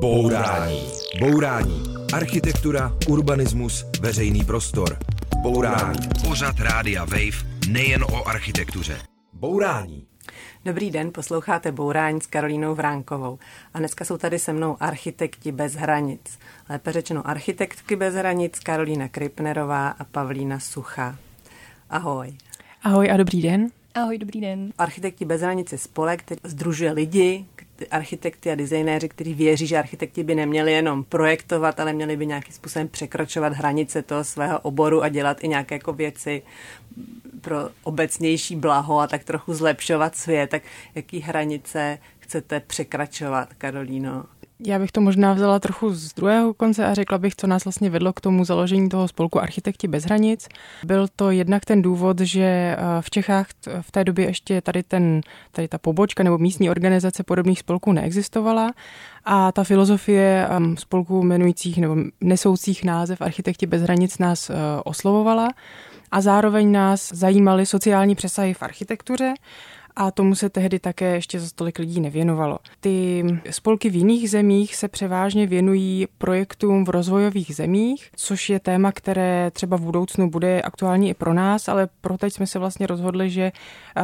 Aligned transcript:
Bourání. 0.00 0.88
Bourání. 1.20 1.82
Architektura, 2.12 2.92
urbanismus, 3.08 3.86
veřejný 4.00 4.44
prostor. 4.44 4.98
Bourání. 5.42 6.08
Pořad 6.28 6.60
Rádia 6.60 7.04
Wave 7.04 7.46
nejen 7.68 8.04
o 8.04 8.28
architektuře. 8.28 8.98
Bourání. 9.32 10.06
Dobrý 10.64 10.90
den, 10.90 11.12
posloucháte 11.12 11.72
Bourání 11.72 12.20
s 12.20 12.26
Karolínou 12.26 12.74
Vránkovou. 12.74 13.38
A 13.74 13.78
dneska 13.78 14.04
jsou 14.04 14.16
tady 14.16 14.38
se 14.38 14.52
mnou 14.52 14.76
architekti 14.80 15.52
bez 15.52 15.74
hranic. 15.74 16.38
Lépe 16.68 16.92
řečeno 16.92 17.28
architektky 17.28 17.96
bez 17.96 18.14
hranic 18.14 18.58
Karolína 18.58 19.08
Kripnerová 19.08 19.88
a 19.88 20.04
Pavlína 20.04 20.60
Sucha. 20.60 21.16
Ahoj. 21.90 22.34
Ahoj 22.82 23.10
a 23.10 23.16
dobrý 23.16 23.42
den. 23.42 23.68
Ahoj, 23.94 24.18
dobrý 24.18 24.40
den. 24.40 24.72
Architekti 24.78 25.24
bez 25.24 25.40
hranic 25.40 25.72
je 25.72 25.78
spolek, 25.78 26.22
který 26.22 26.40
združuje 26.44 26.92
lidi, 26.92 27.46
architekty 27.90 28.50
a 28.50 28.54
designéři, 28.54 29.08
kteří 29.08 29.34
věří, 29.34 29.66
že 29.66 29.78
architekti 29.78 30.24
by 30.24 30.34
neměli 30.34 30.72
jenom 30.72 31.04
projektovat, 31.04 31.80
ale 31.80 31.92
měli 31.92 32.16
by 32.16 32.26
nějakým 32.26 32.54
způsobem 32.54 32.88
překračovat 32.88 33.52
hranice 33.52 34.02
toho 34.02 34.24
svého 34.24 34.60
oboru 34.60 35.02
a 35.02 35.08
dělat 35.08 35.44
i 35.44 35.48
nějaké 35.48 35.74
jako 35.74 35.92
věci 35.92 36.42
pro 37.40 37.56
obecnější 37.82 38.56
blaho 38.56 39.00
a 39.00 39.06
tak 39.06 39.24
trochu 39.24 39.54
zlepšovat 39.54 40.16
svět. 40.16 40.50
Tak 40.50 40.62
jaký 40.94 41.20
hranice 41.20 41.98
chcete 42.18 42.60
překračovat, 42.60 43.54
Karolíno? 43.54 44.24
Já 44.66 44.78
bych 44.78 44.92
to 44.92 45.00
možná 45.00 45.32
vzala 45.32 45.58
trochu 45.58 45.94
z 45.94 46.14
druhého 46.14 46.54
konce 46.54 46.86
a 46.86 46.94
řekla 46.94 47.18
bych, 47.18 47.36
co 47.36 47.46
nás 47.46 47.64
vlastně 47.64 47.90
vedlo 47.90 48.12
k 48.12 48.20
tomu 48.20 48.44
založení 48.44 48.88
toho 48.88 49.08
spolku 49.08 49.40
Architekti 49.40 49.88
bez 49.88 50.04
hranic. 50.04 50.48
Byl 50.84 51.06
to 51.16 51.30
jednak 51.30 51.64
ten 51.64 51.82
důvod, 51.82 52.20
že 52.20 52.42
eh, 52.42 52.76
v 53.00 53.10
Čechách 53.10 53.46
v 53.80 53.90
té 53.90 54.04
době 54.04 54.26
ještě 54.26 54.60
tady, 54.60 54.82
ten, 54.82 55.20
tady 55.52 55.68
ta 55.68 55.78
pobočka 55.78 56.22
nebo 56.22 56.38
místní 56.38 56.70
organizace 56.70 57.22
podobných 57.22 57.58
spolků 57.58 57.92
neexistovala 57.92 58.72
a 59.24 59.52
ta 59.52 59.64
filozofie 59.64 60.46
ehm, 60.50 60.76
spolků 60.76 61.22
jmenujících 61.22 61.78
nebo 61.78 61.96
nesoucích 62.20 62.84
název 62.84 63.20
Architekti 63.20 63.66
bez 63.66 63.82
hranic 63.82 64.18
nás 64.18 64.50
eh, 64.50 64.54
oslovovala 64.84 65.48
a 66.10 66.20
zároveň 66.20 66.72
nás 66.72 67.08
zajímaly 67.12 67.66
sociální 67.66 68.14
přesahy 68.14 68.54
v 68.54 68.62
architektuře 68.62 69.34
a 70.00 70.10
tomu 70.10 70.34
se 70.34 70.48
tehdy 70.48 70.78
také 70.78 71.14
ještě 71.14 71.40
za 71.40 71.46
tolik 71.54 71.78
lidí 71.78 72.00
nevěnovalo. 72.00 72.58
Ty 72.80 73.24
spolky 73.50 73.90
v 73.90 73.96
jiných 73.96 74.30
zemích 74.30 74.76
se 74.76 74.88
převážně 74.88 75.46
věnují 75.46 76.06
projektům 76.18 76.84
v 76.84 76.88
rozvojových 76.88 77.56
zemích, 77.56 78.10
což 78.16 78.50
je 78.50 78.60
téma, 78.60 78.92
které 78.92 79.50
třeba 79.50 79.76
v 79.76 79.80
budoucnu 79.80 80.30
bude 80.30 80.62
aktuální 80.62 81.08
i 81.08 81.14
pro 81.14 81.34
nás, 81.34 81.68
ale 81.68 81.88
pro 82.00 82.18
teď 82.18 82.32
jsme 82.32 82.46
se 82.46 82.58
vlastně 82.58 82.86
rozhodli, 82.86 83.30
že 83.30 83.52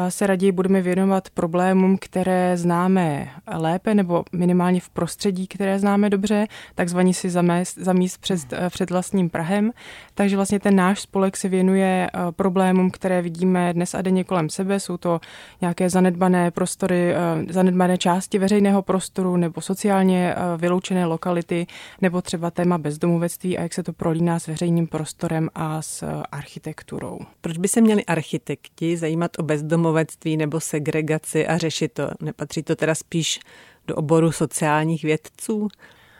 se 0.08 0.26
raději 0.26 0.52
budeme 0.52 0.82
věnovat 0.82 1.30
problémům, 1.30 1.98
které 2.00 2.56
známe 2.56 3.30
lépe 3.54 3.94
nebo 3.94 4.24
minimálně 4.32 4.80
v 4.80 4.88
prostředí, 4.88 5.46
které 5.46 5.78
známe 5.78 6.10
dobře, 6.10 6.46
takzvaně 6.74 7.14
si 7.14 7.30
zamést, 7.30 7.78
zamíst 7.78 8.20
před, 8.20 8.40
před 8.70 8.90
vlastním 8.90 9.30
Prahem. 9.30 9.70
Takže 10.14 10.36
vlastně 10.36 10.60
ten 10.60 10.76
náš 10.76 11.00
spolek 11.00 11.36
se 11.36 11.48
věnuje 11.48 12.10
problémům, 12.30 12.90
které 12.90 13.22
vidíme 13.22 13.74
dnes 13.74 13.94
a 13.94 14.02
denně 14.02 14.24
kolem 14.24 14.48
sebe. 14.48 14.80
Jsou 14.80 14.96
to 14.96 15.20
nějaké 15.60 15.83
nějaké 15.84 15.90
zanedbané 15.90 16.50
prostory, 16.50 17.14
eh, 17.14 17.52
zanedbané 17.52 17.98
části 17.98 18.38
veřejného 18.38 18.82
prostoru 18.82 19.36
nebo 19.36 19.60
sociálně 19.60 20.34
eh, 20.34 20.56
vyloučené 20.56 21.06
lokality, 21.06 21.66
nebo 22.00 22.22
třeba 22.22 22.50
téma 22.50 22.78
bezdomovectví 22.78 23.58
a 23.58 23.62
jak 23.62 23.74
se 23.74 23.82
to 23.82 23.92
prolíná 23.92 24.38
s 24.38 24.46
veřejným 24.46 24.86
prostorem 24.86 25.48
a 25.54 25.82
s 25.82 26.02
eh, 26.02 26.22
architekturou. 26.32 27.18
Proč 27.40 27.58
by 27.58 27.68
se 27.68 27.80
měli 27.80 28.04
architekti 28.04 28.96
zajímat 28.96 29.30
o 29.38 29.42
bezdomovectví 29.42 30.36
nebo 30.36 30.60
segregaci 30.60 31.46
a 31.46 31.58
řešit 31.58 31.92
to? 31.92 32.08
Nepatří 32.20 32.62
to 32.62 32.76
teda 32.76 32.94
spíš 32.94 33.40
do 33.86 33.94
oboru 33.94 34.32
sociálních 34.32 35.02
vědců? 35.02 35.68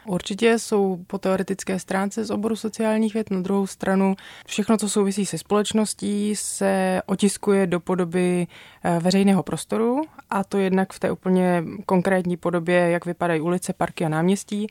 Určitě 0.07 0.59
jsou 0.59 0.99
po 1.07 1.19
teoretické 1.19 1.79
stránce 1.79 2.25
z 2.25 2.31
oboru 2.31 2.57
sociálních 2.57 3.15
věd. 3.15 3.31
Na 3.31 3.41
druhou 3.41 3.67
stranu 3.67 4.15
všechno, 4.47 4.77
co 4.77 4.89
souvisí 4.89 5.27
se 5.27 5.39
společností, 5.39 6.37
se 6.37 7.03
otiskuje 7.07 7.67
do 7.67 7.81
podoby 7.81 8.47
eh, 8.85 8.99
veřejného 9.01 9.43
prostoru 9.43 10.03
a 10.31 10.45
to 10.45 10.59
jednak 10.59 10.93
v 10.93 11.01
té 11.01 11.11
úplně 11.11 11.65
konkrétní 11.87 12.37
podobě, 12.37 12.91
jak 12.91 13.07
vypadají 13.07 13.41
ulice, 13.41 13.73
parky 13.73 14.05
a 14.05 14.09
náměstí, 14.09 14.67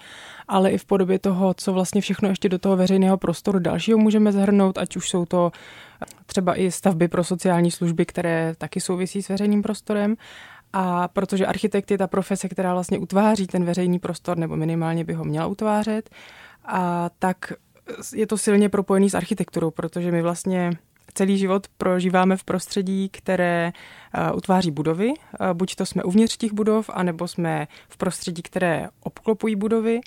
ale 0.47 0.71
i 0.71 0.77
v 0.77 0.85
podobě 0.85 1.19
toho, 1.19 1.53
co 1.53 1.73
vlastně 1.73 2.01
všechno 2.01 2.29
ještě 2.29 2.49
do 2.49 2.59
toho 2.59 2.77
veřejného 2.77 3.17
prostoru 3.17 3.59
dalšího 3.59 3.97
můžeme 3.97 4.31
zahrnout, 4.31 4.77
ať 4.77 4.95
už 4.95 5.09
jsou 5.09 5.25
to 5.25 5.51
třeba 6.25 6.59
i 6.59 6.71
stavby 6.71 7.07
pro 7.07 7.23
sociální 7.23 7.71
služby, 7.71 8.05
které 8.05 8.53
taky 8.57 8.81
souvisí 8.81 9.23
s 9.23 9.29
veřejným 9.29 9.61
prostorem, 9.61 10.15
a 10.73 11.07
protože 11.07 11.45
architekt 11.45 11.91
je 11.91 11.97
ta 11.97 12.07
profese, 12.07 12.49
která 12.49 12.73
vlastně 12.73 12.99
utváří 12.99 13.47
ten 13.47 13.65
veřejný 13.65 13.99
prostor, 13.99 14.37
nebo 14.37 14.55
minimálně 14.55 15.03
by 15.03 15.13
ho 15.13 15.23
měla 15.23 15.47
utvářet, 15.47 16.09
a 16.65 17.09
tak 17.19 17.53
je 18.15 18.27
to 18.27 18.37
silně 18.37 18.69
propojený 18.69 19.09
s 19.09 19.13
architekturou, 19.13 19.71
protože 19.71 20.11
my 20.11 20.21
vlastně 20.21 20.71
celý 21.13 21.37
život 21.37 21.67
prožíváme 21.77 22.37
v 22.37 22.43
prostředí, 22.43 23.09
které 23.09 23.71
uh, 24.31 24.37
utváří 24.37 24.71
budovy. 24.71 25.07
Uh, 25.07 25.47
buď 25.53 25.75
to 25.75 25.85
jsme 25.85 26.03
uvnitř 26.03 26.37
těch 26.37 26.53
budov, 26.53 26.89
anebo 26.93 27.27
jsme 27.27 27.67
v 27.89 27.97
prostředí, 27.97 28.41
které 28.41 28.89
obklopují 28.99 29.55
budovy 29.55 29.99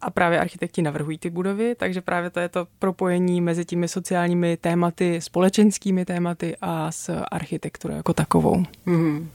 a 0.00 0.10
právě 0.10 0.40
architekti 0.40 0.82
navrhují 0.82 1.18
ty 1.18 1.30
budovy, 1.30 1.74
takže 1.74 2.00
právě 2.00 2.30
to 2.30 2.40
je 2.40 2.48
to 2.48 2.66
propojení 2.78 3.40
mezi 3.40 3.64
těmi 3.64 3.88
sociálními 3.88 4.56
tématy, 4.56 5.20
společenskými 5.20 6.04
tématy 6.04 6.56
a 6.60 6.92
s 6.92 7.22
architekturou 7.30 7.94
jako 7.94 8.12
takovou. 8.12 8.62
Mm-hmm. 8.86 9.26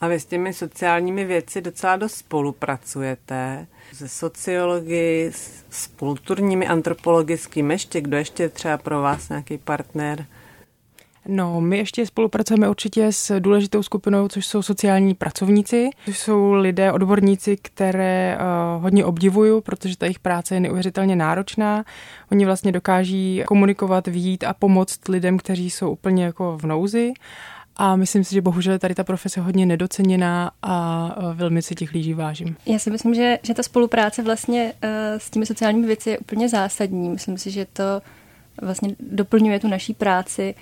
A 0.00 0.08
vy 0.08 0.20
s 0.20 0.24
těmi 0.24 0.52
sociálními 0.52 1.24
věci 1.24 1.60
docela 1.60 1.96
dost 1.96 2.14
spolupracujete. 2.14 3.66
Ze 3.92 4.08
sociologii, 4.08 5.32
s 5.70 5.86
kulturními, 5.86 6.68
antropologickými, 6.68 7.74
ještě 7.74 8.00
kdo 8.00 8.16
ještě 8.16 8.48
třeba 8.48 8.78
pro 8.78 9.02
vás 9.02 9.28
nějaký 9.28 9.58
partner? 9.58 10.26
No, 11.30 11.60
my 11.60 11.78
ještě 11.78 12.06
spolupracujeme 12.06 12.68
určitě 12.68 13.12
s 13.12 13.40
důležitou 13.40 13.82
skupinou, 13.82 14.28
což 14.28 14.46
jsou 14.46 14.62
sociální 14.62 15.14
pracovníci, 15.14 15.90
což 16.04 16.18
jsou 16.18 16.52
lidé, 16.52 16.92
odborníci, 16.92 17.56
které 17.62 18.38
uh, 18.38 18.82
hodně 18.82 19.04
obdivuju, 19.04 19.60
protože 19.60 19.96
ta 19.96 20.06
jejich 20.06 20.18
práce 20.18 20.54
je 20.54 20.60
neuvěřitelně 20.60 21.16
náročná. 21.16 21.84
Oni 22.32 22.44
vlastně 22.44 22.72
dokáží 22.72 23.42
komunikovat, 23.46 24.06
výjít 24.06 24.44
a 24.44 24.54
pomoct 24.54 25.08
lidem, 25.08 25.38
kteří 25.38 25.70
jsou 25.70 25.90
úplně 25.90 26.24
jako 26.24 26.58
v 26.58 26.66
nouzi. 26.66 27.12
A 27.78 27.96
myslím 27.96 28.24
si, 28.24 28.34
že 28.34 28.40
bohužel 28.40 28.72
je 28.72 28.78
tady 28.78 28.94
ta 28.94 29.04
profese 29.04 29.40
hodně 29.40 29.66
nedoceněná 29.66 30.50
a 30.62 31.08
velmi 31.34 31.62
si 31.62 31.74
těch 31.74 31.92
lidí 31.92 32.14
vážím. 32.14 32.56
Já 32.66 32.78
si 32.78 32.90
myslím, 32.90 33.14
že, 33.14 33.38
že 33.42 33.54
ta 33.54 33.62
spolupráce 33.62 34.22
vlastně 34.22 34.72
uh, 34.84 34.90
s 35.18 35.30
těmi 35.30 35.46
sociálními 35.46 35.86
věci 35.86 36.10
je 36.10 36.18
úplně 36.18 36.48
zásadní. 36.48 37.08
Myslím 37.08 37.38
si, 37.38 37.50
že 37.50 37.66
to 37.72 38.02
vlastně 38.62 38.96
doplňuje 39.00 39.60
tu 39.60 39.68
naší 39.68 39.94
práci 39.94 40.54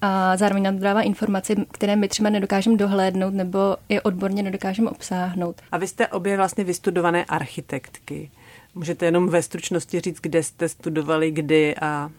a 0.00 0.36
zároveň 0.36 0.62
nám 0.62 0.78
dává 0.78 1.02
informace, 1.02 1.54
které 1.72 1.96
my 1.96 2.08
třeba 2.08 2.30
nedokážeme 2.30 2.76
dohlédnout 2.76 3.34
nebo 3.34 3.76
je 3.88 4.02
odborně 4.02 4.42
nedokážeme 4.42 4.90
obsáhnout. 4.90 5.62
A 5.72 5.78
vy 5.78 5.86
jste 5.86 6.08
obě 6.08 6.36
vlastně 6.36 6.64
vystudované 6.64 7.24
architektky. 7.24 8.30
Můžete 8.74 9.06
jenom 9.06 9.28
ve 9.28 9.42
stručnosti 9.42 10.00
říct, 10.00 10.18
kde 10.20 10.42
jste 10.42 10.68
studovali, 10.68 11.30
kdy 11.30 11.74
a 11.76 12.10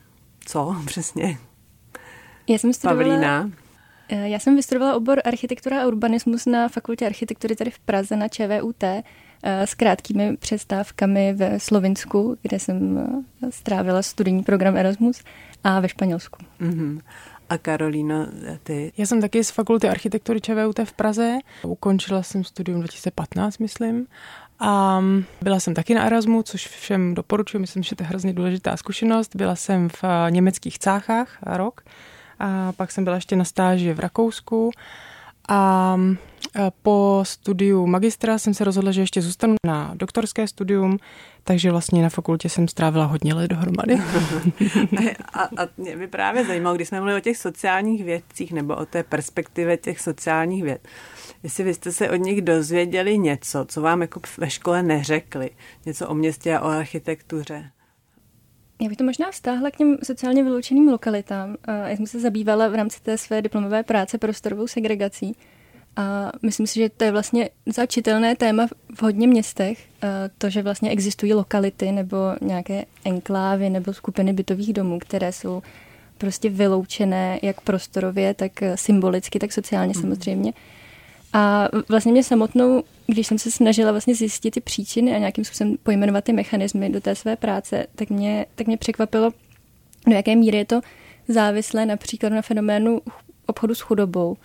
co 0.46 0.76
přesně? 0.86 1.38
Já 2.48 2.58
jsem 2.58 2.74
studovala, 2.74 3.04
Pavlína. 3.04 3.50
Eh, 4.10 4.30
já 4.30 4.40
jsem 4.40 4.56
vystudovala 4.56 4.96
obor 4.96 5.22
architektura 5.26 5.84
a 5.84 5.88
urbanismus 5.88 6.46
na 6.46 6.70
fakultě 6.70 7.06
architektury 7.06 7.56
tady 7.56 7.72
v 7.72 7.80
Praze 7.80 8.16
na 8.16 8.28
ČVUT 8.28 8.84
eh, 8.84 9.04
s 9.44 9.74
krátkými 9.74 10.38
přestávkami 10.38 11.34
ve 11.34 11.60
Slovinsku, 11.60 12.38
kde 12.42 12.60
jsem 12.60 12.98
eh, 12.98 13.52
strávila 13.52 14.02
studijní 14.02 14.44
program 14.44 14.78
Erasmus 14.78 15.24
a 15.64 15.80
ve 15.80 15.90
Španělsku. 15.90 16.46
Mm-hmm. 16.62 17.02
A 17.50 17.58
Karolína, 17.58 18.28
ty? 18.64 18.94
Já 18.98 19.06
jsem 19.06 19.22
taky 19.22 19.44
z 19.44 19.50
fakulty 19.50 19.90
architektury 19.90 20.42
ČVUT 20.42 20.80
v 20.84 20.94
Praze. 20.94 21.38
Ukončila 21.64 22.24
jsem 22.24 22.44
studium 22.44 22.80
2015, 22.80 23.58
myslím. 23.58 24.08
A 24.60 25.02
byla 25.42 25.60
jsem 25.60 25.74
taky 25.74 25.94
na 25.94 26.06
Erasmu, 26.06 26.44
což 26.44 26.68
všem 26.68 27.14
doporučuji, 27.14 27.60
myslím, 27.60 27.84
že 27.84 27.96
to 27.96 28.04
je 28.04 28.08
hrozně 28.08 28.34
důležitá 28.34 28.78
zkušenost. 28.78 29.36
Byla 29.36 29.56
jsem 29.56 29.90
v 29.90 30.04
německých 30.30 30.80
cáchách 30.80 31.38
rok 31.42 31.82
a 32.40 32.72
pak 32.72 32.92
jsem 32.92 33.04
byla 33.04 33.16
ještě 33.16 33.36
na 33.36 33.44
stáži 33.44 33.94
v 33.94 34.00
Rakousku 34.00 34.72
a 35.50 35.98
po 36.82 37.20
studiu 37.24 37.88
magistra 37.88 38.38
jsem 38.38 38.54
se 38.54 38.64
rozhodla, 38.64 38.92
že 38.92 39.02
ještě 39.02 39.22
zůstanu 39.22 39.56
na 39.68 39.92
doktorské 39.96 40.48
studium, 40.48 40.98
takže 41.44 41.72
vlastně 41.72 42.04
na 42.04 42.10
fakultě 42.10 42.50
jsem 42.50 42.68
strávila 42.68 43.06
hodně 43.06 43.34
let 43.34 43.48
dohromady. 43.48 43.96
a, 45.34 45.44
a 45.44 45.68
mě 45.78 45.98
by 45.98 46.08
právě 46.08 46.46
zajímalo, 46.46 46.76
když 46.76 46.88
jsme 46.88 47.00
mluvili 47.00 47.18
o 47.18 47.24
těch 47.24 47.38
sociálních 47.38 48.04
vědcích 48.04 48.52
nebo 48.54 48.76
o 48.76 48.86
té 48.86 49.04
perspektivě 49.04 49.78
těch 49.78 50.00
sociálních 50.00 50.64
věd, 50.64 50.88
jestli 51.44 51.64
vy 51.64 51.74
jste 51.74 51.92
se 51.92 52.10
od 52.10 52.16
nich 52.16 52.42
dozvěděli 52.42 53.18
něco, 53.18 53.66
co 53.68 53.82
vám 53.82 54.02
jako 54.02 54.20
ve 54.38 54.50
škole 54.50 54.84
neřekli, 54.84 55.50
něco 55.86 56.08
o 56.08 56.14
městě 56.14 56.58
a 56.58 56.62
o 56.62 56.68
architektuře. 56.68 57.72
Já 58.82 58.90
bych 58.90 58.98
to 58.98 59.04
možná 59.04 59.32
vztáhla 59.32 59.72
k 59.72 59.78
těm 59.78 59.98
sociálně 60.04 60.44
vyloučeným 60.44 60.88
lokalitám. 60.88 61.56
Já 61.68 61.98
jsem 61.98 62.08
se 62.08 62.20
zabývala 62.20 62.68
v 62.68 62.76
rámci 62.76 63.02
té 63.02 63.18
své 63.18 63.42
diplomové 63.42 63.84
práce 63.84 64.18
prostorovou 64.18 64.68
segregací. 64.68 65.36
A 65.96 66.32
myslím 66.42 66.68
si, 66.68 66.80
že 66.80 66.90
to 66.90 67.04
je 67.04 67.12
vlastně 67.12 67.50
začitelné 67.66 68.36
téma 68.36 68.68
v 68.96 69.02
hodně 69.02 69.28
městech, 69.28 69.88
to, 70.38 70.50
že 70.50 70.62
vlastně 70.62 70.90
existují 70.90 71.34
lokality 71.34 71.92
nebo 71.92 72.18
nějaké 72.42 72.86
enklávy 73.06 73.70
nebo 73.70 73.94
skupiny 73.94 74.34
bytových 74.34 74.74
domů, 74.74 75.00
které 75.00 75.32
jsou 75.32 75.62
prostě 76.18 76.50
vyloučené 76.50 77.40
jak 77.42 77.62
prostorově, 77.62 78.34
tak 78.34 78.52
symbolicky, 78.76 79.40
tak 79.40 79.52
sociálně 79.52 79.94
mm. 79.96 80.02
samozřejmě. 80.02 80.54
A 81.38 81.68
vlastně 81.90 82.12
mě 82.12 82.24
samotnou, 82.24 82.84
když 83.08 83.28
jsem 83.28 83.38
se 83.38 83.52
snažila 83.52 83.92
vlastně 83.92 84.16
zjistit 84.16 84.52
ty 84.52 84.62
příčiny 84.62 85.16
a 85.16 85.18
nějakým 85.18 85.46
způsobem 85.46 85.78
pojmenovat 85.84 86.24
ty 86.24 86.34
mechanismy 86.34 86.90
do 86.90 87.02
té 87.02 87.16
své 87.16 87.36
práce, 87.36 87.88
tak 87.96 88.10
mě, 88.10 88.46
tak 88.56 88.68
mě 88.68 88.78
překvapilo, 88.78 89.32
do 90.08 90.14
jaké 90.14 90.36
míry 90.36 90.58
je 90.58 90.66
to 90.66 90.82
závislé 91.28 91.86
například 91.86 92.30
na 92.30 92.42
fenoménu 92.42 93.02
obchodu 93.46 93.76
s 93.76 93.82
chudobou, 93.82 94.38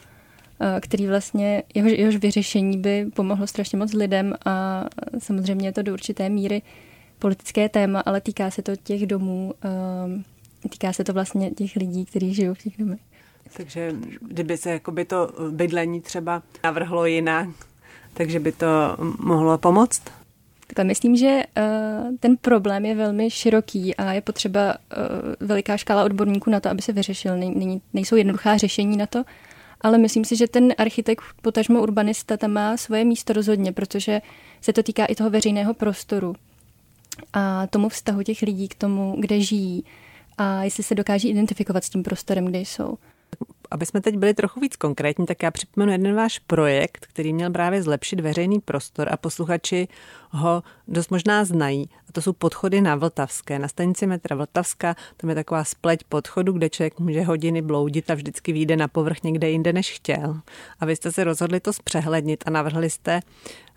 eh, 0.61 0.81
který 0.81 1.07
vlastně, 1.07 1.63
jehož, 1.75 1.93
jehož 1.93 2.17
vyřešení 2.17 2.79
by 2.79 3.07
pomohlo 3.15 3.47
strašně 3.47 3.79
moc 3.79 3.93
lidem 3.93 4.35
a 4.45 4.85
samozřejmě 5.19 5.69
je 5.69 5.73
to 5.73 5.83
do 5.83 5.93
určité 5.93 6.29
míry 6.29 6.63
politické 7.19 7.69
téma, 7.69 8.01
ale 8.01 8.21
týká 8.21 8.51
se 8.51 8.63
to 8.63 8.77
těch 8.77 9.07
domů, 9.07 9.55
eh, 9.65 10.69
týká 10.69 10.93
se 10.93 11.05
to 11.05 11.13
vlastně 11.13 11.51
těch 11.51 11.77
lidí, 11.77 12.05
kteří 12.05 12.35
žijou 12.35 12.55
v 12.55 12.63
těch 12.63 12.79
domech. 12.79 13.01
Takže 13.57 13.93
kdyby 14.21 14.57
se 14.57 14.71
jakoby 14.71 15.05
to 15.05 15.31
bydlení 15.51 16.01
třeba 16.01 16.43
navrhlo 16.65 17.07
jinak, 17.07 17.49
takže 18.15 18.41
by 18.41 18.53
to 18.53 18.67
mohlo 19.19 19.59
pomoct? 19.59 20.03
Takhle 20.67 20.85
myslím, 20.85 21.17
že 21.17 21.43
uh, 21.59 22.17
ten 22.21 22.37
problém 22.37 22.85
je 22.85 22.95
velmi 22.95 23.31
široký 23.31 23.97
a 23.97 24.13
je 24.13 24.21
potřeba 24.21 24.75
uh, 24.75 25.49
veliká 25.49 25.77
škála 25.77 26.05
odborníků 26.05 26.51
na 26.51 26.61
to, 26.61 26.71
aby 26.71 26.83
se 26.83 26.93
vyřešil. 26.93 27.37
Nej, 27.39 27.81
nejsou 27.93 28.17
jednoduchá 28.17 28.57
řešení 28.57 28.97
na 28.97 29.07
to, 29.07 29.25
ale 29.81 29.99
myslím 29.99 30.25
si, 30.25 30.37
že 30.37 30.49
ten 30.49 30.75
architekt, 30.79 31.23
potažmo 31.43 31.83
urbanista, 31.83 32.37
tam 32.37 32.51
má 32.51 32.77
svoje 32.77 33.05
místo 33.05 33.33
rozhodně, 33.33 33.73
protože 33.73 34.21
se 34.61 34.73
to 34.73 34.83
týká 34.83 35.05
i 35.05 35.15
toho 35.15 35.31
veřejného 35.31 35.75
prostoru 35.75 36.35
a 37.33 37.67
tomu 37.67 37.89
vztahu 37.89 38.23
těch 38.23 38.43
lidí 38.43 38.69
k 38.69 38.75
tomu, 38.75 39.17
kde 39.19 39.41
žijí 39.41 39.85
a 40.39 40.65
jestli 40.65 40.83
se 40.83 40.95
dokáží 40.95 41.29
identifikovat 41.29 41.85
s 41.85 41.91
tím 41.91 42.03
prostorem, 42.03 42.45
kde 42.45 42.59
jsou 42.59 42.99
aby 43.71 43.87
jsme 43.87 44.01
teď 44.01 44.17
byli 44.17 44.35
trochu 44.35 44.61
víc 44.61 44.77
konkrétní, 44.77 45.27
tak 45.27 45.43
já 45.43 45.51
připomenu 45.51 45.93
jeden 45.93 46.15
váš 46.15 46.39
projekt, 46.39 47.07
který 47.07 47.33
měl 47.33 47.51
právě 47.51 47.83
zlepšit 47.83 48.21
veřejný 48.21 48.61
prostor 48.61 49.09
a 49.13 49.17
posluchači 49.17 49.89
ho 50.31 50.63
dost 50.89 51.11
možná 51.11 51.45
znají. 51.45 51.89
A 52.09 52.13
to 52.13 52.23
jsou 52.23 52.33
podchody 52.33 52.81
na 52.81 52.97
Vltavské. 52.97 53.59
Na 53.59 53.69
stanici 53.69 54.07
metra 54.07 54.37
Vltavská 54.37 54.97
tam 55.17 55.31
je 55.31 55.37
taková 55.37 55.65
spleť 55.65 56.05
podchodu, 56.05 56.53
kde 56.53 56.71
člověk 56.71 56.99
může 56.99 57.23
hodiny 57.23 57.63
bloudit 57.63 58.11
a 58.11 58.15
vždycky 58.15 58.53
vyjde 58.53 58.77
na 58.77 58.89
povrch 58.89 59.23
někde 59.23 59.51
jinde, 59.51 59.73
než 59.73 59.93
chtěl. 59.93 60.41
A 60.81 60.87
vy 60.87 60.97
jste 60.97 61.13
se 61.13 61.25
rozhodli 61.25 61.61
to 61.61 61.73
zpřehlednit 61.73 62.45
a 62.47 62.51
navrhli 62.51 62.91
jste 62.91 63.21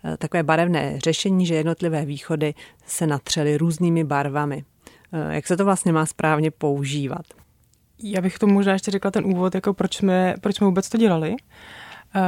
eh, 0.04 0.16
takové 0.16 0.42
barevné 0.42 1.00
řešení, 1.00 1.46
že 1.46 1.54
jednotlivé 1.54 2.04
východy 2.04 2.54
se 2.86 3.06
natřely 3.06 3.56
různými 3.56 4.04
barvami. 4.04 4.64
Eh, 5.12 5.34
jak 5.34 5.46
se 5.46 5.56
to 5.56 5.64
vlastně 5.64 5.92
má 5.92 6.06
správně 6.06 6.50
používat? 6.50 7.43
Já 8.02 8.20
bych 8.20 8.38
to 8.38 8.46
možná 8.46 8.72
ještě 8.72 8.90
řekla 8.90 9.10
ten 9.10 9.24
úvod, 9.26 9.54
jako 9.54 9.74
proč 9.74 9.96
jsme, 9.96 10.34
proč 10.40 10.56
jsme 10.56 10.66
vůbec 10.66 10.88
to 10.88 10.98
dělali. 10.98 11.36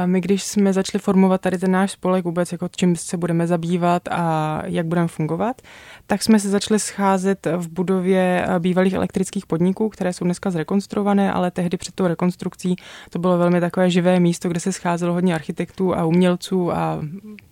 My, 0.05 0.21
když 0.21 0.43
jsme 0.43 0.73
začali 0.73 1.01
formovat 1.01 1.41
tady 1.41 1.57
ten 1.57 1.71
náš 1.71 1.91
spolek 1.91 2.25
vůbec, 2.25 2.51
jako 2.51 2.67
čím 2.75 2.95
se 2.95 3.17
budeme 3.17 3.47
zabývat 3.47 4.07
a 4.11 4.61
jak 4.65 4.85
budeme 4.85 5.07
fungovat, 5.07 5.61
tak 6.07 6.23
jsme 6.23 6.39
se 6.39 6.49
začali 6.49 6.79
scházet 6.79 7.47
v 7.57 7.69
budově 7.69 8.47
bývalých 8.59 8.93
elektrických 8.93 9.45
podniků, 9.45 9.89
které 9.89 10.13
jsou 10.13 10.25
dneska 10.25 10.51
zrekonstruované, 10.51 11.33
ale 11.33 11.51
tehdy 11.51 11.77
před 11.77 11.95
tou 11.95 12.07
rekonstrukcí 12.07 12.75
to 13.09 13.19
bylo 13.19 13.37
velmi 13.37 13.59
takové 13.59 13.89
živé 13.89 14.19
místo, 14.19 14.49
kde 14.49 14.59
se 14.59 14.71
scházelo 14.71 15.13
hodně 15.13 15.35
architektů 15.35 15.95
a 15.95 16.05
umělců 16.05 16.71
a 16.71 16.99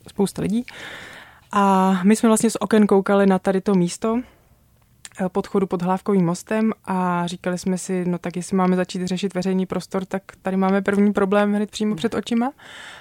spousta 0.08 0.42
lidí. 0.42 0.66
A 1.52 1.94
my 2.04 2.16
jsme 2.16 2.30
vlastně 2.30 2.50
z 2.50 2.58
oken 2.60 2.88
koukali 2.88 3.26
na 3.26 3.40
tady 3.40 3.62
to 3.62 3.76
místo 3.76 4.18
Eh, 4.18 4.35
podchodu 5.28 5.68
pod 5.68 5.82
Hlávkovým 5.82 6.26
mostem 6.26 6.72
a 6.86 7.28
říkali 7.28 7.58
jsme 7.58 7.78
si, 7.78 8.06
no 8.06 8.18
tak 8.18 8.36
jestli 8.36 8.58
máme 8.58 8.76
začít 8.76 9.08
řešit 9.08 9.34
veřejný 9.34 9.66
prostor, 9.66 10.06
tak 10.06 10.24
tady 10.42 10.58
máme 10.58 10.82
první 10.82 11.14
problém 11.14 11.54
hned 11.54 11.72
přímo 11.72 11.96
před 11.96 12.14
očima, 12.14 12.52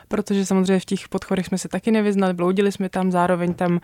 protože 0.09 0.47
samozřejmě 0.47 0.81
v 0.81 0.85
těch 0.85 1.09
podchodech 1.09 1.47
jsme 1.47 1.59
se 1.59 1.69
taky 1.69 1.91
nevyznali, 1.91 2.35
bloudili 2.35 2.73
jsme 2.73 2.89
tam, 2.89 3.11
zároveň 3.11 3.55
tam 3.55 3.73
uh, 3.73 3.81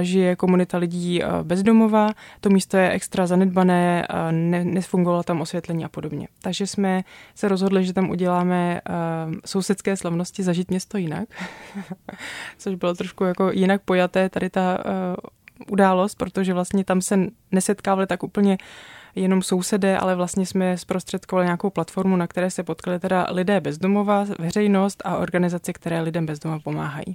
žije 0.00 0.36
komunita 0.36 0.78
lidí 0.78 1.22
uh, 1.22 1.30
bezdomova, 1.42 2.10
to 2.40 2.50
místo 2.50 2.76
je 2.76 2.90
extra 2.90 3.26
zanedbané, 3.26 4.06
ne, 4.30 4.64
nefungovalo 4.64 5.22
tam 5.22 5.40
osvětlení 5.40 5.84
a 5.84 5.88
podobně. 5.88 6.28
Takže 6.42 6.66
jsme 6.66 7.04
se 7.34 7.48
rozhodli, 7.48 7.84
že 7.84 7.92
tam 7.92 8.10
uděláme 8.10 8.80
sousedské 9.46 9.96
slavnosti 9.96 10.42
zažít 10.42 10.70
město 10.70 10.98
jinak, 10.98 11.28
což 12.58 12.74
bylo 12.74 12.94
trošku 12.94 13.24
jako 13.24 13.50
jinak 13.50 13.82
pojaté 13.82 14.28
tady 14.28 14.50
ta 14.50 14.78
událost, 15.68 16.14
protože 16.14 16.54
vlastně 16.54 16.84
tam 16.84 17.00
se 17.00 17.18
nesetkávali 17.52 18.06
tak 18.06 18.22
úplně 18.22 18.58
jenom 19.14 19.42
sousedé, 19.42 19.98
ale 19.98 20.14
vlastně 20.14 20.46
jsme 20.46 20.78
zprostředkovali 20.78 21.46
nějakou 21.46 21.70
platformu, 21.70 22.16
na 22.16 22.26
které 22.26 22.50
se 22.50 22.62
potkali 22.62 22.98
teda 22.98 23.26
lidé 23.30 23.60
bezdomova, 23.60 24.26
veřejnost 24.38 25.02
a 25.04 25.16
organizace, 25.16 25.72
které 25.72 26.00
lidem 26.00 26.26
bezdomova 26.26 26.60
pomáhají. 26.60 27.14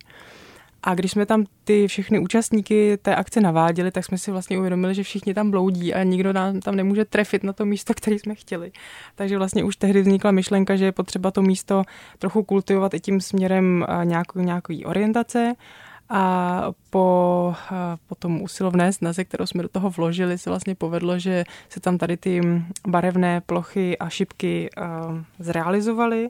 A 0.88 0.96
když 0.96 1.12
jsme 1.12 1.26
tam 1.26 1.46
ty 1.64 1.88
všechny 1.88 2.20
účastníky 2.20 2.98
té 3.02 3.16
akce 3.16 3.42
naváděli, 3.42 3.92
tak 3.92 4.06
jsme 4.06 4.18
si 4.18 4.32
vlastně 4.32 4.58
uvědomili, 4.58 4.96
že 4.96 5.04
všichni 5.04 5.34
tam 5.34 5.52
bloudí 5.52 5.94
a 5.94 6.04
nikdo 6.04 6.34
nám 6.34 6.60
tam 6.60 6.76
nemůže 6.76 7.06
trefit 7.06 7.44
na 7.44 7.54
to 7.54 7.66
místo, 7.66 7.94
které 7.94 8.16
jsme 8.16 8.36
chtěli. 8.36 8.72
Takže 9.16 9.38
vlastně 9.38 9.64
už 9.64 9.76
tehdy 9.76 10.02
vznikla 10.02 10.32
myšlenka, 10.32 10.76
že 10.76 10.86
je 10.86 10.92
potřeba 10.92 11.32
to 11.32 11.42
místo 11.42 11.84
trochu 12.20 12.44
kultivovat 12.44 12.94
i 12.94 13.00
tím 13.00 13.22
směrem 13.22 13.86
nějakou, 14.04 14.40
nějaký 14.40 14.86
orientace 14.86 15.54
a 16.10 16.64
po, 16.90 17.56
po 18.08 18.16
tom 18.16 18.42
usilovné 18.42 18.94
snaze, 18.94 19.24
kterou 19.24 19.46
jsme 19.46 19.64
do 19.64 19.70
toho 19.70 19.90
vložili, 19.90 20.38
se 20.38 20.50
vlastně 20.50 20.76
povedlo, 20.76 21.20
že 21.20 21.44
se 21.70 21.80
tam 21.80 21.98
tady 21.98 22.18
ty 22.18 22.42
barevné 22.88 23.42
plochy 23.42 23.98
a 23.98 24.10
šipky 24.10 24.70
zrealizovaly. 25.40 26.30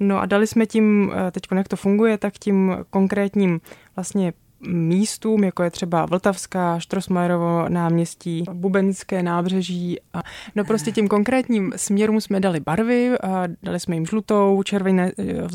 No 0.00 0.20
a 0.20 0.26
dali 0.26 0.46
jsme 0.46 0.66
tím, 0.66 1.12
teď 1.30 1.42
jak 1.56 1.68
to 1.68 1.76
funguje, 1.76 2.18
tak 2.18 2.38
tím 2.38 2.76
konkrétním 2.90 3.60
vlastně 3.96 4.32
místům, 4.60 5.44
jako 5.44 5.62
je 5.62 5.70
třeba 5.70 6.06
Vltavská, 6.06 6.78
Štrosmajerovo 6.78 7.68
náměstí, 7.68 8.44
Bubenské 8.52 9.22
nábřeží. 9.22 9.98
A 10.14 10.22
no 10.54 10.64
prostě 10.64 10.92
tím 10.92 11.08
konkrétním 11.08 11.72
směrům 11.76 12.20
jsme 12.20 12.40
dali 12.40 12.60
barvy, 12.60 13.18
a 13.18 13.44
dali 13.62 13.80
jsme 13.80 13.96
jim 13.96 14.06
žlutou, 14.06 14.62
červené, 14.62 15.12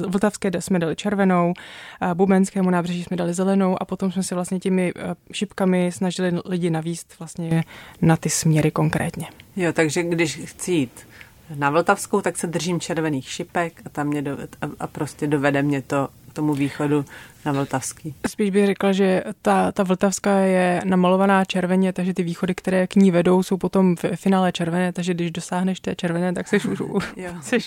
Vltavské 0.08 0.52
jsme 0.60 0.80
dali 0.80 0.96
červenou, 0.96 1.54
a 2.02 2.16
Bubenskému 2.16 2.70
nábřeží 2.70 3.04
jsme 3.04 3.18
dali 3.18 3.34
zelenou 3.34 3.82
a 3.82 3.86
potom 3.86 4.12
jsme 4.12 4.24
se 4.24 4.36
vlastně 4.36 4.60
těmi 4.60 4.94
šipkami 5.32 5.92
snažili 5.92 6.40
lidi 6.46 6.70
navíst 6.70 7.20
vlastně 7.20 7.64
na 8.02 8.18
ty 8.18 8.30
směry 8.30 8.72
konkrétně. 8.72 9.28
Jo, 9.56 9.74
takže 9.74 10.04
když 10.04 10.36
chci 10.36 10.72
jít 10.72 11.08
na 11.56 11.70
Vltavskou, 11.70 12.22
tak 12.22 12.38
se 12.38 12.48
držím 12.48 12.80
červených 12.80 13.30
šipek 13.30 13.82
a 13.86 13.90
tam 13.90 14.08
mě 14.08 14.22
do, 14.22 14.38
a, 14.62 14.66
a 14.80 14.88
prostě 14.88 15.28
dovede 15.28 15.62
mě 15.62 15.82
to 15.82 16.10
tomu 16.34 16.54
východu 16.54 17.06
na 17.46 17.52
Vltavský. 17.52 18.16
Spíš 18.28 18.50
bych 18.50 18.66
řekla, 18.66 18.92
že 18.92 19.24
ta, 19.42 19.72
ta 19.72 19.84
Vltavská 19.84 20.40
je 20.40 20.82
namalovaná 20.86 21.46
červeně, 21.46 21.94
takže 21.94 22.14
ty 22.14 22.24
východy, 22.24 22.56
které 22.56 22.88
k 22.88 22.96
ní 22.96 23.12
vedou, 23.12 23.44
jsou 23.44 23.58
potom 23.58 23.96
v 23.96 24.06
finále 24.16 24.52
červené, 24.52 24.94
takže 24.94 25.14
když 25.14 25.32
dosáhneš 25.32 25.80
té 25.80 25.96
červené, 25.96 26.34
tak 26.34 26.48
jsi 26.48 26.56
už 26.56 26.82
u, 26.82 27.00
jsi 27.42 27.58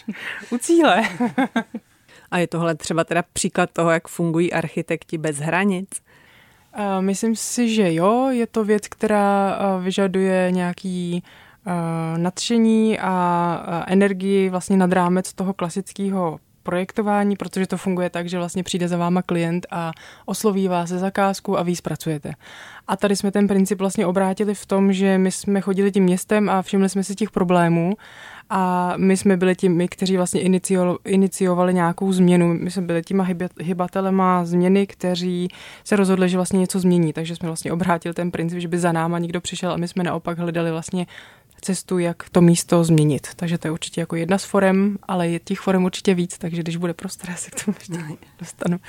u 0.51 0.59
cíle. 0.59 1.03
A 2.31 2.39
je 2.39 2.47
tohle 2.47 2.75
třeba 2.75 3.05
teda 3.05 3.23
příklad 3.33 3.71
toho, 3.73 3.91
jak 3.91 4.09
fungují 4.09 4.53
architekti 4.53 5.19
bez 5.19 5.39
hranic? 5.39 5.91
Myslím 7.01 7.37
si, 7.37 7.75
že 7.75 7.95
jo, 7.95 8.29
je 8.31 8.47
to 8.47 8.65
věc, 8.65 8.89
která 8.89 9.59
vyžaduje 9.81 10.51
nějaký 10.51 11.23
nadšení 12.17 12.99
a 12.99 13.85
energii 13.87 14.49
vlastně 14.49 14.77
nad 14.77 14.93
rámec 14.93 15.33
toho 15.33 15.55
klasického 15.55 16.39
projektování, 16.67 17.37
protože 17.37 17.67
to 17.67 17.77
funguje 17.77 18.11
tak, 18.11 18.29
že 18.29 18.39
vlastně 18.39 18.63
přijde 18.63 18.89
za 18.89 18.97
váma 18.97 19.23
klient 19.23 19.67
a 19.71 19.93
osloví 20.27 20.69
vás 20.69 20.89
ze 20.89 20.99
zakázku 20.99 21.59
a 21.59 21.63
vy 21.63 21.77
zpracujete. 21.77 22.33
A 22.89 22.97
tady 22.97 23.17
jsme 23.17 23.31
ten 23.31 23.49
princip 23.49 23.79
vlastně 23.79 24.07
obrátili 24.07 24.55
v 24.55 24.67
tom, 24.67 24.93
že 24.93 25.19
my 25.19 25.31
jsme 25.31 25.61
chodili 25.61 25.93
tím 25.93 26.05
městem 26.05 26.49
a 26.49 26.63
všimli 26.63 26.89
jsme 26.89 27.05
si 27.05 27.15
těch 27.15 27.31
problémů 27.31 27.97
a 28.51 28.95
my 28.97 29.17
jsme 29.17 29.37
byli 29.37 29.57
těmi, 29.57 29.89
kteří 29.89 30.17
vlastně 30.17 30.41
inicio, 30.41 30.99
iniciovali 31.05 31.75
nějakou 31.75 32.13
změnu. 32.13 32.55
My 32.55 32.71
jsme 32.71 32.83
byli 32.83 33.03
těma 33.03 33.27
hybatelema 33.61 34.45
změny, 34.45 34.87
kteří 34.87 35.49
se 35.85 35.97
rozhodli, 35.97 36.29
že 36.29 36.37
vlastně 36.37 36.59
něco 36.59 36.81
změní. 36.81 37.13
Takže 37.13 37.37
jsme 37.37 37.49
vlastně 37.49 37.73
obrátili 37.73 38.15
ten 38.15 38.31
princip, 38.31 38.61
že 38.61 38.69
by 38.69 38.79
za 38.79 38.93
náma 38.93 39.19
někdo 39.19 39.41
přišel 39.41 39.73
a 39.73 39.77
my 39.77 39.89
jsme 39.89 40.05
naopak 40.05 40.39
hledali 40.39 40.71
vlastně 40.71 41.07
cestu, 41.61 41.99
jak 41.99 42.29
to 42.29 42.41
místo 42.41 42.85
změnit. 42.85 43.29
Takže 43.37 43.59
to 43.59 43.67
je 43.67 43.73
určitě 43.73 44.01
jako 44.01 44.17
jedna 44.17 44.39
z 44.39 44.45
forem, 44.45 44.99
ale 45.03 45.29
je 45.29 45.39
těch 45.39 45.61
forem 45.61 45.85
určitě 45.85 46.15
víc, 46.15 46.39
takže 46.39 46.63
když 46.63 46.77
bude 46.77 46.95
prostor, 46.95 47.31
já 47.31 47.37
se 47.37 47.51
k 47.51 47.65
tomu 47.65 47.77
ještě 47.79 48.17
dostanu. 48.39 48.81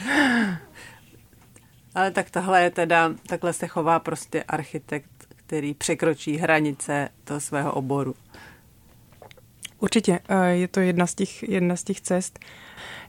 Ale 1.95 2.11
tak 2.11 2.29
tohle 2.29 2.63
je 2.63 2.69
teda, 2.69 3.11
takhle 3.27 3.53
se 3.53 3.67
chová 3.67 3.99
prostě 3.99 4.43
architekt, 4.43 5.09
který 5.35 5.73
překročí 5.73 6.37
hranice 6.37 7.09
toho 7.23 7.39
svého 7.39 7.73
oboru. 7.73 8.15
Určitě, 9.79 10.19
eh, 10.29 10.49
je 10.49 10.67
to 10.67 10.79
jedna 10.79 11.07
z 11.07 11.15
těch, 11.15 11.43
jedna 11.43 11.75
z 11.75 11.83
těch 11.83 12.01
cest. 12.01 12.39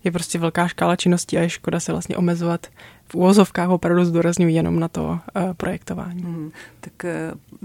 Je 0.04 0.10
prostě 0.12 0.38
velká 0.38 0.68
škála 0.68 0.96
činností 0.96 1.38
a 1.38 1.40
je 1.40 1.50
škoda 1.50 1.80
se 1.80 1.92
vlastně 1.92 2.16
omezovat 2.16 2.66
v 3.08 3.14
úvozovkách 3.14 3.68
opravdu 3.68 4.04
zdůrazňuji 4.04 4.54
jenom 4.54 4.80
na 4.80 4.88
to 4.88 5.04
uh, 5.04 5.18
projektování. 5.56 6.22
Hmm, 6.22 6.50
tak 6.80 6.92
uh, 7.04 7.10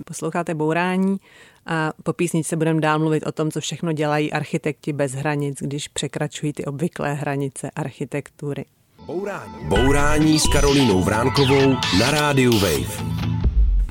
posloucháte 0.05 0.53
Bourání 0.53 1.17
a 1.65 1.91
po 2.03 2.13
písničce 2.13 2.55
budeme 2.55 2.81
dál 2.81 2.99
mluvit 2.99 3.23
o 3.25 3.31
tom, 3.31 3.51
co 3.51 3.61
všechno 3.61 3.91
dělají 3.91 4.33
architekti 4.33 4.93
bez 4.93 5.11
hranic, 5.11 5.57
když 5.61 5.87
překračují 5.87 6.53
ty 6.53 6.65
obvyklé 6.65 7.13
hranice 7.13 7.71
architektury. 7.75 8.65
Bourání. 9.05 9.53
Bourání 9.67 10.39
s 10.39 10.47
Karolínou 10.47 11.03
Vránkovou 11.03 11.73
na 11.99 12.11
rádiu 12.11 12.51
Wave. 12.59 13.32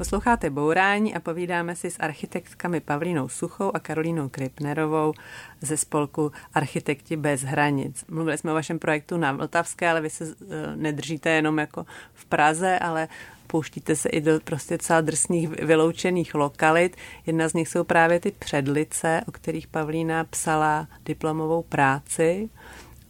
Posloucháte 0.03 0.51
Bourání 0.51 1.15
a 1.15 1.21
povídáme 1.21 1.77
si 1.77 1.91
s 1.91 1.99
architektkami 2.01 2.81
Pavlínou 2.81 3.29
Suchou 3.29 3.71
a 3.75 3.79
Karolínou 3.79 4.29
Kripnerovou 4.29 5.13
ze 5.61 5.77
spolku 5.77 6.33
Architekti 6.55 7.17
bez 7.17 7.43
hranic. 7.43 8.05
Mluvili 8.09 8.39
jsme 8.39 8.51
o 8.51 8.55
vašem 8.55 8.79
projektu 8.79 9.17
na 9.17 9.33
Vltavské, 9.33 9.91
ale 9.91 10.01
vy 10.01 10.11
se 10.11 10.25
eh, 10.25 10.77
nedržíte 10.77 11.31
jenom 11.31 11.59
jako 11.59 11.87
v 12.15 12.25
Praze, 12.25 12.79
ale 12.79 13.09
pouštíte 13.47 13.97
se 13.97 14.09
i 14.09 14.21
do 14.21 14.41
prostě 14.45 14.79
celá 14.79 15.01
drsných 15.01 15.49
vyloučených 15.49 16.35
lokalit. 16.35 16.97
Jedna 17.27 17.49
z 17.49 17.55
nich 17.55 17.69
jsou 17.69 17.85
právě 17.85 18.21
ty 18.21 18.31
předlice, 18.31 19.21
o 19.29 19.33
kterých 19.33 19.67
Pavlína 19.67 20.25
psala 20.25 20.89
diplomovou 21.05 21.63
práci. 21.63 22.51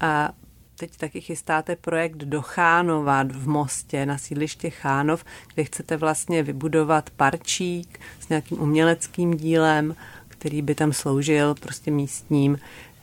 A 0.01 0.33
teď 0.83 0.97
taky 0.97 1.21
chystáte 1.21 1.77
projekt 1.77 2.17
do 2.17 2.43
Chánova 2.43 3.23
v 3.23 3.49
Mostě, 3.49 4.07
na 4.07 4.19
sídliště 4.19 4.71
Chánov, 4.71 5.25
kde 5.55 5.65
chcete 5.65 5.97
vlastně 5.97 6.43
vybudovat 6.43 7.11
parčík 7.11 8.01
s 8.21 8.29
nějakým 8.29 8.61
uměleckým 8.61 9.37
dílem, 9.37 9.97
který 10.29 10.63
by 10.63 10.75
tam 10.75 10.93
sloužil 10.93 11.55
prostě 11.55 11.91
místním. 11.91 12.59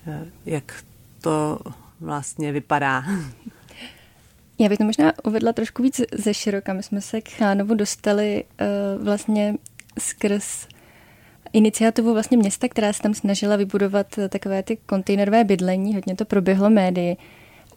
Eh, 0.08 0.26
jak 0.46 0.84
to 1.22 1.60
vlastně 2.00 2.52
vypadá? 2.52 3.04
Já 4.60 4.70
bych 4.70 4.78
to 4.78 4.84
možná 4.84 5.14
uvedla 5.24 5.54
trošku 5.54 5.84
víc 5.84 6.02
ze 6.12 6.34
široka. 6.34 6.74
My 6.74 6.84
jsme 6.84 7.02
se 7.02 7.22
k 7.22 7.30
Chánovu 7.30 7.76
dostali 7.76 8.44
uh, 8.44 9.04
vlastně 9.04 9.56
skrz 10.00 10.68
iniciativu 11.54 12.14
vlastně 12.14 12.38
města, 12.38 12.68
která 12.68 12.94
se 12.94 13.02
tam 13.02 13.14
snažila 13.14 13.56
vybudovat 13.56 14.08
takové 14.30 14.64
ty 14.64 14.78
kontejnerové 14.86 15.44
bydlení. 15.44 15.96
Hodně 15.96 16.16
to 16.16 16.26
proběhlo 16.26 16.70
médii. 16.70 17.18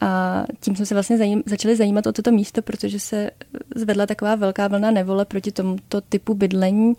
A 0.02 0.44
tím 0.60 0.76
jsme 0.76 0.86
se 0.86 0.94
vlastně 0.94 1.18
zajím, 1.18 1.42
začali 1.46 1.76
zajímat 1.76 2.06
o 2.06 2.12
toto 2.12 2.32
místo, 2.32 2.62
protože 2.62 3.00
se 3.00 3.30
zvedla 3.74 4.06
taková 4.06 4.34
velká 4.34 4.68
vlna 4.68 4.90
nevole 4.90 5.24
proti 5.24 5.52
tomuto 5.52 6.00
typu 6.00 6.34
bydlení 6.34 6.94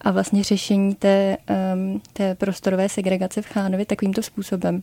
a 0.00 0.10
vlastně 0.10 0.44
řešení 0.44 0.94
té, 0.94 1.36
um, 1.74 2.00
té 2.12 2.34
prostorové 2.34 2.88
segregace 2.88 3.42
v 3.42 3.46
Chánově 3.46 3.86
takovýmto 3.86 4.22
způsobem. 4.22 4.82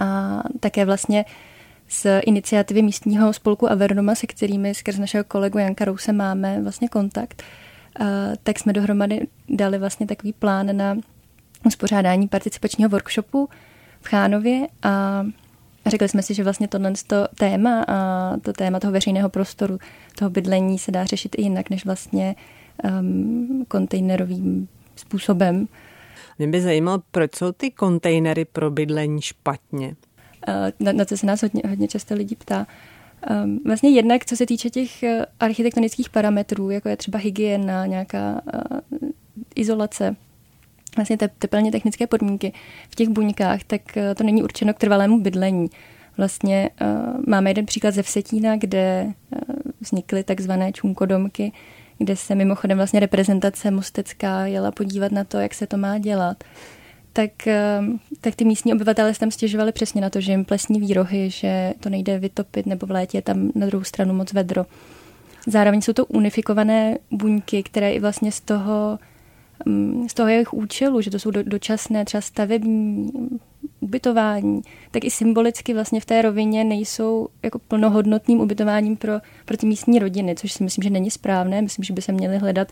A 0.00 0.40
také 0.60 0.84
vlastně 0.84 1.24
z 1.88 2.20
iniciativy 2.20 2.82
místního 2.82 3.32
spolku 3.32 3.70
Avernoma, 3.70 4.14
se 4.14 4.26
kterými 4.26 4.74
skrz 4.74 4.98
našeho 4.98 5.24
kolegu 5.24 5.58
Janka 5.58 5.84
Rouse 5.84 6.12
máme 6.12 6.62
vlastně 6.62 6.88
kontakt, 6.88 7.42
uh, 8.00 8.06
tak 8.42 8.58
jsme 8.58 8.72
dohromady 8.72 9.26
dali 9.48 9.78
vlastně 9.78 10.06
takový 10.06 10.32
plán 10.32 10.76
na 10.76 10.96
uspořádání 11.64 12.28
participačního 12.28 12.90
workshopu 12.90 13.48
v 14.00 14.08
Chánově 14.08 14.66
a 14.82 15.24
řekli 15.90 16.08
jsme 16.08 16.22
si, 16.22 16.34
že 16.34 16.44
vlastně 16.44 16.68
tohle 16.68 16.92
to 17.06 17.28
téma 17.34 17.84
a 17.88 18.32
to 18.42 18.52
téma 18.52 18.80
toho 18.80 18.92
veřejného 18.92 19.28
prostoru, 19.28 19.78
toho 20.18 20.30
bydlení 20.30 20.78
se 20.78 20.90
dá 20.90 21.04
řešit 21.04 21.34
i 21.38 21.42
jinak, 21.42 21.70
než 21.70 21.84
vlastně 21.84 22.34
um, 23.00 23.64
kontejnerovým 23.68 24.68
způsobem. 24.96 25.68
Mě 26.38 26.48
by 26.48 26.60
zajímalo, 26.60 27.02
proč 27.10 27.34
jsou 27.34 27.52
ty 27.52 27.70
kontejnery 27.70 28.44
pro 28.44 28.70
bydlení 28.70 29.22
špatně? 29.22 29.96
Uh, 30.48 30.54
na, 30.80 30.92
na 30.92 31.04
to 31.04 31.16
se 31.16 31.26
nás 31.26 31.42
hodně, 31.42 31.62
hodně 31.68 31.88
často 31.88 32.14
lidí 32.14 32.36
ptá. 32.36 32.66
Um, 33.44 33.60
vlastně 33.64 33.90
jednak, 33.90 34.24
co 34.24 34.36
se 34.36 34.46
týče 34.46 34.70
těch 34.70 34.90
uh, 35.02 35.24
architektonických 35.40 36.10
parametrů, 36.10 36.70
jako 36.70 36.88
je 36.88 36.96
třeba 36.96 37.18
hygiena, 37.18 37.86
nějaká 37.86 38.40
uh, 38.54 39.08
izolace, 39.54 40.16
vlastně 40.96 41.16
te, 41.16 41.28
tepelně 41.28 41.72
technické 41.72 42.06
podmínky 42.06 42.52
v 42.90 42.94
těch 42.94 43.08
buňkách, 43.08 43.64
tak 43.64 43.96
eh, 43.96 44.14
to 44.14 44.24
není 44.24 44.42
určeno 44.42 44.74
k 44.74 44.78
trvalému 44.78 45.20
bydlení. 45.20 45.68
Vlastně 46.18 46.70
uh, 46.80 47.20
máme 47.28 47.50
jeden 47.50 47.66
příklad 47.66 47.94
ze 47.94 48.02
Vsetína, 48.02 48.56
kde 48.56 49.04
uh, 49.06 49.40
vznikly 49.80 50.24
takzvané 50.24 50.72
čunkodomky, 50.72 51.52
kde 51.98 52.16
se 52.16 52.34
mimochodem 52.34 52.76
vlastně 52.76 53.00
reprezentace 53.00 53.70
Mostecká 53.70 54.46
jela 54.46 54.70
podívat 54.70 55.12
na 55.12 55.24
to, 55.24 55.38
jak 55.38 55.54
se 55.54 55.66
to 55.66 55.76
má 55.76 55.98
dělat. 55.98 56.44
Tak, 57.12 57.30
uh, 57.46 57.96
tak 58.20 58.34
ty 58.34 58.44
místní 58.44 58.74
obyvatelé 58.74 59.14
se 59.14 59.20
tam 59.20 59.30
stěžovali 59.30 59.72
přesně 59.72 60.00
na 60.00 60.10
to, 60.10 60.20
že 60.20 60.32
jim 60.32 60.44
plesní 60.44 60.80
výrohy, 60.80 61.30
že 61.30 61.74
to 61.80 61.90
nejde 61.90 62.18
vytopit, 62.18 62.66
nebo 62.66 62.86
v 62.86 62.90
létě 62.90 63.18
je 63.18 63.22
tam 63.22 63.50
na 63.54 63.66
druhou 63.66 63.84
stranu 63.84 64.14
moc 64.14 64.32
vedro. 64.32 64.66
Zároveň 65.46 65.82
jsou 65.82 65.92
to 65.92 66.06
unifikované 66.06 66.98
buňky, 67.10 67.62
které 67.62 67.92
i 67.92 68.00
vlastně 68.00 68.32
z 68.32 68.40
toho 68.40 68.98
z 70.08 70.14
toho 70.14 70.28
jejich 70.28 70.54
účelu, 70.54 71.00
že 71.00 71.10
to 71.10 71.18
jsou 71.18 71.30
dočasné 71.30 72.04
třeba 72.04 72.20
stavební 72.20 73.12
ubytování, 73.80 74.62
tak 74.90 75.04
i 75.04 75.10
symbolicky 75.10 75.74
vlastně 75.74 76.00
v 76.00 76.04
té 76.04 76.22
rovině 76.22 76.64
nejsou 76.64 77.28
jako 77.42 77.58
plnohodnotným 77.58 78.40
ubytováním 78.40 78.96
pro, 78.96 79.12
pro 79.44 79.56
ty 79.56 79.66
místní 79.66 79.98
rodiny, 79.98 80.34
což 80.34 80.52
si 80.52 80.64
myslím, 80.64 80.82
že 80.82 80.90
není 80.90 81.10
správné. 81.10 81.62
Myslím, 81.62 81.84
že 81.84 81.92
by 81.92 82.02
se 82.02 82.12
měly 82.12 82.38
hledat 82.38 82.68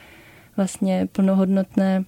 vlastně 0.56 1.08
plnohodnotné 1.12 2.04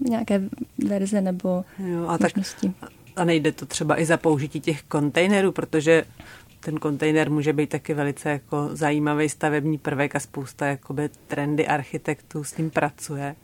nějaké 0.00 0.42
verze 0.84 1.20
nebo 1.20 1.64
jo, 1.78 2.08
a 2.08 2.18
možnosti. 2.20 2.72
Tak, 2.80 2.90
a 3.16 3.24
nejde 3.24 3.52
to 3.52 3.66
třeba 3.66 4.00
i 4.00 4.04
za 4.04 4.16
použití 4.16 4.60
těch 4.60 4.82
kontejnerů, 4.82 5.52
protože 5.52 6.04
ten 6.60 6.78
kontejner 6.78 7.30
může 7.30 7.52
být 7.52 7.70
taky 7.70 7.94
velice 7.94 8.30
jako 8.30 8.68
zajímavý 8.72 9.28
stavební 9.28 9.78
prvek 9.78 10.16
a 10.16 10.20
spousta 10.20 10.66
jakoby 10.66 11.08
trendy 11.26 11.66
architektů 11.66 12.44
s 12.44 12.52
tím 12.52 12.70
pracuje. 12.70 13.36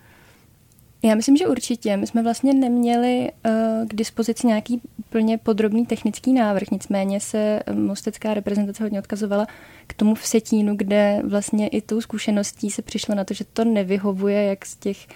Já 1.03 1.15
myslím, 1.15 1.37
že 1.37 1.47
určitě. 1.47 1.97
My 1.97 2.07
jsme 2.07 2.23
vlastně 2.23 2.55
neměli 2.55 3.31
uh, 3.47 3.89
k 3.89 3.95
dispozici 3.95 4.47
nějaký 4.47 4.81
plně 5.09 5.39
podrobný 5.39 5.87
technický 5.87 6.33
návrh, 6.33 6.71
nicméně 6.71 7.21
se 7.21 7.61
mostecká 7.73 8.35
reprezentace 8.35 8.83
hodně 8.83 8.99
odkazovala 8.99 9.47
k 9.87 9.95
tomu 9.95 10.15
v 10.15 10.27
Setínu, 10.27 10.77
kde 10.77 11.21
vlastně 11.25 11.69
i 11.69 11.81
tou 11.81 12.01
zkušeností 12.01 12.71
se 12.71 12.83
přišlo 12.83 13.15
na 13.15 13.25
to, 13.25 13.35
že 13.35 13.45
to 13.45 13.65
nevyhovuje 13.65 14.43
jak 14.43 14.67
z 14.67 14.77
těch 14.77 15.07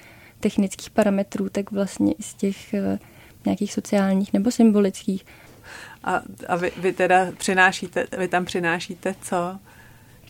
technických 0.41 0.91
parametrů, 0.91 1.49
tak 1.49 1.71
vlastně 1.71 2.13
i 2.13 2.23
z 2.23 2.35
těch 2.35 2.57
uh, 2.73 2.99
nějakých 3.45 3.73
sociálních 3.73 4.33
nebo 4.33 4.51
symbolických. 4.51 5.25
A, 6.05 6.23
a 6.49 6.57
vy, 6.57 6.73
vy 6.77 6.93
teda 6.93 7.27
přinášíte, 7.39 8.07
vy 8.19 8.29
tam 8.29 8.45
přinášíte 8.45 9.15
co? 9.23 9.59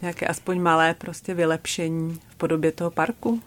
Nějaké 0.03 0.27
aspoň 0.27 0.61
malé 0.61 0.95
prostě 0.95 1.35
vylepšení 1.35 2.21
v 2.29 2.37
podobě 2.37 2.73
toho 2.73 2.91
parku? 2.91 3.41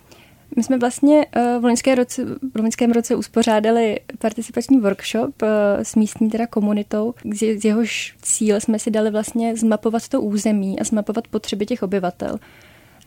My 0.55 0.63
jsme 0.63 0.77
vlastně 0.77 1.25
uh, 1.35 1.61
v, 1.61 1.65
loňské 1.65 1.95
roce, 1.95 2.25
v 2.25 2.57
loňském 2.57 2.91
roce 2.91 3.15
uspořádali 3.15 3.99
participační 4.19 4.79
workshop 4.79 5.41
uh, 5.41 5.47
s 5.83 5.95
místní 5.95 6.29
teda 6.29 6.47
komunitou, 6.47 7.13
z 7.33 7.65
jehož 7.65 8.15
cíl 8.21 8.59
jsme 8.59 8.79
si 8.79 8.91
dali 8.91 9.11
vlastně 9.11 9.55
zmapovat 9.55 10.07
to 10.07 10.21
území 10.21 10.79
a 10.79 10.83
zmapovat 10.83 11.27
potřeby 11.27 11.65
těch 11.65 11.83
obyvatel. 11.83 12.39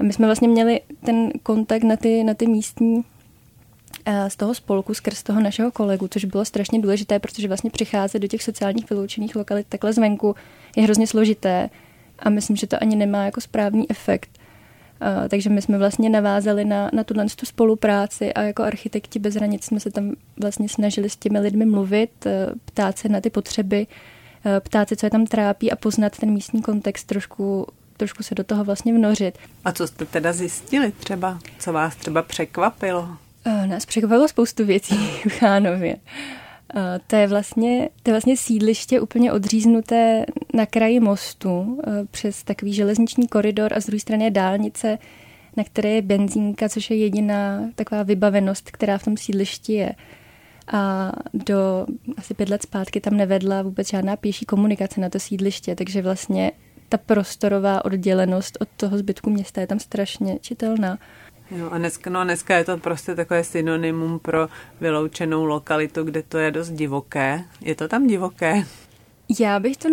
A 0.00 0.02
my 0.02 0.12
jsme 0.12 0.26
vlastně 0.26 0.48
měli 0.48 0.80
ten 1.04 1.30
kontakt 1.42 1.82
na 1.82 1.96
ty, 1.96 2.24
na 2.24 2.34
ty 2.34 2.46
místní 2.46 3.04
z 4.28 4.36
toho 4.36 4.54
spolku 4.54 4.94
skrz 4.94 5.22
toho 5.22 5.40
našeho 5.40 5.70
kolegu, 5.72 6.08
což 6.08 6.24
bylo 6.24 6.44
strašně 6.44 6.80
důležité, 6.80 7.18
protože 7.18 7.48
vlastně 7.48 7.70
přicházet 7.70 8.18
do 8.18 8.28
těch 8.28 8.42
sociálních 8.42 8.90
vyloučených 8.90 9.36
lokalit 9.36 9.66
takhle 9.68 9.92
zvenku 9.92 10.34
je 10.76 10.82
hrozně 10.82 11.06
složité 11.06 11.70
a 12.18 12.30
myslím, 12.30 12.56
že 12.56 12.66
to 12.66 12.82
ani 12.82 12.96
nemá 12.96 13.24
jako 13.24 13.40
správný 13.40 13.90
efekt. 13.90 14.30
Uh, 15.00 15.28
takže 15.28 15.50
my 15.50 15.62
jsme 15.62 15.78
vlastně 15.78 16.10
navázali 16.10 16.64
na, 16.64 16.90
na 16.92 17.04
tuhle 17.04 17.26
tu 17.36 17.46
spolupráci 17.46 18.34
a 18.34 18.42
jako 18.42 18.62
architekti 18.62 19.18
bez 19.18 19.34
hranic 19.34 19.64
jsme 19.64 19.80
se 19.80 19.90
tam 19.90 20.12
vlastně 20.40 20.68
snažili 20.68 21.10
s 21.10 21.16
těmi 21.16 21.40
lidmi 21.40 21.66
mluvit, 21.66 22.10
uh, 22.26 22.32
ptát 22.64 22.98
se 22.98 23.08
na 23.08 23.20
ty 23.20 23.30
potřeby, 23.30 23.86
ptát 24.60 24.88
se, 24.88 24.96
co 24.96 25.06
je 25.06 25.10
tam 25.10 25.26
trápí 25.26 25.72
a 25.72 25.76
poznat 25.76 26.18
ten 26.18 26.30
místní 26.30 26.62
kontext 26.62 27.06
trošku 27.06 27.66
trošku 27.96 28.22
se 28.22 28.34
do 28.34 28.44
toho 28.44 28.64
vlastně 28.64 28.94
vnořit. 28.94 29.38
A 29.64 29.72
co 29.72 29.86
jste 29.86 30.04
teda 30.04 30.32
zjistili 30.32 30.92
třeba? 30.92 31.38
Co 31.58 31.72
vás 31.72 31.96
třeba 31.96 32.22
překvapilo? 32.22 33.08
Eh, 33.46 33.66
nás 33.66 33.86
překvapilo 33.86 34.28
spoustu 34.28 34.64
věcí 34.64 34.94
v 35.28 35.32
Chánově. 35.32 35.96
Eh, 36.76 37.00
to 37.06 37.16
je, 37.16 37.26
vlastně, 37.26 37.88
to 38.02 38.10
je 38.10 38.12
vlastně 38.12 38.36
sídliště 38.36 39.00
úplně 39.00 39.32
odříznuté 39.32 40.26
na 40.54 40.66
kraji 40.66 41.00
mostu 41.00 41.80
eh, 41.86 41.90
přes 42.10 42.42
takový 42.42 42.72
železniční 42.72 43.28
koridor 43.28 43.72
a 43.74 43.80
z 43.80 43.86
druhé 43.86 44.00
strany 44.00 44.24
je 44.24 44.30
dálnice, 44.30 44.98
na 45.56 45.64
které 45.64 45.88
je 45.88 46.02
benzínka, 46.02 46.68
což 46.68 46.90
je 46.90 46.96
jediná 46.96 47.68
taková 47.74 48.02
vybavenost, 48.02 48.70
která 48.70 48.98
v 48.98 49.04
tom 49.04 49.16
sídlišti 49.16 49.72
je. 49.72 49.92
A 50.72 51.12
do 51.34 51.86
asi 52.16 52.34
pět 52.34 52.48
let 52.48 52.62
zpátky 52.62 53.00
tam 53.00 53.16
nevedla 53.16 53.62
vůbec 53.62 53.90
žádná 53.90 54.16
pěší 54.16 54.46
komunikace 54.46 55.00
na 55.00 55.08
to 55.08 55.18
sídliště, 55.18 55.74
takže 55.74 56.02
vlastně 56.02 56.52
ta 56.88 56.98
prostorová 56.98 57.84
oddělenost 57.84 58.58
od 58.60 58.68
toho 58.76 58.98
zbytku 58.98 59.30
města 59.30 59.60
je 59.60 59.66
tam 59.66 59.78
strašně 59.78 60.38
čitelná. 60.40 60.98
Jo, 61.50 61.68
a 61.70 61.78
dneska, 61.78 62.10
no, 62.10 62.24
dneska 62.24 62.56
je 62.56 62.64
to 62.64 62.78
prostě 62.78 63.14
takové 63.14 63.44
synonymum 63.44 64.18
pro 64.18 64.48
vyloučenou 64.80 65.44
lokalitu, 65.44 66.04
kde 66.04 66.22
to 66.22 66.38
je 66.38 66.50
dost 66.50 66.70
divoké. 66.70 67.44
Je 67.60 67.74
to 67.74 67.88
tam 67.88 68.06
divoké? 68.06 68.62
Já 69.40 69.60
bych 69.60 69.76
to 69.76 69.88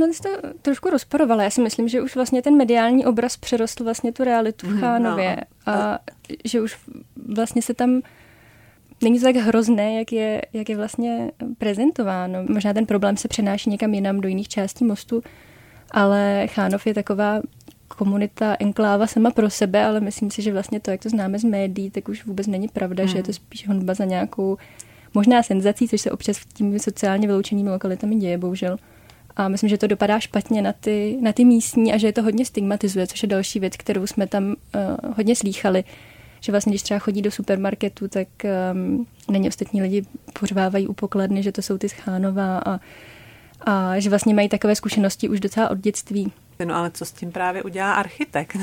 trošku 0.62 0.89
rozporovala. 0.89 1.43
Já 1.43 1.50
si 1.50 1.62
myslím, 1.62 1.88
že 1.88 2.01
už 2.01 2.15
vlastně 2.15 2.41
ten 2.41 2.57
mediální 2.57 3.05
obraz 3.05 3.38
přerostl 3.38 3.83
vlastně 3.83 4.12
tu 4.12 4.24
realitu 4.24 4.67
v 4.67 4.69
mhm, 4.69 4.81
Chánově 4.81 5.38
no. 5.67 5.74
a 5.74 6.00
že 6.45 6.62
už 6.62 6.77
vlastně 7.36 7.62
se 7.62 7.74
tam 7.74 8.01
není 9.03 9.19
to 9.19 9.25
tak 9.25 9.36
hrozné, 9.36 9.98
jak 9.98 10.12
je, 10.12 10.41
jak 10.53 10.69
je 10.69 10.77
vlastně 10.77 11.31
prezentováno. 11.57 12.43
Možná 12.50 12.74
ten 12.74 12.86
problém 12.86 13.17
se 13.17 13.27
přenáší 13.27 13.69
někam 13.69 13.93
jinam 13.93 14.22
do 14.22 14.27
jiných 14.27 14.48
částí 14.48 14.86
mostu, 14.86 15.24
ale 15.91 16.48
Chánov 16.48 16.88
je 16.88 16.93
taková 16.93 17.41
komunita, 17.93 18.55
enkláva 18.59 19.07
sama 19.07 19.31
pro 19.31 19.50
sebe, 19.50 19.85
ale 19.85 20.00
myslím 20.00 20.31
si, 20.31 20.41
že 20.41 20.53
vlastně 20.53 20.79
to, 20.79 20.91
jak 20.91 21.01
to 21.01 21.09
známe 21.09 21.39
z 21.39 21.43
médií, 21.43 21.91
tak 21.91 22.09
už 22.09 22.25
vůbec 22.25 22.47
není 22.47 22.67
pravda, 22.67 23.03
hmm. 23.03 23.12
že 23.12 23.17
je 23.17 23.23
to 23.23 23.27
hmm. 23.27 23.33
spíš 23.33 23.67
honba 23.67 23.93
za 23.93 24.05
nějakou 24.05 24.57
možná 25.13 25.43
senzací, 25.43 25.88
což 25.88 26.01
se 26.01 26.12
občas 26.12 26.38
tím 26.53 26.79
sociálně 26.79 27.27
vyloučenými 27.27 27.69
lokalitami 27.69 28.15
děje, 28.15 28.38
bohužel. 28.38 28.77
A 29.35 29.47
myslím, 29.47 29.69
že 29.69 29.77
to 29.77 29.88
dopadá 29.88 30.19
špatně 30.19 30.62
na 30.62 30.73
ty, 30.73 31.17
na 31.21 31.33
ty 31.33 31.45
místní 31.45 31.93
a 31.93 31.97
že 31.97 32.07
je 32.07 32.13
to 32.13 32.23
hodně 32.23 32.45
stigmatizuje, 32.45 33.07
což 33.07 33.23
je 33.23 33.29
další 33.29 33.59
věc, 33.59 33.77
kterou 33.77 34.07
jsme 34.07 34.27
tam 34.27 34.45
uh, 34.45 34.53
hodně 35.15 35.35
slýchali. 35.35 35.83
Že 36.41 36.51
vlastně, 36.51 36.71
když 36.71 36.81
třeba 36.81 37.00
chodí 37.00 37.21
do 37.21 37.31
supermarketu, 37.31 38.07
tak 38.07 38.27
um, 38.73 39.07
na 39.29 39.38
ně 39.38 39.50
ostatní 39.50 39.81
lidi 39.81 40.05
pořvávají 40.39 40.88
u 40.88 40.93
pokladny, 40.93 41.43
že 41.43 41.51
to 41.51 41.62
jsou 41.62 41.77
ty 41.77 41.89
schánova 41.89 42.57
a, 42.65 42.79
a 43.62 44.00
že 44.00 44.09
vlastně 44.09 44.33
mají 44.33 44.50
takové 44.50 44.75
zkušenosti 44.75 45.29
už 45.29 45.39
docela 45.39 45.69
od 45.69 45.77
dětství. 45.77 46.31
No 46.65 46.75
ale 46.75 46.91
co 46.91 47.05
s 47.05 47.12
tím 47.12 47.32
právě 47.32 47.63
udělá 47.63 47.93
architekt? 47.93 48.58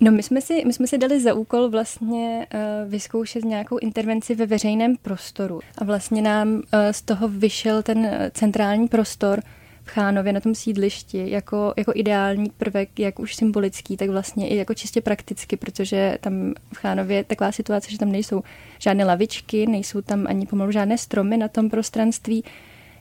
No 0.00 0.12
my 0.12 0.22
jsme 0.22 0.40
si, 0.40 0.64
my 0.66 0.72
jsme 0.72 0.86
si 0.86 0.98
dali 0.98 1.20
za 1.20 1.34
úkol 1.34 1.70
vlastně 1.70 2.46
uh, 2.54 2.90
vyzkoušet 2.90 3.44
nějakou 3.44 3.78
intervenci 3.78 4.34
ve 4.34 4.46
veřejném 4.46 4.96
prostoru 4.96 5.60
a 5.78 5.84
vlastně 5.84 6.22
nám 6.22 6.48
uh, 6.54 6.62
z 6.90 7.02
toho 7.02 7.28
vyšel 7.28 7.82
ten 7.82 8.30
centrální 8.32 8.88
prostor 8.88 9.42
v 9.84 9.90
Chánově 9.90 10.32
na 10.32 10.40
tom 10.40 10.54
sídlišti 10.54 11.30
jako, 11.30 11.74
jako 11.76 11.92
ideální 11.94 12.50
prvek, 12.50 12.98
jak 12.98 13.18
už 13.18 13.34
symbolický, 13.34 13.96
tak 13.96 14.10
vlastně 14.10 14.48
i 14.48 14.56
jako 14.56 14.74
čistě 14.74 15.00
prakticky, 15.00 15.56
protože 15.56 16.18
tam 16.20 16.54
v 16.74 16.76
Chánově 16.76 17.16
je 17.16 17.24
taková 17.24 17.52
situace, 17.52 17.90
že 17.90 17.98
tam 17.98 18.12
nejsou 18.12 18.42
žádné 18.78 19.04
lavičky, 19.04 19.66
nejsou 19.66 20.02
tam 20.02 20.26
ani 20.28 20.46
pomalu 20.46 20.70
žádné 20.70 20.98
stromy 20.98 21.36
na 21.36 21.48
tom 21.48 21.70
prostranství, 21.70 22.44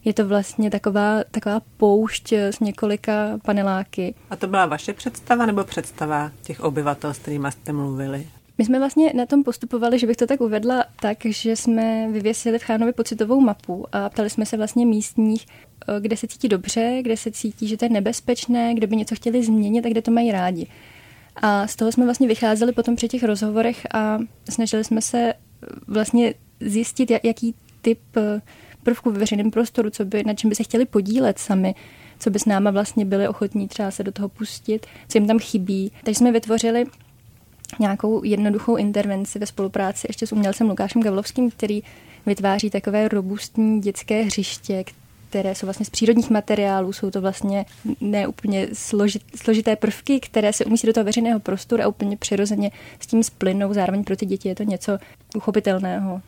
je 0.05 0.13
to 0.13 0.27
vlastně 0.27 0.69
taková, 0.69 1.23
taková 1.31 1.61
poušť 1.77 2.33
s 2.33 2.59
několika 2.59 3.39
paneláky. 3.45 4.15
A 4.29 4.35
to 4.35 4.47
byla 4.47 4.65
vaše 4.65 4.93
představa 4.93 5.45
nebo 5.45 5.63
představa 5.63 6.31
těch 6.41 6.59
obyvatel, 6.59 7.13
s 7.13 7.17
kterými 7.17 7.51
jste 7.51 7.73
mluvili? 7.73 8.27
My 8.57 8.65
jsme 8.65 8.79
vlastně 8.79 9.13
na 9.15 9.25
tom 9.25 9.43
postupovali, 9.43 9.99
že 9.99 10.07
bych 10.07 10.17
to 10.17 10.27
tak 10.27 10.41
uvedla 10.41 10.85
tak, 10.99 11.17
že 11.25 11.55
jsme 11.55 12.07
vyvěsili 12.11 12.59
v 12.59 12.63
Chánově 12.63 12.93
pocitovou 12.93 13.39
mapu 13.39 13.85
a 13.91 14.09
ptali 14.09 14.29
jsme 14.29 14.45
se 14.45 14.57
vlastně 14.57 14.85
místních, 14.85 15.45
eh, 15.87 15.99
kde 15.99 16.17
se 16.17 16.27
cítí 16.27 16.47
dobře, 16.47 16.99
kde 17.01 17.17
se 17.17 17.31
cítí, 17.31 17.67
že 17.67 17.77
to 17.77 17.85
je 17.85 17.89
nebezpečné, 17.89 18.73
kde 18.73 18.87
by 18.87 18.95
něco 18.95 19.15
chtěli 19.15 19.43
změnit 19.43 19.85
a 19.85 19.89
kde 19.89 20.01
to 20.01 20.11
mají 20.11 20.31
rádi. 20.31 20.67
A 21.35 21.67
z 21.67 21.75
toho 21.75 21.91
jsme 21.91 22.05
vlastně 22.05 22.27
vycházeli 22.27 22.71
potom 22.71 22.95
při 22.95 23.07
těch 23.07 23.23
rozhovorech 23.23 23.87
a 23.93 24.19
snažili 24.49 24.83
jsme 24.83 25.01
se 25.01 25.33
vlastně 25.87 26.33
zjistit, 26.59 27.11
jaký 27.23 27.55
typ 27.81 27.99
eh, 28.17 28.41
prvků 28.83 29.11
ve 29.11 29.19
veřejném 29.19 29.51
prostoru, 29.51 29.89
co 29.89 30.05
by, 30.05 30.23
na 30.23 30.33
čem 30.33 30.49
by 30.49 30.55
se 30.55 30.63
chtěli 30.63 30.85
podílet 30.85 31.39
sami, 31.39 31.75
co 32.19 32.29
by 32.29 32.39
s 32.39 32.45
náma 32.45 32.71
vlastně 32.71 33.05
byli 33.05 33.27
ochotní 33.27 33.67
třeba 33.67 33.91
se 33.91 34.03
do 34.03 34.11
toho 34.11 34.29
pustit, 34.29 34.85
co 35.07 35.17
jim 35.17 35.27
tam 35.27 35.39
chybí. 35.39 35.91
Takže 36.03 36.17
jsme 36.17 36.31
vytvořili 36.31 36.85
nějakou 37.79 38.23
jednoduchou 38.23 38.75
intervenci 38.75 39.39
ve 39.39 39.45
spolupráci 39.45 40.07
ještě 40.09 40.27
s 40.27 40.31
umělcem 40.31 40.69
Lukášem 40.69 41.01
Gavlovským, 41.01 41.51
který 41.51 41.81
vytváří 42.25 42.69
takové 42.69 43.07
robustní 43.07 43.81
dětské 43.81 44.21
hřiště, 44.21 44.83
které 45.29 45.55
jsou 45.55 45.65
vlastně 45.65 45.85
z 45.85 45.89
přírodních 45.89 46.29
materiálů, 46.29 46.93
jsou 46.93 47.11
to 47.11 47.21
vlastně 47.21 47.65
neúplně 48.01 48.67
složit, 48.73 49.23
složité 49.35 49.75
prvky, 49.75 50.19
které 50.19 50.53
se 50.53 50.65
umístí 50.65 50.87
do 50.87 50.93
toho 50.93 51.03
veřejného 51.03 51.39
prostoru 51.39 51.83
a 51.83 51.87
úplně 51.87 52.17
přirozeně 52.17 52.71
s 52.99 53.07
tím 53.07 53.23
splynou. 53.23 53.73
Zároveň 53.73 54.03
pro 54.03 54.15
ty 54.15 54.25
děti 54.25 54.49
je 54.49 54.55
to 54.55 54.63
něco 54.63 54.97
uchopitelného. 55.35 56.21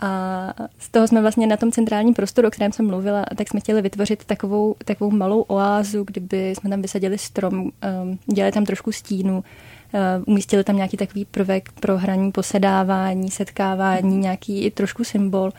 A 0.00 0.54
z 0.78 0.88
toho 0.90 1.08
jsme 1.08 1.20
vlastně 1.20 1.46
na 1.46 1.56
tom 1.56 1.72
centrálním 1.72 2.14
prostoru, 2.14 2.48
o 2.48 2.50
kterém 2.50 2.72
jsem 2.72 2.86
mluvila, 2.86 3.24
tak 3.36 3.48
jsme 3.48 3.60
chtěli 3.60 3.82
vytvořit 3.82 4.24
takovou, 4.24 4.74
takovou 4.84 5.10
malou 5.10 5.40
oázu, 5.40 6.04
kdyby 6.04 6.50
jsme 6.50 6.70
tam 6.70 6.82
vysadili 6.82 7.18
strom, 7.18 7.60
um, 7.62 7.70
dělali 8.26 8.52
tam 8.52 8.64
trošku 8.64 8.92
stínu, 8.92 9.36
uh, 9.36 10.00
umístili 10.26 10.64
tam 10.64 10.76
nějaký 10.76 10.96
takový 10.96 11.24
prvek 11.24 11.72
pro 11.80 11.98
hraní, 11.98 12.32
posedávání, 12.32 13.30
setkávání, 13.30 14.18
nějaký 14.18 14.64
i 14.64 14.70
trošku 14.70 15.04
symbol. 15.04 15.50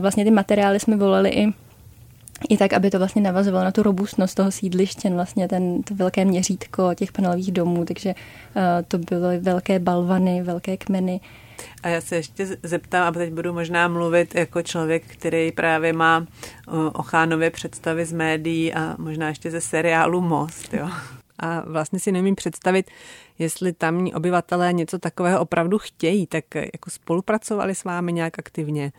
Vlastně 0.00 0.24
ty 0.24 0.30
materiály 0.30 0.80
jsme 0.80 0.96
volili 0.96 1.30
i 1.30 1.52
i 2.48 2.56
tak, 2.56 2.72
aby 2.72 2.90
to 2.90 2.98
vlastně 2.98 3.22
navazovalo 3.22 3.64
na 3.64 3.72
tu 3.72 3.82
robustnost 3.82 4.34
toho 4.34 4.50
sídliště, 4.50 5.10
vlastně 5.10 5.48
ten, 5.48 5.82
to 5.82 5.94
velké 5.94 6.24
měřítko 6.24 6.94
těch 6.94 7.12
panelových 7.12 7.52
domů, 7.52 7.84
takže 7.84 8.14
uh, 8.14 8.62
to 8.88 8.98
byly 8.98 9.38
velké 9.38 9.78
balvany, 9.78 10.42
velké 10.42 10.76
kmeny, 10.76 11.20
a 11.82 11.88
já 11.88 12.00
se 12.00 12.16
ještě 12.16 12.46
zeptám, 12.62 13.08
a 13.08 13.12
teď 13.12 13.32
budu 13.32 13.52
možná 13.52 13.88
mluvit 13.88 14.34
jako 14.34 14.62
člověk, 14.62 15.02
který 15.06 15.52
právě 15.52 15.92
má 15.92 16.26
o 16.92 17.02
Chánově 17.02 17.50
představy 17.50 18.04
z 18.04 18.12
médií 18.12 18.74
a 18.74 18.94
možná 18.98 19.28
ještě 19.28 19.50
ze 19.50 19.60
seriálu 19.60 20.20
Most. 20.20 20.74
Jo. 20.74 20.88
A 21.38 21.62
vlastně 21.66 21.98
si 21.98 22.12
nemím 22.12 22.34
představit, 22.34 22.90
jestli 23.38 23.72
tamní 23.72 24.14
obyvatelé 24.14 24.72
něco 24.72 24.98
takového 24.98 25.40
opravdu 25.40 25.78
chtějí, 25.78 26.26
tak 26.26 26.44
jako 26.54 26.90
spolupracovali 26.90 27.74
s 27.74 27.84
vámi 27.84 28.12
nějak 28.12 28.38
aktivně. 28.38 28.92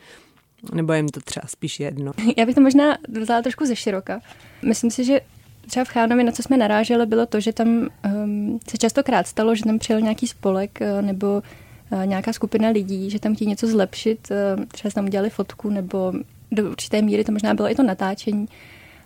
Nebo 0.73 0.93
jim 0.93 1.09
to 1.09 1.19
třeba 1.21 1.47
spíš 1.47 1.79
jedno? 1.79 2.11
Já 2.37 2.45
bych 2.45 2.55
to 2.55 2.61
možná 2.61 2.97
vzala 3.21 3.41
trošku 3.41 3.65
ze 3.65 3.75
široka. 3.75 4.21
Myslím 4.61 4.91
si, 4.91 5.03
že 5.03 5.21
třeba 5.67 5.83
v 5.83 5.89
Chánově, 5.89 6.23
na 6.23 6.31
co 6.31 6.43
jsme 6.43 6.57
naráželi, 6.57 7.05
bylo 7.05 7.25
to, 7.25 7.39
že 7.39 7.53
tam 7.53 7.67
um, 7.67 8.59
se 8.69 8.77
častokrát 8.77 9.27
stalo, 9.27 9.55
že 9.55 9.63
tam 9.63 9.79
přijel 9.79 10.01
nějaký 10.01 10.27
spolek 10.27 10.79
uh, 10.81 11.01
nebo 11.01 11.41
Eh, 11.41 11.64
nějaká 12.05 12.33
skupina 12.33 12.69
lidí, 12.69 13.09
že 13.09 13.19
tam 13.19 13.35
chtějí 13.35 13.49
něco 13.49 13.67
zlepšit, 13.67 14.31
eh, 14.31 14.65
třeba 14.67 14.91
tam 14.91 15.05
udělali 15.05 15.29
fotku 15.29 15.69
nebo 15.69 16.13
do 16.51 16.71
určité 16.71 17.01
míry 17.01 17.23
to 17.23 17.31
možná 17.31 17.53
bylo 17.53 17.71
i 17.71 17.75
to 17.75 17.83
natáčení. 17.83 18.47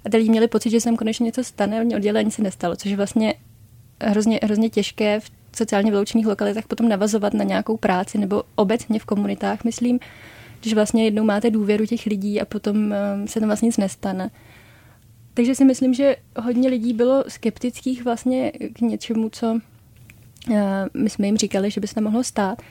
A 0.06 0.18
lidi 0.18 0.30
měli 0.30 0.48
pocit, 0.48 0.70
že 0.70 0.82
se 0.82 0.92
konečně 0.92 1.24
něco 1.24 1.44
stane, 1.44 1.82
oni 1.82 1.96
oddělení 1.96 2.32
se 2.32 2.42
nestalo, 2.42 2.76
což 2.76 2.92
je 2.92 2.98
vlastně 2.98 3.34
hrozně, 4.02 4.40
hrozně 4.44 4.70
těžké 4.70 5.20
v 5.20 5.32
sociálně 5.56 5.92
vyloučených 5.92 6.28
lokalitách 6.28 6.68
potom 6.68 6.90
navazovat 6.90 7.34
na 7.34 7.44
nějakou 7.44 7.78
práci 7.78 8.18
nebo 8.18 8.44
obecně 8.56 9.00
v 9.00 9.06
komunitách, 9.06 9.64
myslím, 9.64 10.00
když 10.62 10.74
vlastně 10.74 11.06
jednou 11.06 11.24
máte 11.24 11.50
důvěru 11.50 11.86
těch 11.86 12.06
lidí 12.06 12.42
a 12.42 12.46
potom 12.46 12.94
eh, 12.94 13.28
se 13.28 13.40
tam 13.40 13.50
vlastně 13.50 13.66
nic 13.66 13.78
nestane. 13.78 14.30
Takže 15.34 15.56
si 15.56 15.66
myslím, 15.66 15.94
že 15.94 16.16
hodně 16.38 16.70
lidí 16.70 16.94
bylo 16.94 17.24
skeptických 17.28 18.04
vlastně 18.04 18.52
k 18.74 18.82
něčemu, 18.82 19.30
co 19.30 19.60
Eh, 19.60 19.79
my 20.94 21.10
jsme 21.10 21.26
jim 21.26 21.38
říkali, 21.38 21.72
že 21.72 21.82
by 21.82 21.88
se 21.88 21.96
tam 21.96 22.04
mohlo 22.04 22.24
stát. 22.24 22.62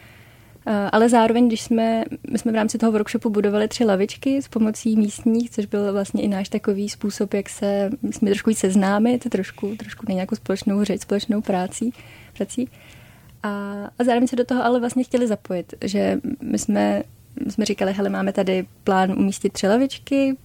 Eh, 0.67 0.91
ale 0.93 1.09
zároveň, 1.09 1.49
když 1.49 1.61
jsme, 1.61 2.05
my 2.31 2.39
jsme 2.39 2.53
v 2.53 2.55
rámci 2.55 2.79
toho 2.79 2.93
workshopu 2.93 3.31
budovali 3.31 3.69
tři 3.69 3.85
lavičky 3.85 4.43
s 4.43 4.49
pomocí 4.49 4.97
místních, 4.97 5.51
což 5.51 5.67
byl 5.67 5.93
vlastně 5.93 6.23
i 6.23 6.29
náš 6.29 6.49
takový 6.49 6.89
způsob, 6.89 7.35
jak 7.35 7.49
se 7.49 7.91
jsme 8.11 8.31
trošku 8.31 8.55
seznámit, 8.55 9.31
trošku, 9.31 9.77
trošku 9.77 10.13
nějakou 10.13 10.37
společnou 10.37 10.85
řeč, 10.85 11.01
společnou 11.01 11.41
práci. 11.41 11.91
prací. 12.37 12.69
A, 13.43 13.49
a 13.99 14.05
zároveň 14.05 14.29
se 14.29 14.37
do 14.37 14.45
toho 14.45 14.65
ale 14.65 14.81
vlastně 14.81 15.05
chtěli 15.05 15.27
zapojit, 15.27 15.75
že 15.85 16.21
my 16.43 16.59
jsme, 16.59 17.03
my 17.45 17.53
jsme 17.53 17.65
říkali, 17.65 17.93
hele, 17.93 18.09
máme 18.09 18.33
tady 18.33 18.67
plán 18.85 19.13
umístit 19.13 19.53
tři 19.53 19.69
lavičky, 19.69 20.37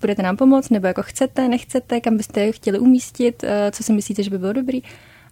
budete 0.00 0.22
nám 0.22 0.36
pomoct, 0.36 0.70
nebo 0.70 0.86
jako 0.86 1.02
chcete, 1.02 1.48
nechcete, 1.48 2.00
kam 2.00 2.16
byste 2.16 2.40
je 2.40 2.52
chtěli 2.52 2.78
umístit, 2.78 3.44
eh, 3.44 3.70
co 3.70 3.82
si 3.82 3.92
myslíte, 3.92 4.22
že 4.22 4.30
by 4.30 4.38
bylo 4.38 4.52
dobrý. 4.52 4.82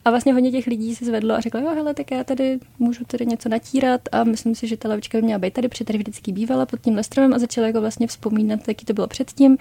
A 0.06 0.10
vlastně 0.10 0.32
hodně 0.32 0.50
těch 0.50 0.66
lidí 0.66 0.94
se 0.94 1.04
zvedlo 1.04 1.34
a 1.34 1.40
řeklo, 1.40 1.60
jo, 1.60 1.70
hele, 1.74 1.94
tak 1.94 2.10
já 2.10 2.24
tady 2.24 2.58
můžu 2.78 3.04
tady 3.04 3.26
něco 3.26 3.48
natírat 3.48 4.00
a 4.12 4.24
myslím 4.24 4.54
si, 4.54 4.66
že 4.66 4.76
ta 4.76 4.88
lavička 4.88 5.18
by 5.18 5.22
měla 5.22 5.38
být 5.38 5.54
tady, 5.54 5.68
protože 5.68 5.84
tady 5.84 5.98
vždycky 5.98 6.32
bývala 6.32 6.66
pod 6.66 6.80
tím 6.80 7.02
stromem 7.02 7.34
a 7.34 7.38
začala 7.38 7.66
jako 7.66 7.80
vlastně 7.80 8.06
vzpomínat, 8.06 8.68
jaký 8.68 8.84
to 8.84 8.92
bylo 8.92 9.06
předtím. 9.06 9.58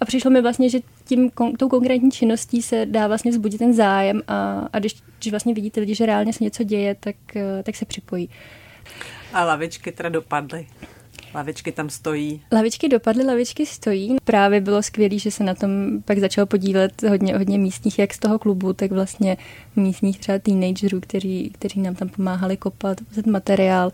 A 0.00 0.04
přišlo 0.04 0.30
mi 0.30 0.42
vlastně, 0.42 0.68
že 0.68 0.78
tím, 1.04 1.30
tou 1.58 1.68
konkrétní 1.68 2.10
činností 2.10 2.62
se 2.62 2.86
dá 2.86 3.06
vlastně 3.06 3.30
vzbudit 3.30 3.58
ten 3.58 3.72
zájem 3.72 4.22
a, 4.28 4.68
a 4.72 4.78
když, 4.78 4.96
když 5.18 5.30
vlastně 5.30 5.54
vidíte 5.54 5.80
lidi, 5.80 5.94
že 5.94 6.06
reálně 6.06 6.32
se 6.32 6.44
něco 6.44 6.62
děje, 6.62 6.96
tak, 7.00 7.16
eh, 7.36 7.62
tak 7.62 7.76
se 7.76 7.84
připojí. 7.84 8.30
A 9.32 9.44
lavičky 9.44 9.92
teda 9.92 10.08
dopadly. 10.08 10.66
Lavičky 11.36 11.72
tam 11.72 11.90
stojí. 11.90 12.42
Lavičky 12.52 12.88
dopadly, 12.88 13.24
lavičky 13.24 13.66
stojí. 13.66 14.16
Právě 14.24 14.60
bylo 14.60 14.82
skvělé, 14.82 15.18
že 15.18 15.30
se 15.30 15.44
na 15.44 15.54
tom 15.54 15.70
pak 16.04 16.18
začalo 16.18 16.46
podílet 16.46 17.02
hodně, 17.02 17.36
hodně 17.36 17.58
místních, 17.58 17.98
jak 17.98 18.14
z 18.14 18.18
toho 18.18 18.38
klubu, 18.38 18.72
tak 18.72 18.92
vlastně 18.92 19.36
místních 19.76 20.18
třeba 20.18 20.38
teenagerů, 20.38 21.00
kteří, 21.00 21.50
kteří 21.54 21.80
nám 21.80 21.94
tam 21.94 22.08
pomáhali 22.08 22.56
kopat 22.56 22.98
materiál. 23.30 23.92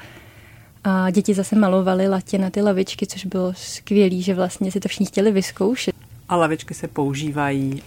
A 0.84 1.10
děti 1.10 1.34
zase 1.34 1.56
malovaly 1.56 2.08
latě 2.08 2.38
na 2.38 2.50
ty 2.50 2.62
lavičky, 2.62 3.06
což 3.06 3.26
bylo 3.26 3.54
skvělé, 3.56 4.20
že 4.20 4.34
vlastně 4.34 4.72
si 4.72 4.80
to 4.80 4.88
všichni 4.88 5.06
chtěli 5.06 5.32
vyzkoušet. 5.32 5.94
A 6.28 6.36
lavičky 6.36 6.74
se 6.74 6.88
používají 6.88 7.82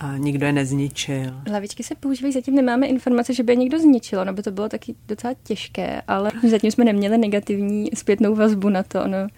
a 0.00 0.16
nikdo 0.16 0.46
je 0.46 0.52
nezničil. 0.52 1.34
Lavičky 1.52 1.82
se 1.82 1.94
používají, 1.94 2.32
zatím 2.32 2.54
nemáme 2.54 2.86
informace, 2.86 3.34
že 3.34 3.42
by 3.42 3.52
je 3.52 3.56
někdo 3.56 3.78
zničil, 3.78 4.24
no 4.24 4.32
by 4.32 4.42
to 4.42 4.50
bylo 4.50 4.68
taky 4.68 4.94
docela 5.08 5.34
těžké, 5.42 6.02
ale 6.08 6.30
zatím 6.48 6.70
jsme 6.70 6.84
neměli 6.84 7.18
negativní 7.18 7.90
zpětnou 7.94 8.34
vazbu 8.34 8.68
na 8.68 8.82
to. 8.82 9.04
Ono 9.04 9.28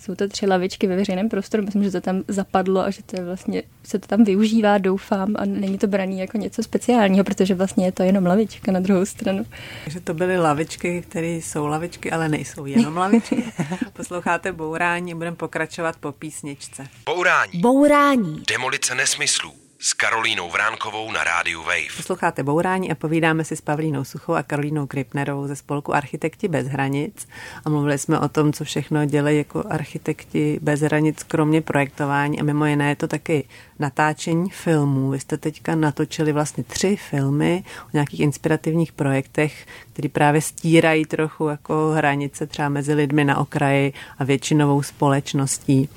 Jsou 0.00 0.14
to 0.14 0.28
tři 0.28 0.46
lavičky 0.46 0.86
ve 0.86 0.96
veřejném 0.96 1.28
prostoru, 1.28 1.62
myslím, 1.62 1.84
že 1.84 1.90
to 1.90 2.00
tam 2.00 2.22
zapadlo 2.28 2.80
a 2.80 2.90
že 2.90 3.02
to 3.02 3.20
je 3.20 3.24
vlastně, 3.24 3.62
se 3.82 3.98
to 3.98 4.06
tam 4.06 4.24
využívá, 4.24 4.78
doufám, 4.78 5.34
a 5.38 5.44
není 5.44 5.78
to 5.78 5.86
braný 5.86 6.20
jako 6.20 6.38
něco 6.38 6.62
speciálního, 6.62 7.24
protože 7.24 7.54
vlastně 7.54 7.86
je 7.86 7.92
to 7.92 8.02
jenom 8.02 8.26
lavička 8.26 8.72
na 8.72 8.80
druhou 8.80 9.04
stranu. 9.04 9.46
Takže 9.84 10.00
to 10.00 10.14
byly 10.14 10.38
lavičky, 10.38 11.02
které 11.08 11.28
jsou 11.28 11.66
lavičky, 11.66 12.10
ale 12.10 12.28
nejsou 12.28 12.66
jenom 12.66 12.96
lavičky. 12.96 13.44
Posloucháte 13.92 14.52
Bourání, 14.52 15.14
budeme 15.14 15.36
pokračovat 15.36 15.96
po 16.00 16.12
písničce. 16.12 16.86
Bourání. 17.06 17.60
Bourání. 17.60 18.42
Demolice 18.48 18.94
nesmyslů 18.94 19.69
s 19.82 19.92
Karolínou 19.92 20.50
Vránkovou 20.50 21.12
na 21.12 21.24
rádiu 21.24 21.62
Wave. 21.62 21.96
Posloucháte 21.96 22.42
Bourání 22.42 22.92
a 22.92 22.94
povídáme 22.94 23.44
si 23.44 23.56
s 23.56 23.60
Pavlínou 23.60 24.04
Suchou 24.04 24.32
a 24.32 24.42
Karolínou 24.42 24.86
Kripnerovou 24.86 25.46
ze 25.46 25.56
spolku 25.56 25.94
Architekti 25.94 26.48
bez 26.48 26.66
hranic. 26.66 27.28
A 27.64 27.70
mluvili 27.70 27.98
jsme 27.98 28.18
o 28.18 28.28
tom, 28.28 28.52
co 28.52 28.64
všechno 28.64 29.06
dělají 29.06 29.38
jako 29.38 29.64
architekti 29.70 30.58
bez 30.62 30.80
hranic, 30.80 31.22
kromě 31.22 31.60
projektování. 31.60 32.40
A 32.40 32.44
mimo 32.44 32.66
jiné 32.66 32.88
je 32.88 32.96
to 32.96 33.08
taky 33.08 33.44
natáčení 33.78 34.50
filmů. 34.50 35.10
Vy 35.10 35.20
jste 35.20 35.36
teďka 35.36 35.74
natočili 35.74 36.32
vlastně 36.32 36.64
tři 36.64 36.96
filmy 36.96 37.64
o 37.86 37.88
nějakých 37.92 38.20
inspirativních 38.20 38.92
projektech, 38.92 39.66
které 39.92 40.08
právě 40.08 40.40
stírají 40.40 41.04
trochu 41.04 41.48
jako 41.48 41.90
hranice 41.96 42.46
třeba 42.46 42.68
mezi 42.68 42.94
lidmi 42.94 43.24
na 43.24 43.38
okraji 43.38 43.92
a 44.18 44.24
většinovou 44.24 44.82
společností. 44.82 45.88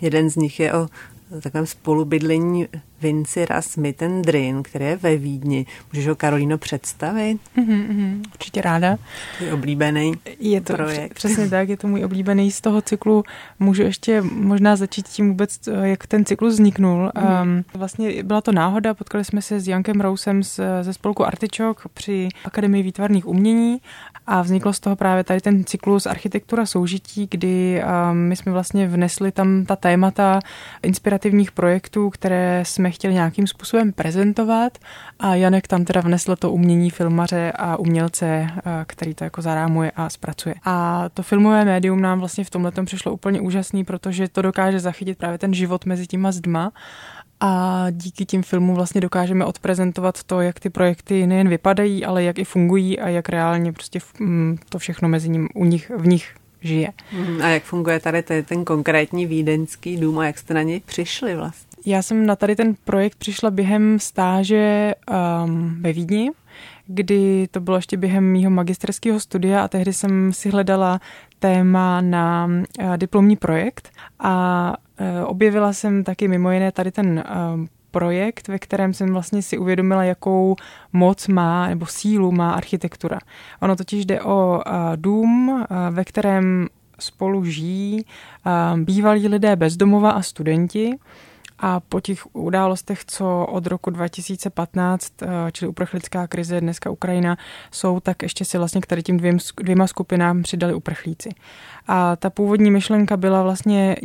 Jeden 0.00 0.30
z 0.30 0.36
nich 0.36 0.60
je 0.60 0.72
o 0.72 0.88
takovém 1.40 1.66
spolubydlení 1.66 2.68
Vincira 3.06 3.60
Drin, 4.20 4.62
který 4.62 4.84
je 4.84 4.96
ve 4.96 5.16
Vídni. 5.16 5.66
Můžeš 5.92 6.08
ho, 6.08 6.16
Karolíno, 6.16 6.58
představit? 6.58 7.38
Mm-hmm, 7.56 7.88
mm, 7.88 8.22
určitě 8.34 8.60
ráda. 8.60 8.96
Je 9.40 9.52
oblíbený 9.52 10.12
je 10.40 10.60
to 10.60 10.72
projekt. 10.72 11.14
Přesně 11.14 11.48
tak, 11.48 11.68
je 11.68 11.76
to 11.76 11.88
můj 11.88 12.04
oblíbený 12.04 12.50
z 12.50 12.60
toho 12.60 12.82
cyklu. 12.82 13.24
Můžu 13.58 13.82
ještě 13.82 14.22
možná 14.22 14.76
začít 14.76 15.08
tím 15.08 15.28
vůbec, 15.28 15.68
jak 15.82 16.06
ten 16.06 16.24
cyklus 16.24 16.54
vzniknul. 16.54 17.10
Mm. 17.20 17.42
Um, 17.42 17.64
vlastně 17.74 18.22
byla 18.22 18.40
to 18.40 18.52
náhoda, 18.52 18.94
potkali 18.94 19.24
jsme 19.24 19.42
se 19.42 19.60
s 19.60 19.68
Jankem 19.68 20.00
Rousem 20.00 20.42
z, 20.42 20.60
ze 20.82 20.92
spolku 20.92 21.26
Artičok 21.26 21.88
při 21.94 22.28
Akademii 22.44 22.82
výtvarných 22.82 23.26
umění 23.26 23.80
a 24.26 24.42
vzniklo 24.42 24.72
z 24.72 24.80
toho 24.80 24.96
právě 24.96 25.24
tady 25.24 25.40
ten 25.40 25.64
cyklus 25.64 26.06
Architektura 26.06 26.66
soužití, 26.66 27.28
kdy 27.30 27.82
um, 27.82 28.16
my 28.16 28.36
jsme 28.36 28.52
vlastně 28.52 28.88
vnesli 28.88 29.32
tam 29.32 29.64
ta 29.64 29.76
témata 29.76 30.40
inspirativních 30.82 31.52
projektů, 31.52 32.10
které 32.10 32.62
jsme 32.66 32.90
chtěli 32.96 33.14
nějakým 33.14 33.46
způsobem 33.46 33.92
prezentovat 33.92 34.78
a 35.18 35.34
Janek 35.34 35.68
tam 35.68 35.84
teda 35.84 36.00
vnesl 36.00 36.36
to 36.36 36.52
umění 36.52 36.90
filmaře 36.90 37.52
a 37.56 37.76
umělce, 37.76 38.46
uh, 38.50 38.60
který 38.86 39.14
to 39.14 39.24
jako 39.24 39.42
zarámuje 39.42 39.90
a 39.96 40.10
zpracuje. 40.10 40.54
A 40.64 41.04
to 41.14 41.22
filmové 41.22 41.64
médium 41.64 42.00
nám 42.00 42.18
vlastně 42.18 42.44
v 42.44 42.50
tomhle 42.50 42.72
přišlo 42.84 43.12
úplně 43.12 43.40
úžasný, 43.40 43.84
protože 43.84 44.28
to 44.28 44.42
dokáže 44.42 44.80
zachytit 44.80 45.18
právě 45.18 45.38
ten 45.38 45.54
život 45.54 45.86
mezi 45.86 46.06
těma 46.06 46.32
zdma 46.32 46.72
a 47.40 47.86
díky 47.90 48.24
tím 48.24 48.42
filmům 48.42 48.74
vlastně 48.74 49.00
dokážeme 49.00 49.44
odprezentovat 49.44 50.24
to, 50.24 50.40
jak 50.40 50.60
ty 50.60 50.70
projekty 50.70 51.26
nejen 51.26 51.48
vypadají, 51.48 52.04
ale 52.04 52.24
jak 52.24 52.38
i 52.38 52.44
fungují 52.44 53.00
a 53.00 53.08
jak 53.08 53.28
reálně 53.28 53.72
prostě 53.72 53.98
mm, 54.20 54.58
to 54.68 54.78
všechno 54.78 55.08
mezi 55.08 55.28
ním 55.28 55.48
u 55.54 55.64
nich, 55.64 55.90
v 55.96 56.06
nich 56.06 56.34
žije. 56.60 56.92
Mm, 57.12 57.42
a 57.42 57.48
jak 57.48 57.62
funguje 57.62 58.00
tady 58.00 58.22
ten 58.22 58.64
konkrétní 58.64 59.26
vídeňský 59.26 59.96
dům 59.96 60.18
a 60.18 60.26
jak 60.26 60.38
jste 60.38 60.54
na 60.54 60.62
něj 60.62 60.80
přišli 60.80 61.36
vlastně? 61.36 61.65
Já 61.86 62.02
jsem 62.02 62.26
na 62.26 62.36
tady 62.36 62.56
ten 62.56 62.74
projekt 62.84 63.14
přišla 63.14 63.50
během 63.50 63.98
stáže 63.98 64.94
um, 65.44 65.82
ve 65.82 65.92
Vídni, 65.92 66.30
kdy 66.86 67.48
to 67.50 67.60
bylo 67.60 67.76
ještě 67.76 67.96
během 67.96 68.24
mýho 68.24 68.50
magisterského 68.50 69.20
studia 69.20 69.64
a 69.64 69.68
tehdy 69.68 69.92
jsem 69.92 70.32
si 70.32 70.50
hledala 70.50 71.00
téma 71.38 72.00
na 72.00 72.46
uh, 72.46 72.96
diplomní 72.96 73.36
projekt 73.36 73.90
a 74.18 74.74
Eh, 74.98 75.24
objevila 75.24 75.72
jsem 75.72 76.04
taky 76.04 76.28
mimo 76.28 76.50
jiné 76.50 76.72
tady 76.72 76.92
ten 76.92 77.18
eh, 77.18 77.32
projekt, 77.90 78.48
ve 78.48 78.58
kterém 78.58 78.94
jsem 78.94 79.12
vlastně 79.12 79.42
si 79.42 79.58
uvědomila, 79.58 80.04
jakou 80.04 80.56
moc 80.92 81.28
má 81.28 81.68
nebo 81.68 81.86
sílu 81.86 82.32
má 82.32 82.52
architektura. 82.52 83.18
Ono 83.60 83.76
totiž 83.76 84.06
jde 84.06 84.22
o 84.22 84.62
dům, 84.96 85.64
ve 85.90 86.04
kterém 86.04 86.68
spolu 86.98 87.44
žijí 87.44 88.04
bývalí 88.76 89.28
lidé 89.28 89.56
bezdomova 89.56 90.10
a 90.10 90.22
studenti. 90.22 90.98
A 91.58 91.80
po 91.80 92.00
těch 92.00 92.36
událostech, 92.36 93.04
co 93.04 93.46
od 93.50 93.66
roku 93.66 93.90
2015, 93.90 95.12
čili 95.52 95.68
uprchlická 95.68 96.26
krize, 96.26 96.60
dneska 96.60 96.90
Ukrajina, 96.90 97.36
jsou, 97.70 98.00
tak 98.00 98.22
ještě 98.22 98.44
si 98.44 98.58
vlastně 98.58 98.80
k 98.80 98.86
tady 98.86 99.02
tím 99.02 99.16
dvěm, 99.16 99.38
dvěma 99.62 99.86
skupinám 99.86 100.42
přidali 100.42 100.74
uprchlíci. 100.74 101.30
A 101.86 102.16
ta 102.16 102.30
původní 102.30 102.70
myšlenka 102.70 103.16
byla 103.16 103.42
vlastně 103.42 103.96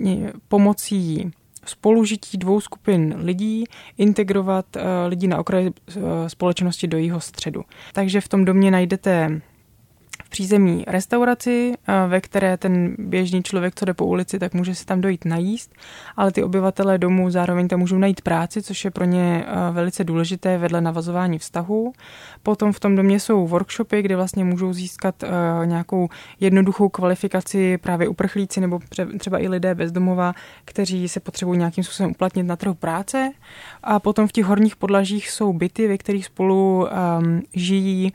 pomocí 0.48 1.32
spolužití 1.66 2.38
dvou 2.38 2.62
skupin 2.62 3.16
lidí 3.18 3.64
integrovat 3.98 4.66
eh, 4.76 4.82
lidi 5.08 5.28
na 5.28 5.38
okraji 5.38 5.72
eh, 5.72 6.02
společnosti 6.28 6.88
do 6.88 6.98
jeho 6.98 7.20
středu. 7.20 7.62
Takže 7.94 8.22
v 8.22 8.28
tom 8.28 8.46
domě 8.46 8.72
najdete 8.72 9.42
přízemní 10.32 10.84
restauraci, 10.88 11.74
eh, 11.74 12.08
ve 12.08 12.22
které 12.22 12.58
ten 12.58 12.96
běžný 13.00 13.44
člověk, 13.44 13.76
co 13.76 13.86
jde 13.86 13.94
po 13.94 14.06
ulici, 14.06 14.40
tak 14.40 14.54
může 14.54 14.76
si 14.76 14.86
tam 14.86 15.02
dojít 15.02 15.26
najíst, 15.26 15.74
ale 16.18 16.32
ty 16.32 16.44
obyvatelé 16.44 16.98
domů 16.98 17.30
zároveň 17.30 17.68
tam 17.68 17.80
můžou 17.80 17.98
najít 17.98 18.22
práci, 18.22 18.62
což 18.62 18.86
je 18.86 18.92
pro 18.92 19.06
ně 19.06 19.46
eh, 19.48 19.72
velice 19.72 20.04
důležité 20.04 20.58
vedle 20.58 20.82
navazování 20.82 21.40
vztahů. 21.40 21.94
Potom 22.44 22.72
v 22.72 22.80
tom 22.80 22.96
domě 22.96 23.20
jsou 23.20 23.48
workshopy, 23.48 24.02
kde 24.02 24.16
vlastně 24.16 24.44
můžou 24.44 24.74
získat 24.74 25.24
eh, 25.24 25.28
nějakou 25.66 26.10
jednoduchou 26.40 26.90
kvalifikaci 26.90 27.78
právě 27.78 28.08
uprchlíci 28.08 28.62
nebo 28.62 28.80
třeba 29.20 29.40
i 29.40 29.48
lidé 29.48 29.76
bezdomova, 29.76 30.34
kteří 30.66 31.10
se 31.10 31.20
potřebují 31.20 31.60
nějakým 31.60 31.84
způsobem 31.84 32.12
uplatnit 32.12 32.44
na 32.44 32.56
trhu 32.56 32.74
práce. 32.74 33.32
A 33.84 34.00
potom 34.00 34.28
v 34.28 34.32
těch 34.32 34.46
horních 34.46 34.76
podlažích 34.76 35.30
jsou 35.30 35.54
byty, 35.54 35.88
ve 35.88 35.98
kterých 35.98 36.26
spolu 36.26 36.88
um, 36.88 37.42
žijí 37.54 38.14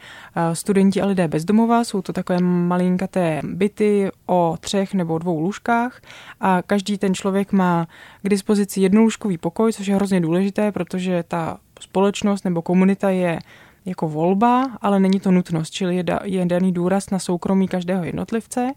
studenti 0.53 1.01
a 1.01 1.07
lidé 1.07 1.29
bezdomova. 1.29 1.85
Jsou 1.85 2.06
to 2.07 2.13
takové 2.13 2.41
malinkaté 2.41 3.41
byty 3.45 4.11
o 4.27 4.57
třech 4.61 4.95
nebo 4.95 5.19
dvou 5.19 5.41
lůžkách 5.41 6.01
a 6.41 6.63
každý 6.63 6.99
ten 6.99 7.15
člověk 7.15 7.53
má 7.53 7.87
k 8.23 8.29
dispozici 8.29 8.81
jednolůžkový 8.81 9.39
pokoj, 9.39 9.73
což 9.73 9.87
je 9.87 9.95
hrozně 9.95 10.21
důležité, 10.21 10.73
protože 10.73 11.25
ta 11.29 11.59
společnost 11.81 12.45
nebo 12.45 12.63
komunita 12.63 13.11
je 13.11 13.39
jako 13.85 14.09
volba, 14.09 14.71
ale 14.81 15.01
není 15.01 15.21
to 15.21 15.31
nutnost, 15.31 15.71
čili 15.71 15.97
je, 15.97 16.03
da, 16.03 16.21
je 16.25 16.47
daný 16.47 16.73
důraz 16.73 17.11
na 17.11 17.19
soukromí 17.19 17.69
každého 17.69 18.05
jednotlivce. 18.05 18.73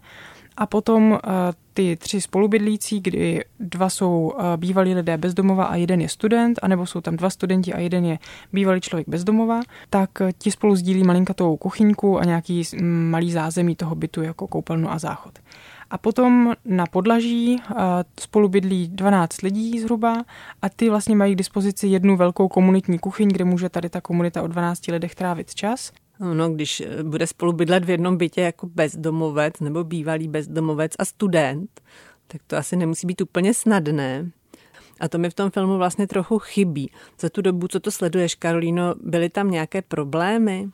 A 0.56 0.66
potom 0.66 1.10
uh, 1.10 1.18
ty 1.74 1.96
tři 1.96 2.20
spolubydlící, 2.20 3.00
kdy 3.00 3.44
dva 3.60 3.90
jsou 3.90 4.32
uh, 4.34 4.42
bývalí 4.56 4.94
lidé 4.94 5.16
bezdomova 5.18 5.64
a 5.64 5.76
jeden 5.76 6.00
je 6.00 6.08
student, 6.08 6.58
anebo 6.62 6.86
jsou 6.86 7.00
tam 7.00 7.16
dva 7.16 7.30
studenti 7.30 7.72
a 7.72 7.78
jeden 7.78 8.04
je 8.04 8.18
bývalý 8.52 8.80
člověk 8.80 9.08
bezdomova, 9.08 9.60
tak 9.90 10.10
uh, 10.20 10.30
ti 10.38 10.50
spolu 10.50 10.76
sdílí 10.76 11.04
malinkatou 11.04 11.56
kuchyňku 11.56 12.18
a 12.18 12.24
nějaký 12.24 12.62
malý 13.10 13.32
zázemí 13.32 13.76
toho 13.76 13.94
bytu 13.94 14.22
jako 14.22 14.46
koupelnu 14.46 14.92
a 14.92 14.98
záchod. 14.98 15.38
A 15.90 15.98
potom 15.98 16.54
na 16.64 16.86
podlaží 16.86 17.62
spolu 18.20 18.48
bydlí 18.48 18.88
12 18.88 19.42
lidí 19.42 19.80
zhruba 19.80 20.24
a 20.62 20.68
ty 20.68 20.90
vlastně 20.90 21.16
mají 21.16 21.34
k 21.34 21.38
dispozici 21.38 21.86
jednu 21.86 22.16
velkou 22.16 22.48
komunitní 22.48 22.98
kuchyň, 22.98 23.28
kde 23.28 23.44
může 23.44 23.68
tady 23.68 23.88
ta 23.88 24.00
komunita 24.00 24.42
o 24.42 24.46
12 24.46 24.86
lidech 24.86 25.14
trávit 25.14 25.54
čas. 25.54 25.92
No, 26.20 26.50
když 26.50 26.80
eh, 26.80 27.02
bude 27.02 27.26
spolu 27.26 27.52
bydlet 27.52 27.84
v 27.84 27.90
jednom 27.90 28.16
bytě 28.16 28.40
jako 28.40 28.66
bezdomovec 28.66 29.60
nebo 29.60 29.84
bývalý 29.84 30.28
bezdomovec 30.28 30.92
a 30.98 31.04
student, 31.04 31.80
tak 32.26 32.40
to 32.46 32.56
asi 32.56 32.76
nemusí 32.76 33.06
být 33.06 33.20
úplně 33.20 33.54
snadné. 33.54 34.30
A 35.00 35.08
to 35.08 35.18
mi 35.18 35.30
v 35.30 35.34
tom 35.34 35.50
filmu 35.50 35.78
vlastně 35.78 36.06
trochu 36.06 36.38
chybí. 36.38 36.90
Za 37.20 37.28
tu 37.28 37.42
dobu, 37.42 37.68
co 37.68 37.80
to 37.80 37.90
sleduješ, 37.90 38.34
Karolíno, 38.34 38.94
byly 39.02 39.28
tam 39.28 39.50
nějaké 39.50 39.82
problémy? 39.82 40.68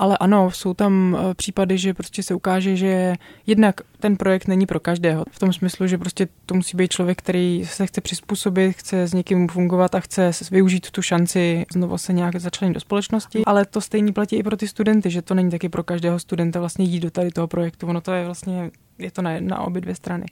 Ale 0.00 0.18
ano, 0.18 0.50
jsou 0.50 0.74
tam 0.74 1.16
eh, 1.20 1.34
případy, 1.34 1.78
že 1.78 1.94
prostě 1.94 2.22
se 2.22 2.34
ukáže, 2.34 2.76
že 2.76 3.14
jednak 3.46 3.80
ten 3.98 4.16
projekt 4.16 4.48
není 4.48 4.66
pro 4.66 4.80
každého. 4.80 5.24
V 5.30 5.38
tom 5.38 5.52
smyslu, 5.52 5.86
že 5.86 5.98
prostě 5.98 6.28
to 6.46 6.54
musí 6.54 6.76
být 6.76 6.90
člověk, 6.90 7.18
který 7.18 7.64
se 7.64 7.86
chce 7.86 8.00
přizpůsobit, 8.00 8.76
chce 8.76 9.02
s 9.02 9.14
někým 9.14 9.48
fungovat 9.48 9.94
a 9.94 10.00
chce 10.00 10.30
využít 10.50 10.90
tu 10.90 11.02
šanci 11.02 11.66
znovu 11.72 11.98
se 11.98 12.12
nějak 12.12 12.36
začlenit 12.36 12.74
do 12.74 12.80
společnosti. 12.80 13.42
Ale 13.46 13.64
to 13.64 13.80
stejný 13.80 14.12
platí 14.12 14.36
i 14.36 14.42
pro 14.42 14.56
ty 14.56 14.68
studenty, 14.68 15.10
že 15.10 15.22
to 15.22 15.34
není 15.34 15.50
taky 15.50 15.68
pro 15.68 15.82
každého 15.82 16.18
studenta 16.18 16.60
vlastně 16.60 16.84
jít 16.84 17.00
do 17.00 17.10
tady 17.10 17.30
toho 17.30 17.46
projektu. 17.46 17.86
Ono 17.86 18.00
to 18.00 18.12
je 18.12 18.24
vlastně, 18.24 18.70
je 18.98 19.10
to 19.10 19.22
na, 19.22 19.30
na 19.40 19.60
obě 19.60 19.80
dvě 19.80 19.94
strany. 19.94 20.26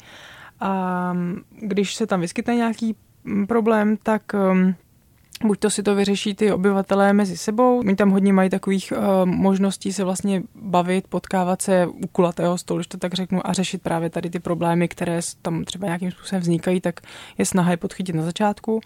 A 0.61 1.13
mm, 1.13 1.41
když 1.61 1.95
se 1.95 2.07
tam 2.07 2.21
vyskytne 2.21 2.55
nějaký 2.55 2.97
mm, 3.25 3.47
problém, 3.47 3.97
tak 4.03 4.23
um, 4.53 4.75
Buď 5.45 5.59
to 5.59 5.71
si 5.71 5.83
to 5.83 5.95
vyřeší 5.95 6.35
ty 6.35 6.53
obyvatelé 6.53 7.13
mezi 7.13 7.37
sebou, 7.37 7.79
oni 7.79 7.97
tam 7.97 8.11
hodně 8.11 8.33
mají 8.33 8.51
takových 8.51 8.93
uh, 8.97 9.27
možností 9.27 9.93
se 9.93 10.05
vlastně 10.05 10.43
bavit, 10.55 11.09
potkávat 11.09 11.63
se 11.63 11.87
u 11.87 12.07
kulatého 12.07 12.59
stolu, 12.59 12.83
to 12.89 12.99
tak 12.99 13.15
řeknu, 13.15 13.47
a 13.47 13.53
řešit 13.53 13.83
právě 13.83 14.11
tady 14.11 14.31
ty 14.31 14.39
problémy, 14.39 14.89
které 14.89 15.21
tam 15.43 15.65
třeba 15.65 15.87
nějakým 15.87 16.11
způsobem 16.11 16.41
vznikají, 16.43 16.81
tak 16.81 17.01
je 17.39 17.47
snaha 17.47 17.71
je 17.71 17.77
podchytit 17.77 18.15
na 18.15 18.23
začátku. 18.23 18.81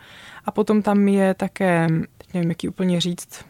A 0.45 0.51
potom 0.51 0.83
tam 0.83 1.09
je 1.09 1.35
také, 1.35 1.87
teď 2.19 2.35
nevím, 2.35 2.49
jaký 2.49 2.69
úplně 2.69 3.01
říct, 3.01 3.45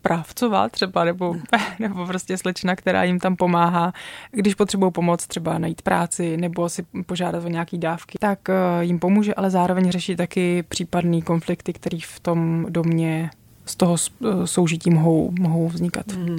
správcová 0.00 0.68
třeba, 0.68 1.04
nebo, 1.04 1.36
nebo 1.78 2.06
prostě 2.06 2.38
slečna, 2.38 2.76
která 2.76 3.04
jim 3.04 3.18
tam 3.18 3.36
pomáhá, 3.36 3.92
když 4.30 4.54
potřebují 4.54 4.92
pomoc 4.92 5.26
třeba 5.26 5.58
najít 5.58 5.82
práci 5.82 6.36
nebo 6.36 6.68
si 6.68 6.86
požádat 7.06 7.44
o 7.44 7.48
nějaký 7.48 7.78
dávky, 7.78 8.18
tak 8.20 8.48
eh, 8.48 8.54
jim 8.84 8.98
pomůže, 8.98 9.34
ale 9.34 9.50
zároveň 9.50 9.90
řeší 9.90 10.16
taky 10.16 10.62
případný 10.62 11.22
konflikty, 11.22 11.72
který 11.72 12.00
v 12.00 12.20
tom 12.20 12.66
domě 12.68 13.30
z 13.64 13.76
toho 13.76 13.96
eh, 13.96 14.46
soužití 14.46 14.90
mohou, 14.90 15.30
mohou 15.38 15.68
vznikat. 15.68 16.06
Mm. 16.16 16.38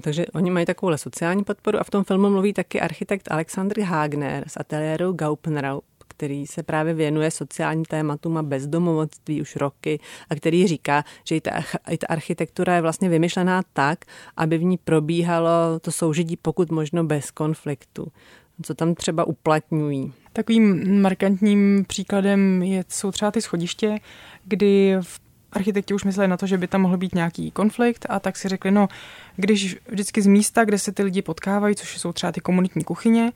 Takže 0.00 0.26
oni 0.26 0.50
mají 0.50 0.66
takovou 0.66 0.96
sociální 0.96 1.44
podporu 1.44 1.80
a 1.80 1.84
v 1.84 1.90
tom 1.90 2.04
filmu 2.04 2.30
mluví 2.30 2.52
taky 2.52 2.80
architekt 2.80 3.32
Alexandr 3.32 3.80
Hagner 3.80 4.44
z 4.48 4.56
ateliéru 4.56 5.12
Gaupnerau, 5.12 5.80
který 6.12 6.46
se 6.46 6.62
právě 6.62 6.94
věnuje 6.94 7.30
sociálním 7.30 7.84
tématům 7.84 8.36
a 8.36 8.42
bezdomovectví 8.42 9.42
už 9.42 9.56
roky 9.56 10.00
a 10.30 10.34
který 10.34 10.66
říká, 10.66 11.04
že 11.24 11.36
i 11.36 11.40
ta, 11.40 11.50
i 11.90 11.98
ta 11.98 12.06
architektura 12.06 12.74
je 12.74 12.82
vlastně 12.82 13.08
vymyšlená 13.08 13.62
tak, 13.72 14.04
aby 14.36 14.58
v 14.58 14.64
ní 14.64 14.78
probíhalo 14.78 15.50
to 15.80 15.92
soužití 15.92 16.36
pokud 16.36 16.70
možno 16.70 17.04
bez 17.04 17.30
konfliktu. 17.30 18.06
Co 18.62 18.74
tam 18.74 18.94
třeba 18.94 19.24
uplatňují? 19.24 20.12
Takovým 20.32 21.00
markantním 21.02 21.84
příkladem 21.88 22.62
je, 22.62 22.84
jsou 22.88 23.10
třeba 23.10 23.30
ty 23.30 23.42
schodiště, 23.42 23.98
kdy 24.44 24.96
v 25.00 25.20
architekti 25.52 25.94
už 25.94 26.04
mysleli 26.04 26.28
na 26.28 26.36
to, 26.36 26.46
že 26.46 26.58
by 26.58 26.66
tam 26.66 26.80
mohl 26.80 26.96
být 26.96 27.14
nějaký 27.14 27.50
konflikt 27.50 28.06
a 28.08 28.20
tak 28.20 28.36
si 28.36 28.48
řekli, 28.48 28.70
no, 28.70 28.88
když 29.36 29.76
vždycky 29.88 30.22
z 30.22 30.26
místa, 30.26 30.64
kde 30.64 30.78
se 30.78 30.92
ty 30.92 31.02
lidi 31.02 31.22
potkávají, 31.22 31.76
což 31.76 31.98
jsou 31.98 32.12
třeba 32.12 32.32
ty 32.32 32.40
komunitní 32.40 32.84
kuchyně, 32.84 33.32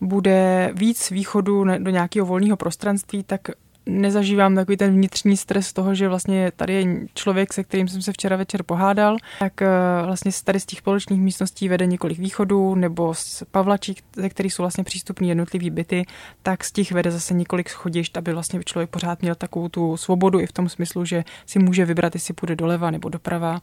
bude 0.00 0.70
víc 0.74 1.10
východu 1.10 1.64
do 1.78 1.90
nějakého 1.90 2.26
volného 2.26 2.56
prostranství, 2.56 3.24
tak 3.24 3.40
nezažívám 3.86 4.54
takový 4.54 4.76
ten 4.76 4.94
vnitřní 4.94 5.36
stres 5.36 5.72
toho, 5.72 5.94
že 5.94 6.08
vlastně 6.08 6.52
tady 6.56 6.72
je 6.72 7.06
člověk, 7.14 7.52
se 7.52 7.64
kterým 7.64 7.88
jsem 7.88 8.02
se 8.02 8.12
včera 8.12 8.36
večer 8.36 8.62
pohádal, 8.62 9.16
tak 9.38 9.62
eh, 9.62 9.68
vlastně 10.04 10.32
tady 10.44 10.60
z 10.60 10.66
těch 10.66 10.78
společných 10.78 11.20
místností 11.20 11.68
vede 11.68 11.86
několik 11.86 12.18
východů, 12.18 12.74
nebo 12.74 13.14
z 13.14 13.42
Pavlačí, 13.50 13.96
ze 14.16 14.28
kterých 14.28 14.52
jsou 14.52 14.62
vlastně 14.62 14.84
přístupné 14.84 15.26
jednotlivý 15.26 15.70
byty, 15.70 16.06
tak 16.42 16.64
z 16.64 16.72
těch 16.72 16.92
vede 16.92 17.10
zase 17.10 17.34
několik 17.34 17.70
schodišť, 17.70 18.16
aby 18.16 18.32
vlastně 18.32 18.60
člověk 18.64 18.90
pořád 18.90 19.22
měl 19.22 19.34
takovou 19.34 19.68
tu 19.68 19.96
svobodu 19.96 20.40
i 20.40 20.46
v 20.46 20.52
tom 20.52 20.68
smyslu, 20.68 21.04
že 21.04 21.24
si 21.46 21.58
může 21.58 21.84
vybrat, 21.84 22.14
jestli 22.14 22.34
půjde 22.34 22.56
doleva 22.56 22.90
nebo 22.90 23.08
doprava. 23.08 23.60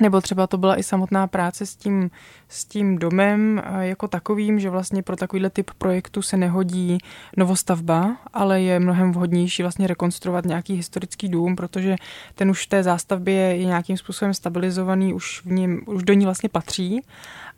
Nebo 0.00 0.20
třeba 0.20 0.46
to 0.46 0.58
byla 0.58 0.78
i 0.78 0.82
samotná 0.82 1.26
práce 1.26 1.66
s 1.66 1.76
tím, 1.76 2.10
s 2.48 2.64
tím 2.64 2.98
domem 2.98 3.62
eh, 3.64 3.86
jako 3.86 4.08
takovým, 4.08 4.60
že 4.60 4.70
vlastně 4.70 5.02
pro 5.02 5.16
takovýhle 5.16 5.50
typ 5.50 5.70
projektu 5.78 6.22
se 6.22 6.36
nehodí 6.36 6.98
novostavba, 7.36 8.16
ale 8.32 8.60
je 8.60 8.80
mnohem 8.80 9.12
vhodnější 9.12 9.65
vlastně 9.66 9.86
rekonstruovat 9.86 10.44
nějaký 10.44 10.74
historický 10.74 11.28
dům, 11.28 11.56
protože 11.56 11.96
ten 12.34 12.50
už 12.50 12.66
v 12.66 12.68
té 12.68 12.82
zástavbě 12.82 13.34
je 13.34 13.64
nějakým 13.64 13.96
způsobem 13.96 14.34
stabilizovaný, 14.34 15.14
už, 15.14 15.42
v 15.44 15.50
něm, 15.50 15.80
už 15.86 16.02
do 16.02 16.14
ní 16.14 16.24
vlastně 16.24 16.48
patří 16.48 17.02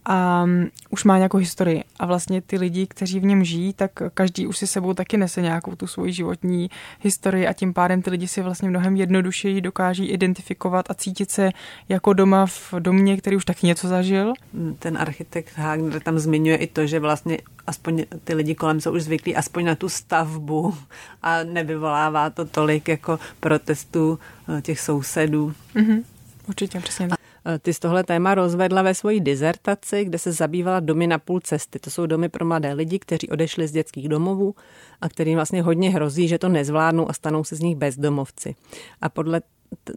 a 0.04 0.42
um, 0.44 0.68
už 0.90 1.04
má 1.04 1.16
nějakou 1.16 1.38
historii. 1.38 1.84
A 1.98 2.06
vlastně 2.06 2.42
ty 2.42 2.58
lidi, 2.58 2.86
kteří 2.86 3.20
v 3.20 3.24
něm 3.24 3.44
žijí, 3.44 3.72
tak 3.72 3.90
každý 4.14 4.46
už 4.46 4.58
si 4.58 4.66
sebou 4.66 4.94
taky 4.94 5.16
nese 5.16 5.42
nějakou 5.42 5.74
tu 5.74 5.86
svoji 5.86 6.12
životní 6.12 6.70
historii 7.00 7.46
a 7.46 7.52
tím 7.52 7.74
pádem 7.74 8.02
ty 8.02 8.10
lidi 8.10 8.28
si 8.28 8.42
vlastně 8.42 8.68
mnohem 8.68 8.96
jednodušeji 8.96 9.60
dokáží 9.60 10.06
identifikovat 10.06 10.90
a 10.90 10.94
cítit 10.94 11.30
se 11.30 11.50
jako 11.88 12.12
doma 12.12 12.46
v 12.46 12.74
domě, 12.78 13.16
který 13.16 13.36
už 13.36 13.44
taky 13.44 13.66
něco 13.66 13.88
zažil. 13.88 14.32
Ten 14.78 14.98
architekt 14.98 15.58
Hagner 15.58 16.00
tam 16.00 16.18
zmiňuje 16.18 16.56
i 16.56 16.66
to, 16.66 16.86
že 16.86 17.00
vlastně 17.00 17.38
aspoň 17.68 18.04
ty 18.24 18.34
lidi 18.34 18.54
kolem 18.54 18.80
jsou 18.80 18.94
už 18.94 19.02
zvyklí 19.02 19.36
aspoň 19.36 19.64
na 19.64 19.74
tu 19.74 19.88
stavbu 19.88 20.74
a 21.22 21.44
nevyvolává 21.44 22.30
to 22.30 22.44
tolik 22.44 22.88
jako 22.88 23.18
protestů 23.40 24.18
eh, 24.58 24.62
těch 24.62 24.80
sousedů. 24.80 25.52
Mm-hmm. 25.74 26.02
Určitě, 26.48 26.80
přesně. 26.80 27.08
Eh, 27.46 27.58
ty 27.58 27.74
z 27.74 27.78
tohle 27.78 28.04
téma 28.04 28.34
rozvedla 28.34 28.82
ve 28.82 28.94
svojí 28.94 29.20
dizertaci, 29.20 30.04
kde 30.04 30.18
se 30.18 30.32
zabývala 30.32 30.80
domy 30.80 31.06
na 31.06 31.18
půl 31.18 31.40
cesty. 31.40 31.78
To 31.78 31.90
jsou 31.90 32.06
domy 32.06 32.28
pro 32.28 32.46
mladé 32.46 32.72
lidi, 32.72 32.98
kteří 32.98 33.28
odešli 33.28 33.68
z 33.68 33.72
dětských 33.72 34.08
domovů 34.08 34.54
a 35.00 35.08
kterým 35.08 35.34
vlastně 35.34 35.62
hodně 35.62 35.90
hrozí, 35.90 36.28
že 36.28 36.38
to 36.38 36.48
nezvládnou 36.48 37.10
a 37.10 37.12
stanou 37.12 37.44
se 37.44 37.56
z 37.56 37.60
nich 37.60 37.76
bezdomovci. 37.76 38.54
A 39.00 39.08
podle 39.08 39.40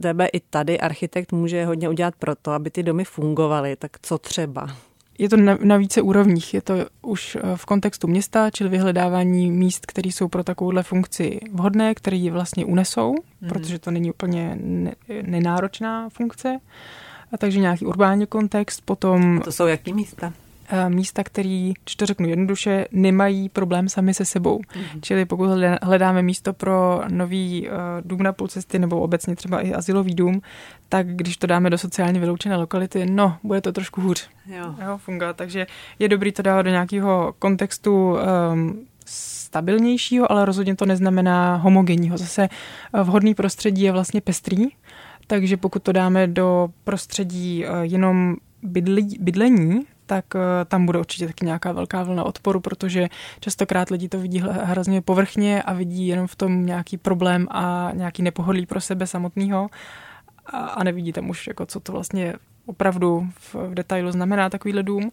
tebe 0.01 0.27
i 0.27 0.39
tady 0.39 0.79
architekt 0.79 1.31
může 1.31 1.65
hodně 1.65 1.89
udělat 1.89 2.15
pro 2.15 2.35
to, 2.35 2.51
aby 2.51 2.69
ty 2.69 2.83
domy 2.83 3.03
fungovaly. 3.03 3.75
Tak 3.75 3.91
co 4.01 4.17
třeba? 4.17 4.67
Je 5.21 5.29
to 5.29 5.37
na, 5.37 5.57
na 5.63 5.77
více 5.77 6.01
úrovních. 6.01 6.53
Je 6.53 6.61
to 6.61 6.73
už 7.01 7.35
eh, 7.35 7.57
v 7.57 7.65
kontextu 7.65 8.07
města, 8.07 8.49
čili 8.49 8.69
vyhledávání 8.69 9.51
míst, 9.51 9.85
které 9.85 10.09
jsou 10.09 10.27
pro 10.27 10.43
takovouhle 10.43 10.83
funkci 10.83 11.39
vhodné, 11.51 11.95
které 11.95 12.17
ji 12.17 12.29
vlastně 12.29 12.65
unesou, 12.65 13.15
mm. 13.41 13.49
protože 13.49 13.79
to 13.79 13.91
není 13.91 14.09
úplně 14.09 14.57
ne, 14.61 14.95
nenáročná 15.21 16.09
funkce 16.09 16.59
a 17.31 17.37
takže 17.37 17.59
nějaký 17.59 17.85
urbání 17.85 18.27
kontext, 18.27 18.81
potom... 18.85 19.37
A 19.41 19.43
to 19.43 19.51
jsou 19.51 19.67
jaký 19.67 19.93
místa? 19.93 20.33
Místa, 20.89 21.23
které, 21.23 21.71
když 21.83 21.95
to 21.95 22.05
řeknu 22.05 22.27
jednoduše, 22.27 22.87
nemají 22.91 23.49
problém 23.49 23.89
sami 23.89 24.13
se 24.13 24.25
sebou. 24.25 24.59
Mm-hmm. 24.59 24.99
Čili 25.01 25.25
pokud 25.25 25.49
hledáme 25.81 26.21
místo 26.21 26.53
pro 26.53 27.01
nový 27.09 27.67
uh, 27.67 27.75
dům 28.01 28.23
na 28.23 28.33
půl 28.33 28.47
cesty 28.47 28.79
nebo 28.79 29.01
obecně 29.01 29.35
třeba 29.35 29.61
i 29.61 29.73
asilový 29.73 30.15
dům, 30.15 30.41
tak 30.89 31.07
když 31.07 31.37
to 31.37 31.47
dáme 31.47 31.69
do 31.69 31.77
sociálně 31.77 32.19
vyloučené 32.19 32.55
lokality, 32.55 33.05
no, 33.05 33.37
bude 33.43 33.61
to 33.61 33.71
trošku 33.71 34.01
hůř. 34.01 34.29
Jo. 34.45 34.75
Jo, 34.85 34.97
fungovat. 34.97 35.35
Takže 35.35 35.67
je 35.99 36.09
dobrý 36.09 36.31
to 36.31 36.41
dávat 36.41 36.61
do 36.61 36.69
nějakého 36.69 37.33
kontextu 37.39 38.17
um, 38.51 38.85
stabilnějšího, 39.05 40.31
ale 40.31 40.45
rozhodně 40.45 40.75
to 40.75 40.85
neznamená 40.85 41.55
homogenního. 41.55 42.17
Zase 42.17 42.49
vhodný 43.03 43.35
prostředí 43.35 43.81
je 43.81 43.91
vlastně 43.91 44.21
pestrý, 44.21 44.65
takže 45.27 45.57
pokud 45.57 45.83
to 45.83 45.91
dáme 45.91 46.27
do 46.27 46.69
prostředí 46.83 47.65
eh, 47.65 47.69
jenom 47.81 48.35
bydlí, 48.63 49.17
bydlení, 49.19 49.81
tak 50.11 50.25
eh, 50.35 50.65
tam 50.65 50.85
bude 50.85 50.99
určitě 50.99 51.27
taky 51.27 51.45
nějaká 51.45 51.71
velká 51.71 52.03
vlna 52.03 52.23
odporu, 52.23 52.59
protože 52.59 53.07
častokrát 53.39 53.89
lidi 53.89 54.09
to 54.09 54.19
vidí 54.19 54.43
hrozně 54.45 55.01
povrchně 55.01 55.63
a 55.63 55.73
vidí 55.73 56.07
jenom 56.07 56.27
v 56.27 56.35
tom 56.35 56.65
nějaký 56.65 56.97
problém 56.97 57.47
a 57.51 57.91
nějaký 57.93 58.23
nepohodlí 58.23 58.65
pro 58.65 58.81
sebe 58.81 59.07
samotného 59.07 59.69
a 60.53 60.83
nevidí 60.83 61.13
tam 61.13 61.29
už, 61.29 61.47
jako 61.47 61.65
co 61.65 61.79
to 61.79 61.91
vlastně 61.91 62.33
opravdu 62.65 63.27
v, 63.39 63.55
v 63.55 63.73
detailu 63.73 64.11
znamená 64.11 64.49
takovýhle 64.49 64.83
dům. 64.83 65.11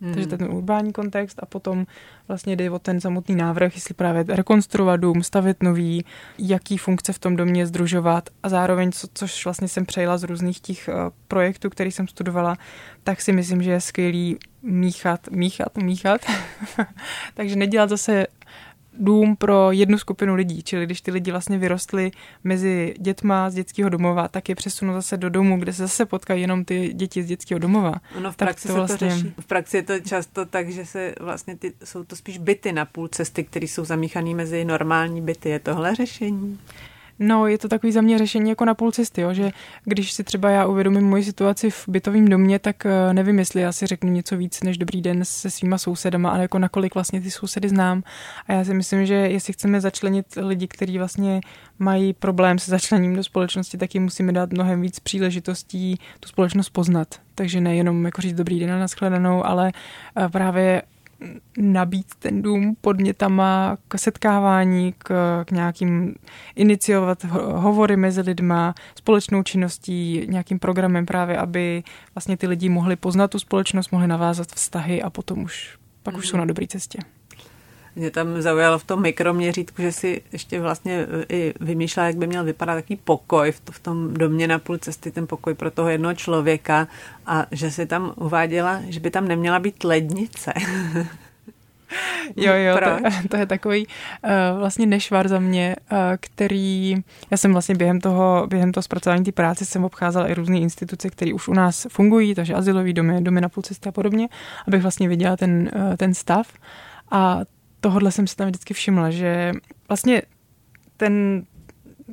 Hmm. 0.00 0.14
Takže 0.14 0.28
ten 0.28 0.52
urbání 0.52 0.92
kontext 0.92 1.38
a 1.42 1.46
potom 1.46 1.86
vlastně 2.28 2.56
jde 2.56 2.70
o 2.70 2.78
ten 2.78 3.00
samotný 3.00 3.34
návrh, 3.34 3.74
jestli 3.74 3.94
právě 3.94 4.24
rekonstruovat 4.28 5.00
dům, 5.00 5.22
stavit 5.22 5.62
nový, 5.62 6.04
jaký 6.38 6.78
funkce 6.78 7.12
v 7.12 7.18
tom 7.18 7.36
domě 7.36 7.66
združovat 7.66 8.30
a 8.42 8.48
zároveň, 8.48 8.92
co, 8.92 9.06
což 9.14 9.44
vlastně 9.44 9.68
jsem 9.68 9.86
přejela 9.86 10.18
z 10.18 10.24
různých 10.24 10.60
těch 10.60 10.88
uh, 10.88 10.94
projektů, 11.28 11.70
který 11.70 11.92
jsem 11.92 12.08
studovala, 12.08 12.56
tak 13.04 13.20
si 13.20 13.32
myslím, 13.32 13.62
že 13.62 13.70
je 13.70 13.80
skvělý 13.80 14.38
míchat, 14.62 15.28
míchat, 15.30 15.76
míchat. 15.76 16.20
Takže 17.34 17.56
nedělat 17.56 17.88
zase 17.88 18.26
dům 18.98 19.36
pro 19.36 19.72
jednu 19.72 19.98
skupinu 19.98 20.34
lidí, 20.34 20.62
čili 20.62 20.86
když 20.86 21.00
ty 21.00 21.10
lidi 21.10 21.30
vlastně 21.30 21.58
vyrostly 21.58 22.10
mezi 22.44 22.94
dětma 22.98 23.50
z 23.50 23.54
dětského 23.54 23.90
domova, 23.90 24.28
tak 24.28 24.48
je 24.48 24.54
přesunu 24.54 24.92
zase 24.92 25.16
do 25.16 25.30
domu, 25.30 25.58
kde 25.58 25.72
se 25.72 25.82
zase 25.82 26.06
potkají 26.06 26.40
jenom 26.40 26.64
ty 26.64 26.92
děti 26.94 27.22
z 27.22 27.26
dětského 27.26 27.58
domova. 27.58 27.94
Ono 28.16 28.32
v 28.32 28.36
praxi, 28.36 28.68
to 28.68 28.74
vlastně... 28.74 29.08
to 29.08 29.14
řeší. 29.14 29.34
v 29.40 29.46
praxi 29.46 29.76
je 29.76 29.82
to 29.82 30.00
často 30.00 30.46
tak, 30.46 30.70
že 30.70 30.86
se 30.86 31.14
vlastně 31.20 31.56
ty, 31.56 31.72
jsou 31.84 32.04
to 32.04 32.16
spíš 32.16 32.38
byty 32.38 32.72
na 32.72 32.84
půl 32.84 33.08
cesty, 33.08 33.44
které 33.44 33.66
jsou 33.66 33.84
zamíchané 33.84 34.34
mezi 34.34 34.64
normální 34.64 35.22
byty. 35.22 35.48
Je 35.48 35.58
tohle 35.58 35.94
řešení? 35.94 36.58
No, 37.18 37.46
je 37.46 37.58
to 37.58 37.68
takový 37.68 37.92
za 37.92 38.00
mě 38.00 38.18
řešení 38.18 38.50
jako 38.50 38.64
na 38.64 38.74
půl 38.74 38.92
cesty, 38.92 39.20
jo, 39.20 39.34
že 39.34 39.50
když 39.84 40.12
si 40.12 40.24
třeba 40.24 40.50
já 40.50 40.66
uvědomím 40.66 41.08
moji 41.08 41.24
situaci 41.24 41.70
v 41.70 41.88
bytovém 41.88 42.28
domě, 42.28 42.58
tak 42.58 42.86
eh, 42.86 43.14
nevím, 43.14 43.38
jestli 43.38 43.60
já 43.60 43.72
si 43.72 43.86
řeknu 43.86 44.10
něco 44.10 44.36
víc 44.36 44.62
než 44.62 44.78
dobrý 44.78 45.02
den 45.02 45.24
se 45.24 45.50
svýma 45.50 45.78
sousedama, 45.78 46.30
ale 46.30 46.42
jako 46.42 46.58
nakolik 46.58 46.94
vlastně 46.94 47.20
ty 47.20 47.30
sousedy 47.30 47.68
znám. 47.68 48.02
A 48.46 48.52
já 48.52 48.64
si 48.64 48.74
myslím, 48.74 49.06
že 49.06 49.14
jestli 49.14 49.52
chceme 49.52 49.80
začlenit 49.80 50.26
lidi, 50.36 50.68
kteří 50.68 50.98
vlastně 50.98 51.40
mají 51.78 52.12
problém 52.12 52.58
se 52.58 52.70
začlením 52.70 53.16
do 53.16 53.24
společnosti, 53.24 53.78
tak 53.78 53.94
jim 53.94 54.02
musíme 54.02 54.32
dát 54.32 54.52
mnohem 54.52 54.80
víc 54.80 55.00
příležitostí 55.00 55.98
tu 56.20 56.28
společnost 56.28 56.70
poznat. 56.70 57.08
Takže 57.34 57.60
nejenom 57.60 58.04
jako 58.04 58.22
říct 58.22 58.36
dobrý 58.36 58.60
den 58.60 58.72
a 58.72 58.78
nashledanou, 58.78 59.46
ale 59.46 59.72
eh, 60.16 60.28
právě 60.28 60.82
nabít 61.58 62.06
ten 62.18 62.42
dům 62.42 62.76
podnětama 62.80 63.78
k 63.88 63.98
setkávání, 63.98 64.94
k, 64.98 65.44
k 65.44 65.50
nějakým 65.50 66.14
iniciovat 66.56 67.24
hovory 67.54 67.96
mezi 67.96 68.20
lidma, 68.20 68.74
společnou 68.94 69.42
činností, 69.42 70.26
nějakým 70.28 70.58
programem 70.58 71.06
právě, 71.06 71.38
aby 71.38 71.82
vlastně 72.14 72.36
ty 72.36 72.46
lidi 72.46 72.68
mohli 72.68 72.96
poznat 72.96 73.30
tu 73.30 73.38
společnost, 73.38 73.92
mohli 73.92 74.06
navázat 74.06 74.48
vztahy 74.48 75.02
a 75.02 75.10
potom 75.10 75.42
už 75.42 75.78
pak 76.02 76.16
už 76.16 76.28
jsou 76.28 76.36
na 76.36 76.44
dobré 76.44 76.66
cestě. 76.66 76.98
Mě 77.98 78.10
tam 78.10 78.42
zaujalo 78.42 78.78
v 78.78 78.84
tom 78.84 79.02
mikroměřítku, 79.02 79.82
že 79.82 79.92
si 79.92 80.22
ještě 80.32 80.60
vlastně 80.60 80.92
e, 80.92 81.06
i 81.28 81.54
vymýšlela, 81.60 82.06
jak 82.06 82.16
by 82.16 82.26
měl 82.26 82.44
vypadat 82.44 82.74
takový 82.74 82.98
pokoj 83.04 83.52
v, 83.52 83.60
v 83.70 83.80
tom 83.80 84.14
domě 84.14 84.48
na 84.48 84.58
půl 84.58 84.78
cesty, 84.78 85.10
ten 85.10 85.26
pokoj 85.26 85.54
pro 85.54 85.70
toho 85.70 85.88
jednoho 85.88 86.14
člověka 86.14 86.88
a 87.26 87.46
že 87.50 87.70
si 87.70 87.86
tam 87.86 88.12
uváděla, 88.16 88.80
že 88.88 89.00
by 89.00 89.10
tam 89.10 89.28
neměla 89.28 89.58
být 89.58 89.84
lednice. 89.84 90.52
jo, 92.36 92.52
jo, 92.54 92.78
to, 92.84 93.28
to 93.28 93.36
je 93.36 93.46
takový 93.46 93.86
uh, 93.86 94.58
vlastně 94.58 94.86
nešvar 94.86 95.28
za 95.28 95.38
mě, 95.38 95.76
uh, 95.92 95.98
který, 96.20 96.94
já 97.30 97.36
jsem 97.36 97.52
vlastně 97.52 97.74
během 97.74 98.00
toho, 98.00 98.46
během 98.46 98.72
toho 98.72 98.82
zpracování 98.82 99.24
té 99.24 99.32
práce 99.32 99.64
jsem 99.64 99.84
obcházela 99.84 100.28
i 100.28 100.34
různé 100.34 100.58
instituce, 100.58 101.10
které 101.10 101.34
už 101.34 101.48
u 101.48 101.52
nás 101.52 101.86
fungují, 101.90 102.34
takže 102.34 102.54
asilový 102.54 102.92
domy, 102.92 103.20
domy 103.20 103.40
na 103.40 103.48
půl 103.48 103.62
cesty 103.62 103.88
a 103.88 103.92
podobně, 103.92 104.28
abych 104.66 104.82
vlastně 104.82 105.08
viděla 105.08 105.36
ten, 105.36 105.70
uh, 105.76 105.96
ten 105.96 106.14
stav. 106.14 106.48
A 107.10 107.40
tohle 107.80 108.12
jsem 108.12 108.26
si 108.26 108.36
tam 108.36 108.48
vždycky 108.48 108.74
všimla, 108.74 109.10
že 109.10 109.52
vlastně 109.88 110.22
ten 110.96 111.44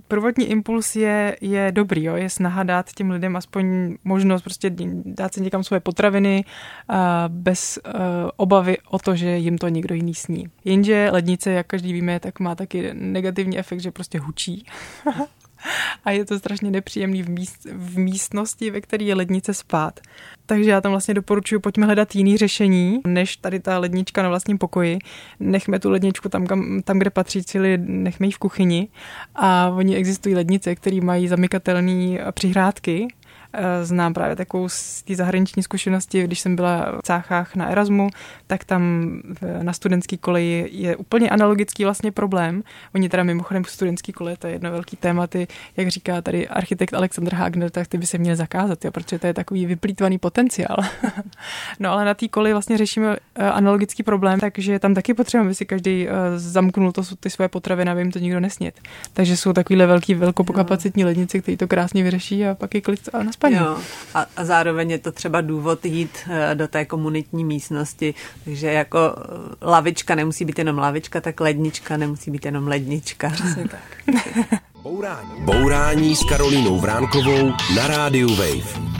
prvotní 0.08 0.46
impuls 0.46 0.96
je, 0.96 1.38
je 1.42 1.72
dobrý, 1.72 2.04
jo? 2.04 2.16
je 2.16 2.30
snaha 2.30 2.64
dát 2.64 2.94
těm 2.94 3.12
lidem 3.12 3.36
aspoň 3.36 3.96
možnost 4.04 4.42
prostě 4.42 4.72
dát 5.06 5.34
si 5.34 5.42
někam 5.42 5.64
svoje 5.64 5.80
potraviny 5.80 6.46
a 6.88 7.26
bez 7.28 7.80
uh, 7.86 7.92
obavy 8.36 8.78
o 8.90 9.00
to, 9.00 9.16
že 9.16 9.38
jim 9.38 9.58
to 9.58 9.68
někdo 9.68 9.96
jiný 9.96 10.14
sní. 10.14 10.48
Jenže 10.66 11.10
lednice, 11.12 11.52
jak 11.52 11.68
každý 11.68 11.94
víme, 11.94 12.20
tak 12.20 12.40
má 12.40 12.56
taky 12.56 12.90
negativní 12.94 13.60
efekt, 13.60 13.80
že 13.80 13.92
prostě 13.92 14.20
hučí. 14.20 14.66
a 16.06 16.12
je 16.12 16.26
to 16.26 16.40
strašně 16.40 16.72
nepříjemný 16.72 17.24
v, 17.24 17.30
míst, 17.30 17.66
v 17.72 17.98
místnosti, 17.98 18.72
ve 18.72 18.82
které 18.82 19.04
je 19.04 19.16
lednice 19.16 19.54
spát. 19.54 20.00
Takže 20.46 20.70
já 20.70 20.82
tam 20.82 20.92
vlastně 20.92 21.14
doporučuji, 21.14 21.60
pojďme 21.60 21.86
hledat 21.86 22.16
jiný 22.16 22.38
řešení, 22.38 23.00
než 23.08 23.38
tady 23.38 23.60
ta 23.60 23.80
lednička 23.80 24.24
na 24.24 24.30
vlastním 24.30 24.58
pokoji. 24.58 25.00
Nechme 25.40 25.80
tu 25.80 25.90
ledničku 25.90 26.30
tam, 26.30 26.48
kam, 26.48 26.82
tam 26.82 27.00
kde 27.00 27.10
patří, 27.10 27.44
čili 27.44 27.78
nechme 27.78 28.28
ji 28.28 28.32
v 28.32 28.38
kuchyni. 28.38 28.88
A 29.36 29.70
oni 29.70 29.96
existují 29.96 30.36
lednice, 30.36 30.76
které 30.76 31.02
mají 31.02 31.28
zamykatelné 31.28 32.32
přihrádky, 32.32 33.08
Eh, 33.08 33.25
znám 33.84 34.14
právě 34.14 34.36
takovou 34.36 34.70
z 34.70 35.04
té 35.04 35.16
zahraniční 35.16 35.64
zkušenosti, 35.64 36.24
když 36.24 36.40
jsem 36.40 36.56
byla 36.56 36.92
v 36.92 37.08
Cáchách 37.08 37.56
na 37.56 37.68
Erasmu, 37.68 38.10
tak 38.48 38.64
tam 38.64 38.82
na 39.62 39.74
studentský 39.74 40.18
koleji 40.18 40.70
je 40.72 40.96
úplně 40.96 41.30
analogický 41.30 41.84
vlastně 41.84 42.12
problém. 42.12 42.64
Oni 42.96 43.10
teda 43.10 43.24
mimochodem 43.24 43.64
studentský 43.66 44.12
koleji, 44.14 44.38
to 44.38 44.48
je 44.48 44.54
jedno 44.54 44.72
velký 44.72 44.98
téma, 44.98 45.28
ty, 45.28 45.48
jak 45.78 45.88
říká 45.88 46.22
tady 46.22 46.48
architekt 46.48 46.94
Alexander 46.94 47.34
Hagner, 47.36 47.70
tak 47.70 47.88
ty 47.88 47.98
by 47.98 48.06
se 48.06 48.18
měly 48.18 48.36
zakázat, 48.36 48.86
jo, 48.86 48.92
protože 48.92 49.20
to 49.20 49.28
je 49.28 49.34
takový 49.34 49.66
vyplýtvaný 49.66 50.18
potenciál. 50.18 50.78
no 51.80 51.92
ale 51.92 52.06
na 52.06 52.14
té 52.14 52.28
koleji 52.28 52.54
vlastně 52.54 52.78
řešíme 52.78 53.18
eh, 53.36 53.50
analogický 53.50 54.04
problém, 54.04 54.40
takže 54.40 54.80
tam 54.80 54.94
taky 54.94 55.14
potřebujeme, 55.14 55.48
aby 55.48 55.56
si 55.56 55.66
každý 55.66 56.08
eh, 56.08 56.12
zamknul 56.36 56.92
to, 56.92 57.02
ty 57.20 57.30
svoje 57.30 57.50
potraviny, 57.50 57.92
aby 57.92 58.02
jim 58.02 58.12
to 58.12 58.20
nikdo 58.20 58.40
nesnět. 58.40 58.80
Takže 59.14 59.38
jsou 59.38 59.54
takovýhle 59.54 59.86
velký, 59.86 60.14
velkopokapacitní 60.14 61.06
lednice, 61.06 61.40
který 61.40 61.58
to 61.58 61.68
krásně 61.68 62.04
vyřeší 62.04 62.46
a 62.46 62.56
pak 62.56 62.76
je 62.76 62.82
klid 62.82 63.10
na 63.24 63.32
spaní. 63.48 63.56
Jo. 63.56 63.78
A, 64.14 64.26
a 64.38 64.46
zároveň 64.46 64.92
je 64.92 65.00
to 65.00 65.12
třeba 65.12 65.42
důvod 65.42 65.86
jít 65.86 66.18
eh, 66.30 66.56
do 66.56 66.68
té 66.68 66.86
komunitní 66.86 67.44
místnosti, 67.44 68.14
takže 68.44 68.72
jako 68.72 68.98
eh, 69.18 69.66
lavička 69.70 70.16
nemusí 70.16 70.46
být 70.46 70.60
jenom 70.60 70.78
lavička, 70.78 71.22
tak 71.22 71.40
lednička 71.40 71.98
nemusí 71.98 72.32
být 72.32 72.46
jenom 72.46 72.68
lednička. 72.68 73.30
Přesně 73.30 73.68
tak. 73.72 74.16
Bourání. 74.84 75.30
Bourání 75.40 76.16
s 76.16 76.24
Karolínou 76.24 76.80
Vránkovou 76.80 77.52
na 77.76 77.88
rádiu 77.88 78.36
Wave. 78.36 78.96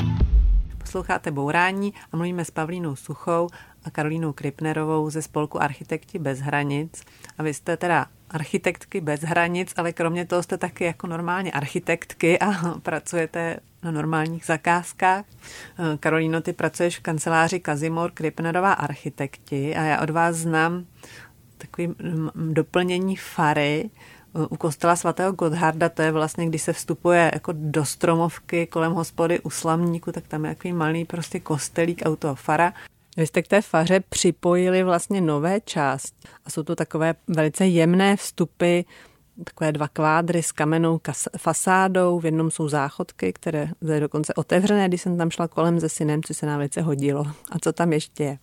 Posloucháte 0.78 1.32
Bourání 1.32 1.94
a 2.12 2.18
mluvíme 2.18 2.46
s 2.46 2.52
Pavlínou 2.52 2.96
Suchou 2.96 3.50
a 3.86 3.90
Karolínou 3.90 4.34
Kripnerovou 4.34 5.10
ze 5.10 5.22
spolku 5.22 5.62
Architekti 5.62 6.20
bez 6.20 6.40
hranic. 6.40 7.04
A 7.38 7.44
vy 7.44 7.54
jste 7.54 7.78
teda 7.78 8.06
architektky 8.30 9.02
bez 9.02 9.22
hranic, 9.22 9.74
ale 9.78 9.94
kromě 9.94 10.26
toho 10.26 10.44
jste 10.44 10.58
taky 10.58 10.84
jako 10.84 11.08
normálně 11.08 11.52
architektky 11.52 12.40
a 12.40 12.80
pracujete 12.84 13.60
na 13.86 13.92
normálních 13.92 14.46
zakázkách. 14.46 15.26
Karolíno, 16.00 16.42
ty 16.42 16.54
pracuješ 16.54 17.00
v 17.00 17.02
kanceláři 17.02 17.60
Kazimor 17.60 18.12
Kripnerová 18.12 18.74
architekti 18.74 19.76
a 19.76 19.82
já 19.82 20.02
od 20.02 20.10
vás 20.10 20.36
znám 20.36 20.86
takový 21.58 21.96
doplnění 22.36 23.16
fary 23.16 23.90
u 24.50 24.58
kostela 24.58 24.96
svatého 24.96 25.32
Gotharda, 25.32 25.90
to 25.90 26.02
je 26.02 26.12
vlastně, 26.12 26.48
když 26.48 26.62
se 26.62 26.74
vstupuje 26.74 27.32
jako 27.34 27.52
do 27.56 27.86
stromovky 27.86 28.68
kolem 28.68 28.94
hospody 28.94 29.40
u 29.40 29.50
Slamníku, 29.50 30.12
tak 30.12 30.28
tam 30.28 30.46
je 30.46 30.56
takový 30.56 30.74
malý 30.74 31.06
prostě 31.06 31.40
kostelík 31.40 32.02
autofara. 32.06 32.74
Vy 33.18 33.28
jste 33.28 33.42
k 33.42 33.48
té 33.48 33.62
faře 33.62 34.00
připojili 34.00 34.84
vlastně 34.84 35.22
nové 35.22 35.62
část 35.62 36.16
a 36.46 36.50
jsou 36.50 36.64
to 36.64 36.76
takové 36.76 37.16
velice 37.28 37.66
jemné 37.66 38.16
vstupy, 38.16 38.82
takové 39.44 39.72
dva 39.72 39.88
kvádry 39.88 40.44
s 40.44 40.52
kamennou 40.52 41.00
fasádou, 41.38 42.20
v 42.20 42.26
jednom 42.26 42.52
jsou 42.52 42.68
záchodky, 42.68 43.34
které 43.34 43.70
jsou 43.82 44.00
dokonce 44.00 44.34
otevřené, 44.34 44.88
když 44.88 45.02
jsem 45.02 45.18
tam 45.18 45.32
šla 45.32 45.48
kolem 45.48 45.80
se 45.80 45.90
synem, 45.90 46.24
co 46.24 46.34
se 46.34 46.46
nám 46.46 46.58
velice 46.58 46.82
hodilo. 46.82 47.26
A 47.52 47.60
co 47.60 47.74
tam 47.74 47.94
ještě 47.94 48.24
je? 48.24 48.38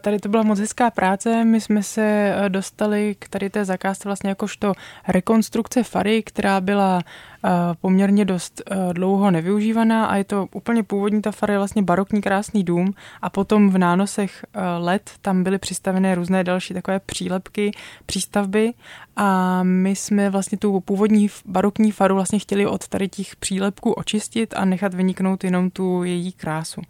Tady 0.00 0.18
to 0.18 0.28
byla 0.28 0.42
moc 0.42 0.58
hezká 0.58 0.90
práce. 0.90 1.44
My 1.44 1.60
jsme 1.60 1.82
se 1.82 2.02
eh, 2.02 2.48
dostali 2.48 3.16
k 3.18 3.28
tady 3.28 3.50
té 3.50 3.64
zakázce 3.64 4.08
vlastně 4.08 4.28
jakožto 4.28 4.72
rekonstrukce 5.08 5.82
fary, 5.82 6.22
která 6.22 6.60
byla 6.60 7.00
eh, 7.44 7.48
poměrně 7.80 8.24
dost 8.24 8.62
eh, 8.70 8.92
dlouho 8.92 9.30
nevyužívaná 9.30 10.06
a 10.06 10.16
je 10.16 10.24
to 10.24 10.46
úplně 10.54 10.82
původní, 10.82 11.22
ta 11.22 11.32
fara 11.32 11.52
je 11.52 11.58
vlastně 11.58 11.82
barokní 11.82 12.20
krásný 12.20 12.64
dům 12.64 12.94
a 13.22 13.30
potom 13.30 13.70
v 13.70 13.78
nánosech 13.78 14.44
let 14.78 15.10
tam 15.22 15.44
byly 15.44 15.58
přistavené 15.58 16.14
různé 16.14 16.44
další 16.44 16.74
takové 16.74 17.00
přílepky, 17.00 17.70
přístavby 18.06 18.72
a 19.16 19.62
my 19.62 19.96
jsme 19.96 20.30
vlastně 20.30 20.58
tu 20.58 20.80
původní 20.80 21.28
barokní 21.46 21.92
faru 21.92 22.14
vlastně 22.14 22.38
chtěli 22.38 22.66
od 22.66 22.88
tady 22.88 23.08
těch 23.08 23.36
přílepků 23.36 23.92
očistit 23.92 24.54
a 24.56 24.64
nechat 24.64 24.94
vyniknout 24.94 25.44
jenom 25.44 25.70
tu 25.70 26.04
její 26.04 26.32
krásu. 26.32 26.80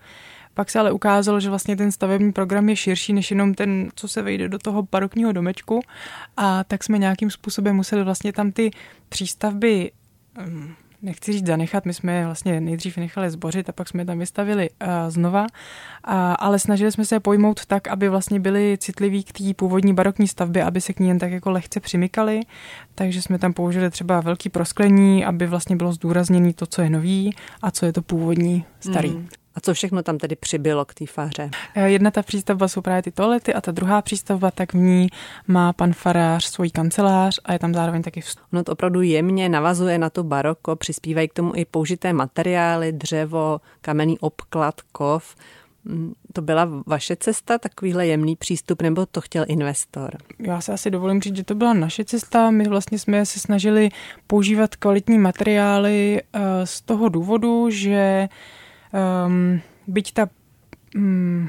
Pak 0.54 0.70
se 0.70 0.78
ale 0.78 0.92
ukázalo, 0.92 1.40
že 1.40 1.48
vlastně 1.48 1.76
ten 1.76 1.92
stavební 1.92 2.32
program 2.32 2.68
je 2.68 2.76
širší 2.76 3.12
než 3.12 3.30
jenom 3.30 3.54
ten, 3.54 3.88
co 3.94 4.08
se 4.08 4.22
vejde 4.22 4.48
do 4.48 4.58
toho 4.58 4.82
barokního 4.92 5.32
domečku 5.32 5.80
a 6.36 6.64
tak 6.64 6.84
jsme 6.84 6.98
nějakým 6.98 7.30
způsobem 7.30 7.76
museli 7.76 8.04
vlastně 8.04 8.32
tam 8.32 8.52
ty 8.52 8.70
přístavby 9.08 9.90
hm, 10.38 10.74
nechci 11.02 11.32
říct 11.32 11.46
zanechat, 11.46 11.86
my 11.86 11.94
jsme 11.94 12.12
je 12.12 12.24
vlastně 12.24 12.60
nejdřív 12.60 12.96
nechali 12.96 13.30
zbořit 13.30 13.68
a 13.68 13.72
pak 13.72 13.88
jsme 13.88 14.00
je 14.02 14.06
tam 14.06 14.18
vystavili 14.18 14.70
uh, 14.70 14.88
znova, 15.08 15.42
uh, 15.42 15.46
ale 16.38 16.58
snažili 16.58 16.92
jsme 16.92 17.04
se 17.04 17.20
pojmout 17.20 17.66
tak, 17.66 17.88
aby 17.88 18.08
vlastně 18.08 18.40
byli 18.40 18.76
citliví 18.80 19.24
k 19.24 19.32
té 19.32 19.54
původní 19.56 19.94
barokní 19.94 20.28
stavbě, 20.28 20.64
aby 20.64 20.80
se 20.80 20.92
k 20.92 21.00
ní 21.00 21.08
jen 21.08 21.18
tak 21.18 21.32
jako 21.32 21.50
lehce 21.50 21.80
přimykali, 21.80 22.40
takže 22.94 23.22
jsme 23.22 23.38
tam 23.38 23.52
použili 23.52 23.90
třeba 23.90 24.20
velký 24.20 24.48
prosklení, 24.48 25.24
aby 25.24 25.46
vlastně 25.46 25.76
bylo 25.76 25.92
zdůrazněné 25.92 26.52
to, 26.52 26.66
co 26.66 26.82
je 26.82 26.90
nový 26.90 27.34
a 27.62 27.70
co 27.70 27.86
je 27.86 27.92
to 27.92 28.02
původní 28.02 28.64
starý. 28.80 29.10
Mm. 29.10 29.28
A 29.54 29.60
co 29.60 29.74
všechno 29.74 30.02
tam 30.02 30.18
tedy 30.18 30.36
přibylo 30.36 30.84
k 30.84 30.94
té 30.94 31.06
faře? 31.06 31.50
Eh, 31.74 31.90
jedna 31.90 32.10
ta 32.10 32.22
přístavba 32.22 32.68
jsou 32.68 32.80
právě 32.80 33.02
ty 33.02 33.10
toalety 33.10 33.54
a 33.54 33.60
ta 33.60 33.72
druhá 33.72 34.02
přístavba, 34.02 34.50
tak 34.50 34.72
v 34.72 34.76
ní 34.76 35.08
má 35.46 35.72
pan 35.72 35.92
farář 35.92 36.44
svůj 36.44 36.70
kancelář 36.70 37.40
a 37.44 37.52
je 37.52 37.58
tam 37.58 37.74
zároveň 37.74 38.02
taky 38.02 38.20
vstup. 38.20 38.44
No 38.52 38.64
to 38.64 38.72
opravdu 38.72 39.02
jemně 39.02 39.48
navazuje 39.48 39.98
na 39.98 40.10
to 40.10 40.24
baroko, 40.24 40.76
přispívají 40.76 41.28
k 41.28 41.32
tomu 41.32 41.52
i 41.56 41.64
použité 41.64 42.12
materiály, 42.12 42.92
dřevo, 42.92 43.60
kamenný 43.80 44.18
obklad, 44.18 44.80
kov. 44.92 45.36
Mm, 45.84 46.12
to 46.32 46.42
byla 46.42 46.68
vaše 46.86 47.16
cesta, 47.16 47.58
takovýhle 47.58 48.06
jemný 48.06 48.36
přístup, 48.36 48.82
nebo 48.82 49.06
to 49.06 49.20
chtěl 49.20 49.44
investor? 49.48 50.16
Já 50.38 50.60
se 50.60 50.72
asi 50.72 50.90
dovolím 50.90 51.20
říct, 51.20 51.36
že 51.36 51.44
to 51.44 51.54
byla 51.54 51.72
naše 51.72 52.04
cesta. 52.04 52.50
My 52.50 52.68
vlastně 52.68 52.98
jsme 52.98 53.26
se 53.26 53.40
snažili 53.40 53.88
používat 54.26 54.76
kvalitní 54.76 55.18
materiály 55.18 56.22
eh, 56.22 56.40
z 56.66 56.80
toho 56.80 57.08
důvodu, 57.08 57.70
že 57.70 58.28
Um, 58.92 59.60
byť 59.86 60.12
ta 60.12 60.28
um, 60.96 61.48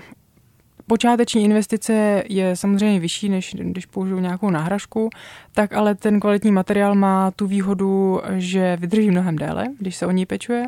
počáteční 0.88 1.44
investice 1.44 2.24
je 2.30 2.56
samozřejmě 2.56 3.00
vyšší, 3.00 3.30
než 3.30 3.56
když 3.60 3.86
použiju 3.86 4.20
nějakou 4.20 4.50
náhražku, 4.50 5.10
tak 5.54 5.74
ale 5.74 5.96
ten 5.96 6.20
kvalitní 6.20 6.52
materiál 6.52 6.96
má 6.96 7.32
tu 7.32 7.48
výhodu, 7.48 8.22
že 8.38 8.78
vydrží 8.80 9.12
mnohem 9.12 9.36
déle, 9.36 9.68
když 9.80 9.96
se 9.96 10.06
o 10.06 10.12
ní 10.12 10.26
pečuje 10.26 10.66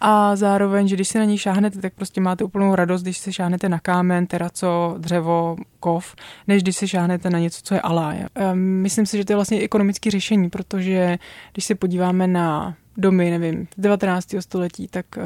a 0.00 0.36
zároveň, 0.36 0.88
že 0.88 0.96
když 0.96 1.08
si 1.08 1.18
na 1.18 1.24
ní 1.24 1.38
šáhnete, 1.38 1.80
tak 1.80 1.92
prostě 1.94 2.20
máte 2.20 2.44
úplnou 2.44 2.74
radost, 2.74 3.02
když 3.02 3.18
se 3.18 3.32
šáhnete 3.32 3.68
na 3.68 3.78
kámen, 3.78 4.26
teraco, 4.26 4.94
dřevo, 4.98 5.56
kov, 5.80 6.14
než 6.46 6.62
když 6.62 6.76
se 6.76 6.88
šáhnete 6.88 7.30
na 7.30 7.38
něco, 7.38 7.60
co 7.62 7.74
je 7.74 7.80
aláje. 7.80 8.28
Ehm, 8.34 8.58
myslím 8.58 9.06
si, 9.06 9.16
že 9.16 9.24
to 9.24 9.32
je 9.32 9.36
vlastně 9.36 9.60
ekonomické 9.60 10.10
řešení, 10.10 10.50
protože 10.50 11.18
když 11.52 11.64
se 11.64 11.74
podíváme 11.74 12.26
na 12.26 12.76
domy, 12.96 13.30
nevím, 13.30 13.68
z 13.76 13.80
19. 13.80 14.34
století, 14.40 14.88
tak 14.88 15.06
uh, 15.16 15.22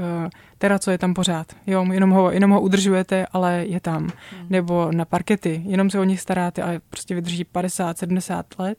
teraco 0.59 0.90
je 0.90 0.98
tam 0.98 1.14
pořád. 1.14 1.46
Jo, 1.66 1.87
jenom 1.92 2.11
ho, 2.11 2.30
jenom 2.30 2.50
ho 2.50 2.61
udržujete, 2.61 3.26
ale 3.33 3.64
je 3.66 3.80
tam. 3.80 4.02
Hmm. 4.02 4.46
Nebo 4.50 4.92
na 4.92 5.04
parkety, 5.04 5.62
jenom 5.66 5.90
se 5.90 6.00
o 6.00 6.04
nich 6.04 6.20
staráte, 6.20 6.62
ale 6.62 6.80
prostě 6.90 7.14
vydrží 7.14 7.44
50, 7.44 7.98
70 7.98 8.46
let. 8.59 8.78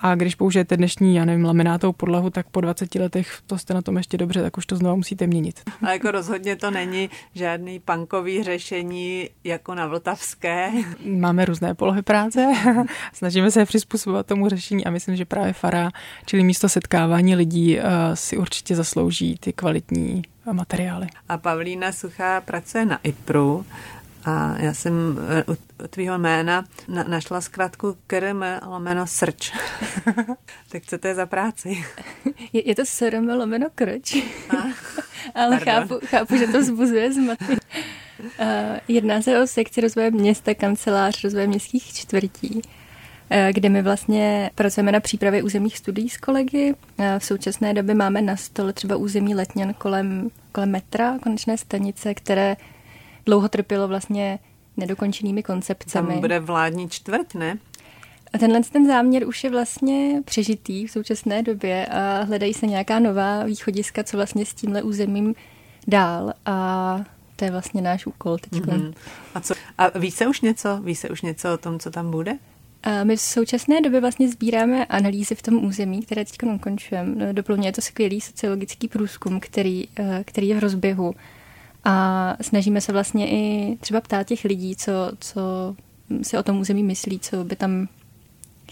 A 0.00 0.14
když 0.14 0.34
použijete 0.34 0.76
dnešní, 0.76 1.16
já 1.16 1.24
nevím, 1.24 1.44
laminátovou 1.44 1.92
podlahu, 1.92 2.30
tak 2.30 2.46
po 2.48 2.60
20 2.60 2.94
letech 2.94 3.38
to 3.46 3.58
jste 3.58 3.74
na 3.74 3.82
tom 3.82 3.96
ještě 3.96 4.16
dobře, 4.16 4.42
tak 4.42 4.58
už 4.58 4.66
to 4.66 4.76
znovu 4.76 4.96
musíte 4.96 5.26
měnit. 5.26 5.60
Ale 5.82 5.92
jako 5.92 6.10
rozhodně 6.10 6.56
to 6.56 6.70
není 6.70 7.10
žádný 7.34 7.80
punkový 7.80 8.42
řešení 8.42 9.30
jako 9.44 9.74
na 9.74 9.86
Vltavské. 9.86 10.70
Máme 11.06 11.44
různé 11.44 11.74
polohy 11.74 12.02
práce, 12.02 12.52
snažíme 13.12 13.50
se 13.50 13.64
přizpůsobovat 13.64 14.26
tomu 14.26 14.48
řešení 14.48 14.84
a 14.84 14.90
myslím, 14.90 15.16
že 15.16 15.24
právě 15.24 15.52
Fara, 15.52 15.90
čili 16.26 16.42
místo 16.42 16.68
setkávání 16.68 17.36
lidí, 17.36 17.78
eh, 17.78 17.82
si 18.14 18.36
určitě 18.36 18.76
zaslouží 18.76 19.36
ty 19.40 19.52
kvalitní 19.52 20.22
materiály. 20.52 21.06
A 21.28 21.38
Pavlína 21.38 21.92
Suchá 21.92 22.40
pracuje 22.40 22.84
na 22.84 22.98
IPRu 23.02 23.66
A 24.24 24.54
já 24.58 24.74
jsem 24.74 25.18
eh, 25.28 25.44
u 25.84 25.88
tvýho 25.88 26.18
jména 26.18 26.64
na, 26.88 27.04
našla 27.04 27.40
zkrátku 27.40 27.96
KRM 28.06 28.44
lomeno 28.66 29.06
srč. 29.06 29.52
tak 30.68 30.82
co 30.86 30.98
to 30.98 31.08
je 31.08 31.14
za 31.14 31.26
práci? 31.26 31.84
Je, 32.52 32.68
je 32.68 32.74
to 32.74 32.86
SRM 32.86 33.28
lomeno 33.28 33.66
krč. 33.74 34.16
Ale 35.34 35.58
chápu, 35.58 35.94
chápu, 36.04 36.36
že 36.36 36.46
to 36.46 36.60
vzbuzuje 36.60 37.12
zmatek. 37.12 37.58
Uh, 38.40 38.78
jedná 38.88 39.22
se 39.22 39.42
o 39.42 39.46
sekci 39.46 39.80
rozvoje 39.80 40.10
města, 40.10 40.54
kancelář 40.54 41.24
rozvoje 41.24 41.46
městských 41.46 41.94
čtvrtí, 41.94 42.54
uh, 42.54 42.60
kde 43.52 43.68
my 43.68 43.82
vlastně 43.82 44.50
pracujeme 44.54 44.92
na 44.92 45.00
přípravě 45.00 45.42
územních 45.42 45.78
studií 45.78 46.10
s 46.10 46.16
kolegy. 46.16 46.74
Uh, 46.96 47.06
v 47.18 47.24
současné 47.24 47.74
době 47.74 47.94
máme 47.94 48.22
na 48.22 48.36
stole 48.36 48.72
třeba 48.72 48.96
území 48.96 49.34
Letňan 49.34 49.74
kolem, 49.74 50.30
kolem 50.52 50.70
metra, 50.70 51.18
konečné 51.18 51.58
stanice, 51.58 52.14
které 52.14 52.56
dlouho 53.26 53.48
trpělo 53.48 53.88
vlastně 53.88 54.38
nedokončenými 54.76 55.42
koncepcemi. 55.42 56.08
Tam 56.08 56.20
bude 56.20 56.40
vládní 56.40 56.88
čtvrť, 56.88 57.34
ne? 57.34 57.58
A 58.32 58.38
tenhle 58.38 58.60
ten 58.62 58.86
záměr 58.86 59.28
už 59.28 59.44
je 59.44 59.50
vlastně 59.50 60.22
přežitý 60.24 60.86
v 60.86 60.90
současné 60.90 61.42
době 61.42 61.86
a 61.86 62.22
hledají 62.22 62.54
se 62.54 62.66
nějaká 62.66 62.98
nová 62.98 63.44
východiska, 63.44 64.04
co 64.04 64.16
vlastně 64.16 64.46
s 64.46 64.54
tímhle 64.54 64.82
územím 64.82 65.34
dál 65.86 66.32
a 66.46 66.98
to 67.36 67.44
je 67.44 67.50
vlastně 67.50 67.82
náš 67.82 68.06
úkol 68.06 68.38
teď. 68.38 68.52
Mm-hmm. 68.52 68.94
A, 69.34 69.40
co, 69.40 69.54
a 69.78 69.98
ví 69.98 70.10
se 70.10 70.26
už 70.26 70.40
něco? 70.40 70.80
Ví 70.82 70.94
se 70.94 71.08
už 71.08 71.22
něco 71.22 71.54
o 71.54 71.56
tom, 71.56 71.78
co 71.78 71.90
tam 71.90 72.10
bude? 72.10 72.38
A 72.82 73.04
my 73.04 73.16
v 73.16 73.20
současné 73.20 73.80
době 73.80 74.00
vlastně 74.00 74.28
sbíráme 74.28 74.84
analýzy 74.86 75.34
v 75.34 75.42
tom 75.42 75.64
území, 75.64 76.02
které 76.02 76.24
teď 76.24 76.42
ukončujeme. 76.54 77.32
Doplňuje 77.32 77.72
to 77.72 77.80
skvělý 77.80 78.20
sociologický 78.20 78.88
průzkum, 78.88 79.40
který, 79.40 79.88
eh, 79.98 80.24
který 80.26 80.48
je 80.48 80.56
v 80.56 80.58
rozběhu. 80.58 81.14
A 81.84 82.36
snažíme 82.40 82.80
se 82.80 82.92
vlastně 82.92 83.30
i 83.30 83.76
třeba 83.80 84.00
ptát 84.00 84.26
těch 84.26 84.44
lidí, 84.44 84.76
co, 84.76 84.92
co 85.20 85.40
si 86.22 86.38
o 86.38 86.42
tom 86.42 86.60
území 86.60 86.82
myslí, 86.82 87.18
co 87.18 87.44
by 87.44 87.56
tam 87.56 87.88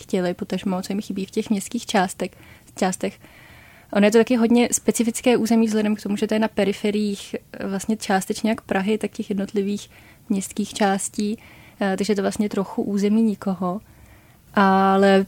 chtěli, 0.01 0.35
potažmo, 0.35 0.83
co 0.83 0.93
jim 0.93 1.03
chybí 1.03 1.25
v 1.25 1.31
těch 1.31 1.51
městských 1.51 1.87
částech. 1.87 2.31
částech. 2.77 3.19
Ono 3.93 4.07
je 4.07 4.11
to 4.11 4.19
taky 4.19 4.37
hodně 4.37 4.69
specifické 4.73 5.37
území 5.37 5.67
vzhledem 5.67 5.97
k 5.97 6.03
tomu, 6.03 6.17
že 6.17 6.27
to 6.27 6.35
je 6.35 6.41
na 6.41 6.49
periferiích 6.49 7.37
eh, 7.53 7.67
vlastně 7.67 7.97
částečně 7.97 8.51
jak 8.51 8.61
Prahy, 8.61 8.99
tak 8.99 9.11
těch 9.11 9.31
jednotlivých 9.31 9.91
městských 10.29 10.75
částí, 10.75 11.39
eh, 11.81 11.97
takže 11.97 12.11
je 12.11 12.17
to 12.17 12.23
vlastně 12.23 12.49
trochu 12.49 12.83
území 12.83 13.23
nikoho. 13.23 13.81
Ale 14.55 15.27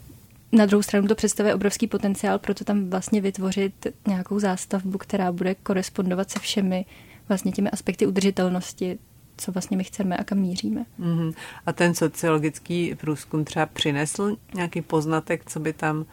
na 0.53 0.67
druhou 0.67 0.83
stranu 0.83 1.09
to 1.09 1.15
představuje 1.15 1.55
obrovský 1.55 1.87
potenciál, 1.87 2.39
proto 2.39 2.65
tam 2.65 2.91
vlastně 2.91 3.21
vytvořit 3.21 3.87
nějakou 4.07 4.39
zástavbu, 4.39 4.99
která 4.99 5.33
bude 5.33 5.55
korespondovat 5.55 6.31
se 6.31 6.39
všemi 6.39 6.85
vlastně 7.29 7.53
těmi 7.53 7.71
aspekty 7.71 8.07
udržitelnosti, 8.07 8.99
co 9.37 9.53
vlastně 9.53 9.77
my 9.77 9.85
chceme 9.85 10.17
a 10.17 10.25
kam 10.25 10.39
míříme. 10.39 10.85
Mm-hmm. 11.01 11.35
A 11.67 11.73
ten 11.73 11.95
sociologický 11.95 12.95
průzkum 12.95 13.45
třeba 13.45 13.67
přinesl 13.67 14.37
nějaký 14.55 14.83
poznatek, 14.83 15.43
co 15.51 15.61
by 15.61 15.73
tam 15.73 16.07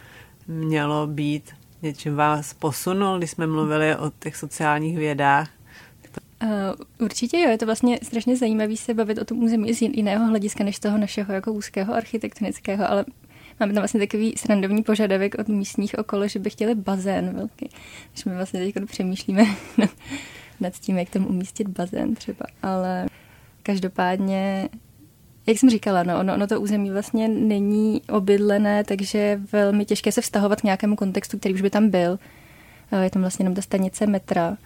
mělo 0.48 1.08
být? 1.08 1.52
Něčím 1.82 2.16
vás 2.16 2.54
posunul, 2.54 3.18
když 3.18 3.32
jsme 3.32 3.48
mluvili 3.48 3.96
o 3.96 4.12
těch 4.20 4.36
sociálních 4.36 4.98
vědách? 4.98 5.50
Uh, 6.44 6.50
určitě 7.06 7.40
jo, 7.40 7.50
je 7.50 7.58
to 7.58 7.66
vlastně 7.66 8.00
strašně 8.04 8.38
zajímavé 8.38 8.78
se 8.78 8.94
bavit 8.94 9.18
o 9.18 9.26
tom 9.26 9.44
území 9.44 9.74
z 9.74 9.82
jiného 9.82 10.26
hlediska 10.26 10.64
než 10.64 10.80
toho 10.80 10.98
našeho 10.98 11.34
jako 11.34 11.54
úzkého 11.54 11.94
architektonického, 11.94 12.90
ale 12.90 13.06
máme 13.60 13.74
tam 13.74 13.82
vlastně 13.82 14.00
takový 14.00 14.34
srandovní 14.38 14.84
požadavek 14.84 15.36
od 15.40 15.48
místních 15.48 15.96
okolo, 15.98 16.28
že 16.28 16.40
by 16.40 16.50
chtěli 16.50 16.76
bazén 16.76 17.36
velký. 17.36 17.70
Když 18.12 18.26
my 18.26 18.36
vlastně 18.36 18.60
teď 18.60 18.86
přemýšlíme 18.86 19.44
nad 20.62 20.74
tím, 20.74 20.98
jak 20.98 21.10
tam 21.10 21.26
umístit 21.26 21.68
bazén 21.68 22.16
třeba, 22.16 22.46
ale 22.64 23.06
každopádně 23.64 24.70
jak 25.48 25.58
jsem 25.58 25.70
říkala, 25.70 26.04
no, 26.04 26.20
ono, 26.20 26.34
ono 26.34 26.48
to 26.48 26.62
území 26.62 26.92
vlastně 26.92 27.28
není 27.28 28.02
obydlené, 28.10 28.84
takže 28.84 29.18
je 29.18 29.40
velmi 29.52 29.86
těžké 29.86 30.12
se 30.12 30.22
vztahovat 30.22 30.62
k 30.62 30.64
nějakému 30.64 30.96
kontextu, 30.96 31.40
který 31.40 31.54
už 31.54 31.62
by 31.62 31.70
tam 31.70 31.90
byl. 31.90 32.20
Je 33.02 33.10
tam 33.10 33.22
vlastně 33.22 33.44
jenom 33.44 33.56
ta 33.56 33.62
stanice 33.62 34.08
metra. 34.08 34.58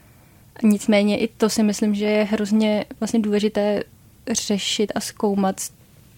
Nicméně 0.64 1.18
i 1.18 1.28
to 1.28 1.50
si 1.50 1.64
myslím, 1.64 1.96
že 1.96 2.06
je 2.06 2.24
hrozně 2.24 2.86
vlastně 3.00 3.20
důležité 3.20 3.84
řešit 4.32 4.92
a 4.96 5.00
zkoumat 5.00 5.60
z 5.60 5.72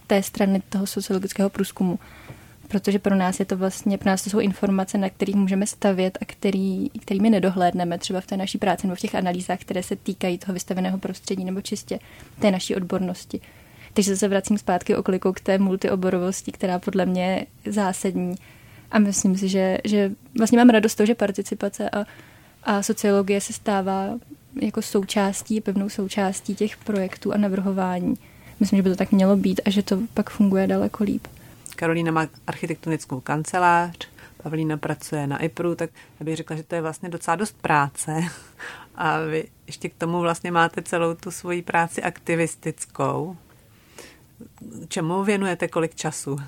té 0.06 0.22
strany 0.22 0.62
toho 0.68 0.86
sociologického 0.86 1.50
průzkumu 1.50 1.98
protože 2.68 2.98
pro 2.98 3.14
nás 3.14 3.40
je 3.40 3.44
to 3.44 3.56
vlastně, 3.56 3.98
pro 3.98 4.10
nás 4.10 4.24
to 4.24 4.30
jsou 4.30 4.38
informace, 4.38 4.98
na 4.98 5.10
kterých 5.10 5.36
můžeme 5.36 5.66
stavět 5.66 6.18
a 6.20 6.24
který, 6.24 6.90
kterými 7.00 7.30
nedohlédneme 7.30 7.98
třeba 7.98 8.20
v 8.20 8.26
té 8.26 8.36
naší 8.36 8.58
práci 8.58 8.86
nebo 8.86 8.96
v 8.96 9.00
těch 9.00 9.14
analýzách, 9.14 9.58
které 9.60 9.82
se 9.82 9.96
týkají 9.96 10.38
toho 10.38 10.54
vystaveného 10.54 10.98
prostředí 10.98 11.44
nebo 11.44 11.60
čistě 11.60 11.98
té 12.40 12.50
naší 12.50 12.76
odbornosti. 12.76 13.40
Takže 13.94 14.16
se 14.16 14.28
vracím 14.28 14.58
zpátky 14.58 14.96
oklikou 14.96 15.32
k 15.32 15.40
té 15.40 15.58
multioborovosti, 15.58 16.52
která 16.52 16.78
podle 16.78 17.06
mě 17.06 17.46
je 17.64 17.72
zásadní. 17.72 18.34
A 18.90 18.98
myslím 18.98 19.36
si, 19.36 19.48
že, 19.48 19.78
že 19.84 20.10
vlastně 20.38 20.58
mám 20.58 20.70
radost 20.70 20.94
toho, 20.94 21.06
že 21.06 21.14
participace 21.14 21.90
a, 21.90 22.04
a 22.64 22.82
sociologie 22.82 23.40
se 23.40 23.52
stává 23.52 24.18
jako 24.62 24.82
součástí, 24.82 25.60
pevnou 25.60 25.88
součástí 25.88 26.54
těch 26.54 26.76
projektů 26.76 27.32
a 27.32 27.36
navrhování. 27.36 28.14
Myslím, 28.60 28.76
že 28.76 28.82
by 28.82 28.90
to 28.90 28.96
tak 28.96 29.12
mělo 29.12 29.36
být 29.36 29.60
a 29.64 29.70
že 29.70 29.82
to 29.82 29.98
pak 30.14 30.30
funguje 30.30 30.66
daleko 30.66 31.04
líp. 31.04 31.26
Karolína 31.78 32.12
má 32.12 32.26
architektonickou 32.46 33.20
kancelář, 33.20 34.08
Pavlína 34.42 34.76
pracuje 34.76 35.26
na 35.26 35.38
IPRu, 35.38 35.74
tak 35.74 35.90
já 36.20 36.24
bych 36.24 36.36
řekla, 36.36 36.56
že 36.56 36.62
to 36.62 36.74
je 36.74 36.82
vlastně 36.82 37.08
docela 37.08 37.36
dost 37.36 37.56
práce. 37.62 38.20
A 38.94 39.20
vy 39.20 39.48
ještě 39.66 39.88
k 39.88 39.94
tomu 39.94 40.20
vlastně 40.20 40.50
máte 40.50 40.82
celou 40.82 41.14
tu 41.14 41.30
svoji 41.30 41.62
práci 41.62 42.02
aktivistickou. 42.02 43.36
Čemu 44.88 45.24
věnujete 45.24 45.68
kolik 45.68 45.94
času? 45.94 46.38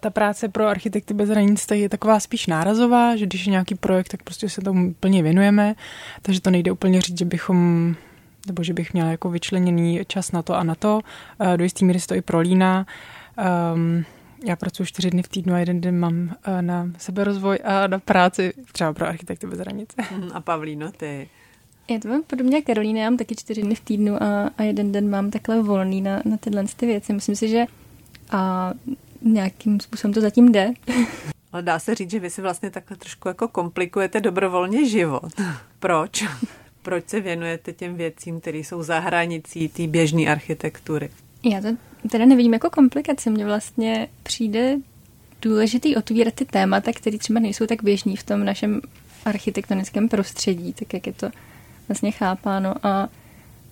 Ta 0.00 0.10
práce 0.10 0.48
pro 0.48 0.66
architekty 0.66 1.14
bez 1.14 1.28
hranic 1.28 1.66
je 1.70 1.88
taková 1.88 2.20
spíš 2.20 2.46
nárazová, 2.46 3.16
že 3.16 3.26
když 3.26 3.46
je 3.46 3.50
nějaký 3.50 3.74
projekt, 3.74 4.08
tak 4.08 4.22
prostě 4.22 4.48
se 4.48 4.60
tomu 4.60 4.94
plně 4.94 5.22
věnujeme, 5.22 5.74
takže 6.22 6.40
to 6.40 6.50
nejde 6.50 6.72
úplně 6.72 7.00
říct, 7.00 7.18
že 7.18 7.24
bychom 7.24 7.94
nebo 8.46 8.62
že 8.62 8.72
bych 8.74 8.92
měla 8.92 9.10
jako 9.10 9.30
vyčleněný 9.30 10.00
čas 10.06 10.32
na 10.32 10.42
to 10.42 10.54
a 10.54 10.62
na 10.62 10.74
to. 10.74 11.00
Eh, 11.40 11.56
do 11.56 11.64
jistý 11.64 11.84
míry 11.84 12.00
se 12.00 12.06
to 12.06 12.14
i 12.14 12.22
prolíná. 12.22 12.86
Um, 13.74 14.04
já 14.44 14.56
pracuji 14.56 14.86
čtyři 14.86 15.10
dny 15.10 15.22
v 15.22 15.28
týdnu 15.28 15.54
a 15.54 15.58
jeden 15.58 15.80
den 15.80 15.98
mám 15.98 16.36
eh, 16.44 16.62
na 16.62 16.90
seberozvoj 16.98 17.58
a 17.64 17.86
na 17.86 17.98
práci 17.98 18.52
třeba 18.72 18.92
pro 18.92 19.06
architekty 19.06 19.46
bez 19.46 19.58
hranice. 19.58 19.96
A 20.32 20.40
Pavlíno, 20.40 20.92
ty? 20.92 21.28
Já 21.90 21.98
to 21.98 22.08
mám 22.08 22.22
podobně 22.22 22.56
jako 22.56 22.66
Karolína, 22.66 23.00
já 23.00 23.10
mám 23.10 23.16
taky 23.16 23.36
čtyři 23.36 23.62
dny 23.62 23.74
v 23.74 23.80
týdnu 23.80 24.22
a, 24.22 24.50
a 24.58 24.62
jeden 24.62 24.92
den 24.92 25.10
mám 25.10 25.30
takhle 25.30 25.62
volný 25.62 26.00
na, 26.00 26.22
na 26.24 26.36
tyhle 26.36 26.64
ty 26.76 26.86
věci. 26.86 27.12
Myslím 27.12 27.36
si, 27.36 27.48
že 27.48 27.64
a 28.30 28.72
nějakým 29.22 29.80
způsobem 29.80 30.14
to 30.14 30.20
zatím 30.20 30.52
jde. 30.52 30.72
Ale 31.52 31.62
dá 31.62 31.78
se 31.78 31.94
říct, 31.94 32.10
že 32.10 32.20
vy 32.20 32.30
si 32.30 32.42
vlastně 32.42 32.70
takhle 32.70 32.96
trošku 32.96 33.28
jako 33.28 33.48
komplikujete 33.48 34.20
dobrovolně 34.20 34.88
život. 34.88 35.32
Proč? 35.78 36.24
Proč 36.82 37.08
se 37.08 37.20
věnujete 37.20 37.72
těm 37.72 37.94
věcím, 37.94 38.40
které 38.40 38.58
jsou 38.58 38.82
za 38.82 38.98
hranicí 38.98 39.68
té 39.68 39.86
běžné 39.86 40.22
architektury? 40.22 41.10
Já 41.44 41.60
to 41.60 41.68
teda 42.10 42.26
nevidím 42.26 42.52
jako 42.52 42.70
komplikaci. 42.70 43.30
Mně 43.30 43.44
vlastně 43.44 44.08
přijde 44.22 44.76
důležitý 45.42 45.96
otvírat 45.96 46.34
ty 46.34 46.44
témata, 46.44 46.92
které 46.92 47.18
třeba 47.18 47.40
nejsou 47.40 47.66
tak 47.66 47.82
běžní 47.82 48.16
v 48.16 48.22
tom 48.22 48.44
našem 48.44 48.80
architektonickém 49.24 50.08
prostředí, 50.08 50.72
tak 50.72 50.94
jak 50.94 51.06
je 51.06 51.12
to 51.12 51.30
vlastně 51.88 52.10
chápáno. 52.10 52.74
A 52.82 53.08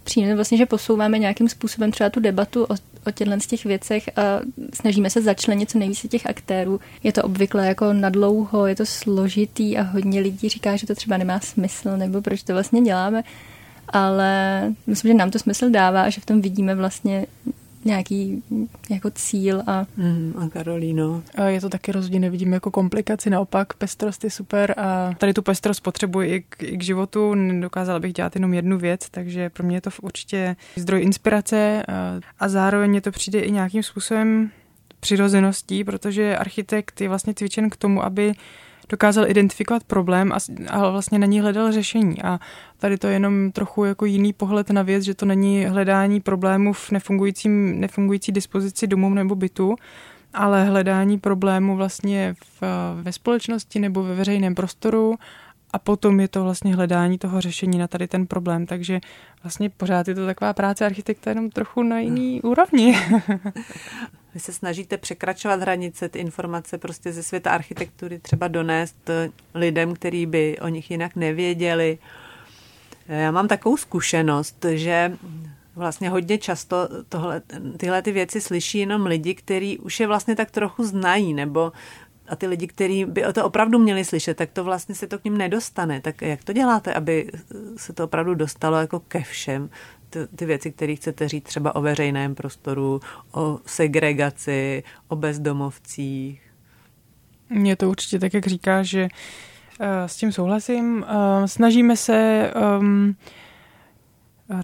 přijde 0.04 0.34
vlastně, 0.34 0.58
že 0.58 0.66
posouváme 0.66 1.18
nějakým 1.18 1.48
způsobem 1.48 1.90
třeba 1.90 2.10
tu 2.10 2.20
debatu 2.20 2.64
o, 2.64 2.74
o 3.06 3.10
těchto 3.10 3.40
z 3.40 3.46
těch 3.46 3.64
věcech 3.64 4.08
a 4.18 4.40
snažíme 4.74 5.10
se 5.10 5.22
začlenit 5.22 5.70
co 5.70 5.78
nejvíce 5.78 6.08
těch 6.08 6.26
aktérů. 6.26 6.80
Je 7.02 7.12
to 7.12 7.22
obvykle 7.22 7.66
jako 7.66 7.92
nadlouho, 7.92 8.66
je 8.66 8.76
to 8.76 8.86
složitý 8.86 9.78
a 9.78 9.82
hodně 9.82 10.20
lidí 10.20 10.48
říká, 10.48 10.76
že 10.76 10.86
to 10.86 10.94
třeba 10.94 11.16
nemá 11.16 11.40
smysl, 11.40 11.96
nebo 11.96 12.22
proč 12.22 12.42
to 12.42 12.52
vlastně 12.52 12.82
děláme 12.82 13.24
ale 13.88 14.62
myslím, 14.86 15.12
že 15.12 15.18
nám 15.18 15.30
to 15.30 15.38
smysl 15.38 15.70
dává 15.70 16.02
a 16.02 16.10
že 16.10 16.20
v 16.20 16.26
tom 16.26 16.40
vidíme 16.40 16.74
vlastně 16.74 17.26
nějaký 17.84 18.42
jako 18.90 19.10
cíl. 19.10 19.62
A, 19.66 19.86
mm, 19.96 20.34
a 20.38 20.48
Karolíno? 20.48 21.22
A 21.34 21.44
je 21.44 21.60
to 21.60 21.68
taky 21.68 21.92
rozdíl, 21.92 22.20
nevidím 22.20 22.52
jako 22.52 22.70
komplikaci, 22.70 23.30
naopak 23.30 23.74
pestrost 23.74 24.24
je 24.24 24.30
super 24.30 24.74
a 24.76 25.14
tady 25.18 25.34
tu 25.34 25.42
pestrost 25.42 25.80
potřebuji 25.80 26.28
i 26.28 26.44
k, 26.48 26.62
i 26.62 26.78
k 26.78 26.82
životu, 26.82 27.34
nedokázala 27.34 27.98
bych 27.98 28.12
dělat 28.12 28.36
jenom 28.36 28.54
jednu 28.54 28.78
věc, 28.78 29.10
takže 29.10 29.50
pro 29.50 29.64
mě 29.64 29.76
je 29.76 29.80
to 29.80 29.90
určitě 30.02 30.56
zdroj 30.76 31.02
inspirace 31.02 31.82
a, 31.88 32.20
a 32.38 32.48
zároveň 32.48 32.90
mě 32.90 33.00
to 33.00 33.10
přijde 33.10 33.40
i 33.40 33.50
nějakým 33.50 33.82
způsobem 33.82 34.50
přirozeností, 35.00 35.84
protože 35.84 36.36
architekt 36.36 37.00
je 37.00 37.08
vlastně 37.08 37.34
cvičen 37.34 37.70
k 37.70 37.76
tomu, 37.76 38.04
aby 38.04 38.32
dokázal 38.88 39.30
identifikovat 39.30 39.84
problém 39.84 40.32
a, 40.32 40.36
a 40.70 40.90
vlastně 40.90 41.18
na 41.18 41.26
ní 41.26 41.40
hledal 41.40 41.72
řešení. 41.72 42.22
A 42.22 42.40
tady 42.78 42.98
to 42.98 43.06
je 43.06 43.12
jenom 43.12 43.52
trochu 43.52 43.84
jako 43.84 44.04
jiný 44.04 44.32
pohled 44.32 44.70
na 44.70 44.82
věc, 44.82 45.04
že 45.04 45.14
to 45.14 45.26
není 45.26 45.64
hledání 45.64 46.20
problémů 46.20 46.72
v 46.72 46.90
nefungujícím, 46.90 47.80
nefungující 47.80 48.32
dispozici 48.32 48.86
domu 48.86 49.14
nebo 49.14 49.34
bytu, 49.34 49.76
ale 50.34 50.64
hledání 50.64 51.18
problému 51.18 51.76
vlastně 51.76 52.34
v, 52.60 52.62
ve 53.02 53.12
společnosti 53.12 53.78
nebo 53.78 54.02
ve 54.02 54.14
veřejném 54.14 54.54
prostoru 54.54 55.14
a 55.70 55.78
potom 55.78 56.20
je 56.20 56.28
to 56.28 56.42
vlastně 56.42 56.74
hledání 56.74 57.18
toho 57.18 57.40
řešení 57.40 57.78
na 57.78 57.88
tady 57.88 58.08
ten 58.08 58.26
problém. 58.26 58.66
Takže 58.66 59.00
vlastně 59.42 59.70
pořád 59.70 60.08
je 60.08 60.14
to 60.14 60.26
taková 60.26 60.52
práce 60.52 60.86
architekta 60.86 61.30
jenom 61.30 61.50
trochu 61.50 61.82
na 61.82 61.98
jiný 61.98 62.40
no. 62.44 62.50
úrovni. 62.50 62.98
Vy 64.38 64.42
se 64.42 64.52
snažíte 64.52 64.98
překračovat 64.98 65.60
hranice, 65.60 66.08
ty 66.08 66.18
informace 66.18 66.78
prostě 66.78 67.12
ze 67.12 67.22
světa 67.22 67.50
architektury 67.50 68.18
třeba 68.18 68.48
donést 68.48 69.10
lidem, 69.54 69.94
kteří 69.94 70.26
by 70.26 70.58
o 70.58 70.68
nich 70.68 70.90
jinak 70.90 71.16
nevěděli. 71.16 71.98
Já 73.08 73.30
mám 73.30 73.48
takovou 73.48 73.76
zkušenost, 73.76 74.66
že 74.70 75.12
vlastně 75.76 76.10
hodně 76.10 76.38
často 76.38 76.88
tohle, 77.08 77.42
tyhle 77.76 78.02
ty 78.02 78.12
věci 78.12 78.40
slyší 78.40 78.78
jenom 78.78 79.06
lidi, 79.06 79.34
kteří 79.34 79.78
už 79.78 80.00
je 80.00 80.06
vlastně 80.06 80.36
tak 80.36 80.50
trochu 80.50 80.84
znají, 80.84 81.34
nebo 81.34 81.72
a 82.28 82.36
ty 82.36 82.46
lidi, 82.46 82.66
kteří 82.66 83.04
by 83.04 83.26
o 83.26 83.32
to 83.32 83.44
opravdu 83.44 83.78
měli 83.78 84.04
slyšet, 84.04 84.36
tak 84.36 84.50
to 84.50 84.64
vlastně 84.64 84.94
se 84.94 85.06
to 85.06 85.18
k 85.18 85.24
ním 85.24 85.38
nedostane. 85.38 86.00
Tak 86.00 86.22
jak 86.22 86.44
to 86.44 86.52
děláte, 86.52 86.94
aby 86.94 87.30
se 87.76 87.92
to 87.92 88.04
opravdu 88.04 88.34
dostalo 88.34 88.76
jako 88.76 89.00
ke 89.00 89.22
všem? 89.22 89.70
Ty, 90.10 90.18
ty 90.36 90.46
věci, 90.46 90.72
které 90.72 90.96
chcete 90.96 91.28
říct 91.28 91.44
třeba 91.44 91.74
o 91.74 91.80
veřejném 91.80 92.34
prostoru, 92.34 93.00
o 93.32 93.58
segregaci, 93.66 94.82
o 95.08 95.16
bezdomovcích. 95.16 96.42
Je 97.50 97.76
to 97.76 97.90
určitě 97.90 98.18
tak, 98.18 98.34
jak 98.34 98.46
říká, 98.46 98.82
že 98.82 99.02
uh, 99.02 99.86
s 100.06 100.16
tím 100.16 100.32
souhlasím. 100.32 100.96
Uh, 100.96 101.44
snažíme 101.46 101.96
se 101.96 102.50
um, 102.80 103.16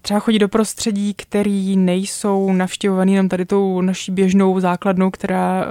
třeba 0.03 0.21
chodit 0.21 0.39
do 0.39 0.49
prostředí, 0.49 1.15
který 1.15 1.77
nejsou 1.77 2.53
navštěvovaný 2.53 3.13
jenom 3.13 3.29
tady 3.29 3.45
tou 3.45 3.81
naší 3.81 4.13
běžnou 4.13 4.61
základnou, 4.61 5.11
která 5.11 5.67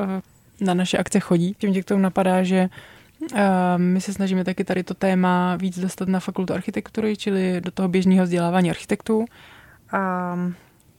na 0.61 0.74
naše 0.74 0.97
akce 0.97 1.19
chodí. 1.19 1.55
Tím 1.57 1.74
tě 1.74 1.82
k 1.82 1.86
tomu 1.86 2.01
napadá, 2.01 2.43
že 2.43 2.69
my 3.78 4.01
se 4.01 4.13
snažíme 4.13 4.43
taky 4.43 4.63
tady 4.63 4.84
to 4.84 4.93
téma 4.93 5.55
víc 5.55 5.80
dostat 5.80 6.07
na 6.07 6.19
fakultu 6.19 6.53
architektury, 6.53 7.17
čili 7.17 7.61
do 7.61 7.71
toho 7.71 7.88
běžného 7.88 8.24
vzdělávání 8.24 8.69
architektů. 8.69 9.26
A 9.93 10.35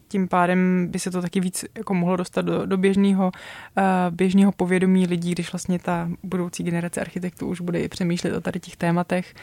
tím 0.07 0.27
pádem 0.27 0.87
by 0.89 0.99
se 0.99 1.11
to 1.11 1.21
taky 1.21 1.39
víc 1.39 1.65
jako 1.77 1.93
mohlo 1.93 2.15
dostat 2.15 2.41
do, 2.41 2.65
do 2.65 2.77
běžného, 2.77 3.31
uh, 3.77 3.83
běžného 4.15 4.51
povědomí 4.51 5.07
lidí, 5.07 5.31
když 5.31 5.51
vlastně 5.51 5.79
ta 5.79 6.09
budoucí 6.23 6.63
generace 6.63 7.01
architektů 7.01 7.47
už 7.47 7.61
bude 7.61 7.79
i 7.79 7.87
přemýšlet 7.87 8.33
o 8.33 8.41
tady 8.41 8.59
těch 8.59 8.75
tématech. 8.75 9.33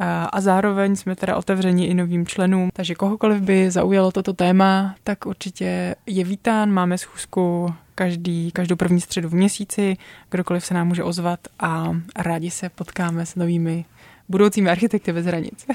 Uh, 0.00 0.06
a 0.32 0.40
zároveň 0.40 0.96
jsme 0.96 1.16
teda 1.16 1.36
otevřeni 1.36 1.86
i 1.86 1.94
novým 1.94 2.26
členům, 2.26 2.70
takže 2.72 2.94
kohokoliv 2.94 3.42
by 3.42 3.70
zaujalo 3.70 4.12
toto 4.12 4.32
téma, 4.32 4.94
tak 5.04 5.26
určitě 5.26 5.96
je 6.06 6.24
vítán. 6.24 6.72
Máme 6.72 6.98
schůzku 6.98 7.74
každý, 7.94 8.50
každou 8.52 8.76
první 8.76 9.00
středu 9.00 9.28
v 9.28 9.34
měsíci, 9.34 9.96
kdokoliv 10.30 10.66
se 10.66 10.74
nám 10.74 10.88
může 10.88 11.02
ozvat 11.02 11.40
a 11.60 11.96
rádi 12.16 12.50
se 12.50 12.68
potkáme 12.68 13.26
s 13.26 13.34
novými 13.34 13.84
budoucími 14.28 14.70
architekty 14.70 15.12
bez 15.12 15.26
hranic. 15.26 15.66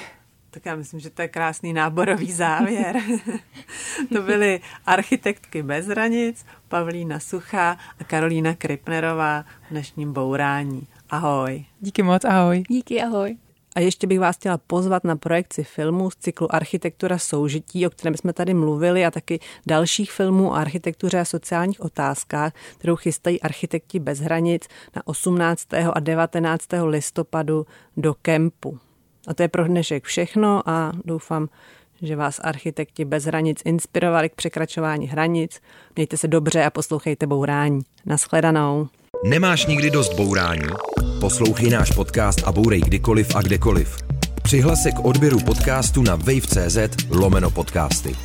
Tak 0.52 0.66
já 0.66 0.76
myslím, 0.76 1.00
že 1.00 1.10
to 1.10 1.22
je 1.22 1.28
krásný 1.28 1.74
náborový 1.74 2.32
závěr. 2.32 2.96
to 4.14 4.22
byly 4.22 4.62
architektky 4.86 5.64
bez 5.64 5.88
hranic, 5.88 6.46
Pavlína 6.68 7.20
Suchá 7.20 7.78
a 8.00 8.04
Karolína 8.04 8.56
Kripnerová 8.56 9.42
v 9.42 9.70
dnešním 9.72 10.14
bourání. 10.14 10.88
Ahoj. 11.10 11.66
Díky 11.80 12.04
moc, 12.04 12.26
ahoj. 12.26 12.64
Díky, 12.70 13.02
ahoj. 13.02 13.38
A 13.76 13.80
ještě 13.80 14.08
bych 14.08 14.20
vás 14.20 14.36
chtěla 14.36 14.58
pozvat 14.58 15.04
na 15.04 15.16
projekci 15.16 15.64
filmů 15.64 16.12
z 16.12 16.16
cyklu 16.16 16.56
Architektura 16.56 17.18
soužití, 17.18 17.88
o 17.88 17.90
kterém 17.90 18.18
jsme 18.18 18.34
tady 18.34 18.54
mluvili, 18.54 19.06
a 19.06 19.12
taky 19.12 19.40
dalších 19.68 20.12
filmů 20.12 20.50
o 20.50 20.54
architektuře 20.54 21.20
a 21.20 21.26
sociálních 21.26 21.82
otázkách, 21.82 22.54
kterou 22.78 22.96
chystají 22.96 23.42
architekti 23.42 24.00
bez 24.00 24.20
hranic 24.20 24.68
na 24.96 25.08
18. 25.08 25.74
a 25.94 26.00
19. 26.00 26.66
listopadu 26.86 27.66
do 27.98 28.14
kempu. 28.14 28.80
A 29.30 29.34
to 29.34 29.44
je 29.44 29.48
pro 29.48 29.68
dnešek 29.68 30.04
všechno 30.04 30.70
a 30.70 30.92
doufám, 31.06 31.50
že 32.02 32.16
vás 32.16 32.40
architekti 32.44 33.06
bez 33.06 33.24
hranic 33.24 33.62
inspirovali 33.66 34.30
k 34.30 34.36
překračování 34.36 35.08
hranic. 35.08 35.62
Mějte 35.96 36.18
se 36.18 36.28
dobře 36.28 36.64
a 36.64 36.70
poslouchejte 36.70 37.28
bourání. 37.28 37.82
Naschledanou. 38.06 38.88
Nemáš 39.26 39.66
nikdy 39.66 39.92
dost 39.92 40.14
bourání? 40.14 40.68
Poslouchej 41.20 41.70
náš 41.70 41.92
podcast 41.92 42.44
a 42.46 42.52
bourej 42.52 42.82
kdykoliv 42.82 43.36
a 43.36 43.42
kdekoliv. 43.42 43.98
Přihlas 44.44 44.84
se 44.84 44.92
k 44.92 45.06
odběru 45.06 45.40
podcastu 45.40 46.04
na 46.04 46.16
wave.cz 46.16 46.78
lomeno 47.10 47.52
podcasty. 47.52 48.16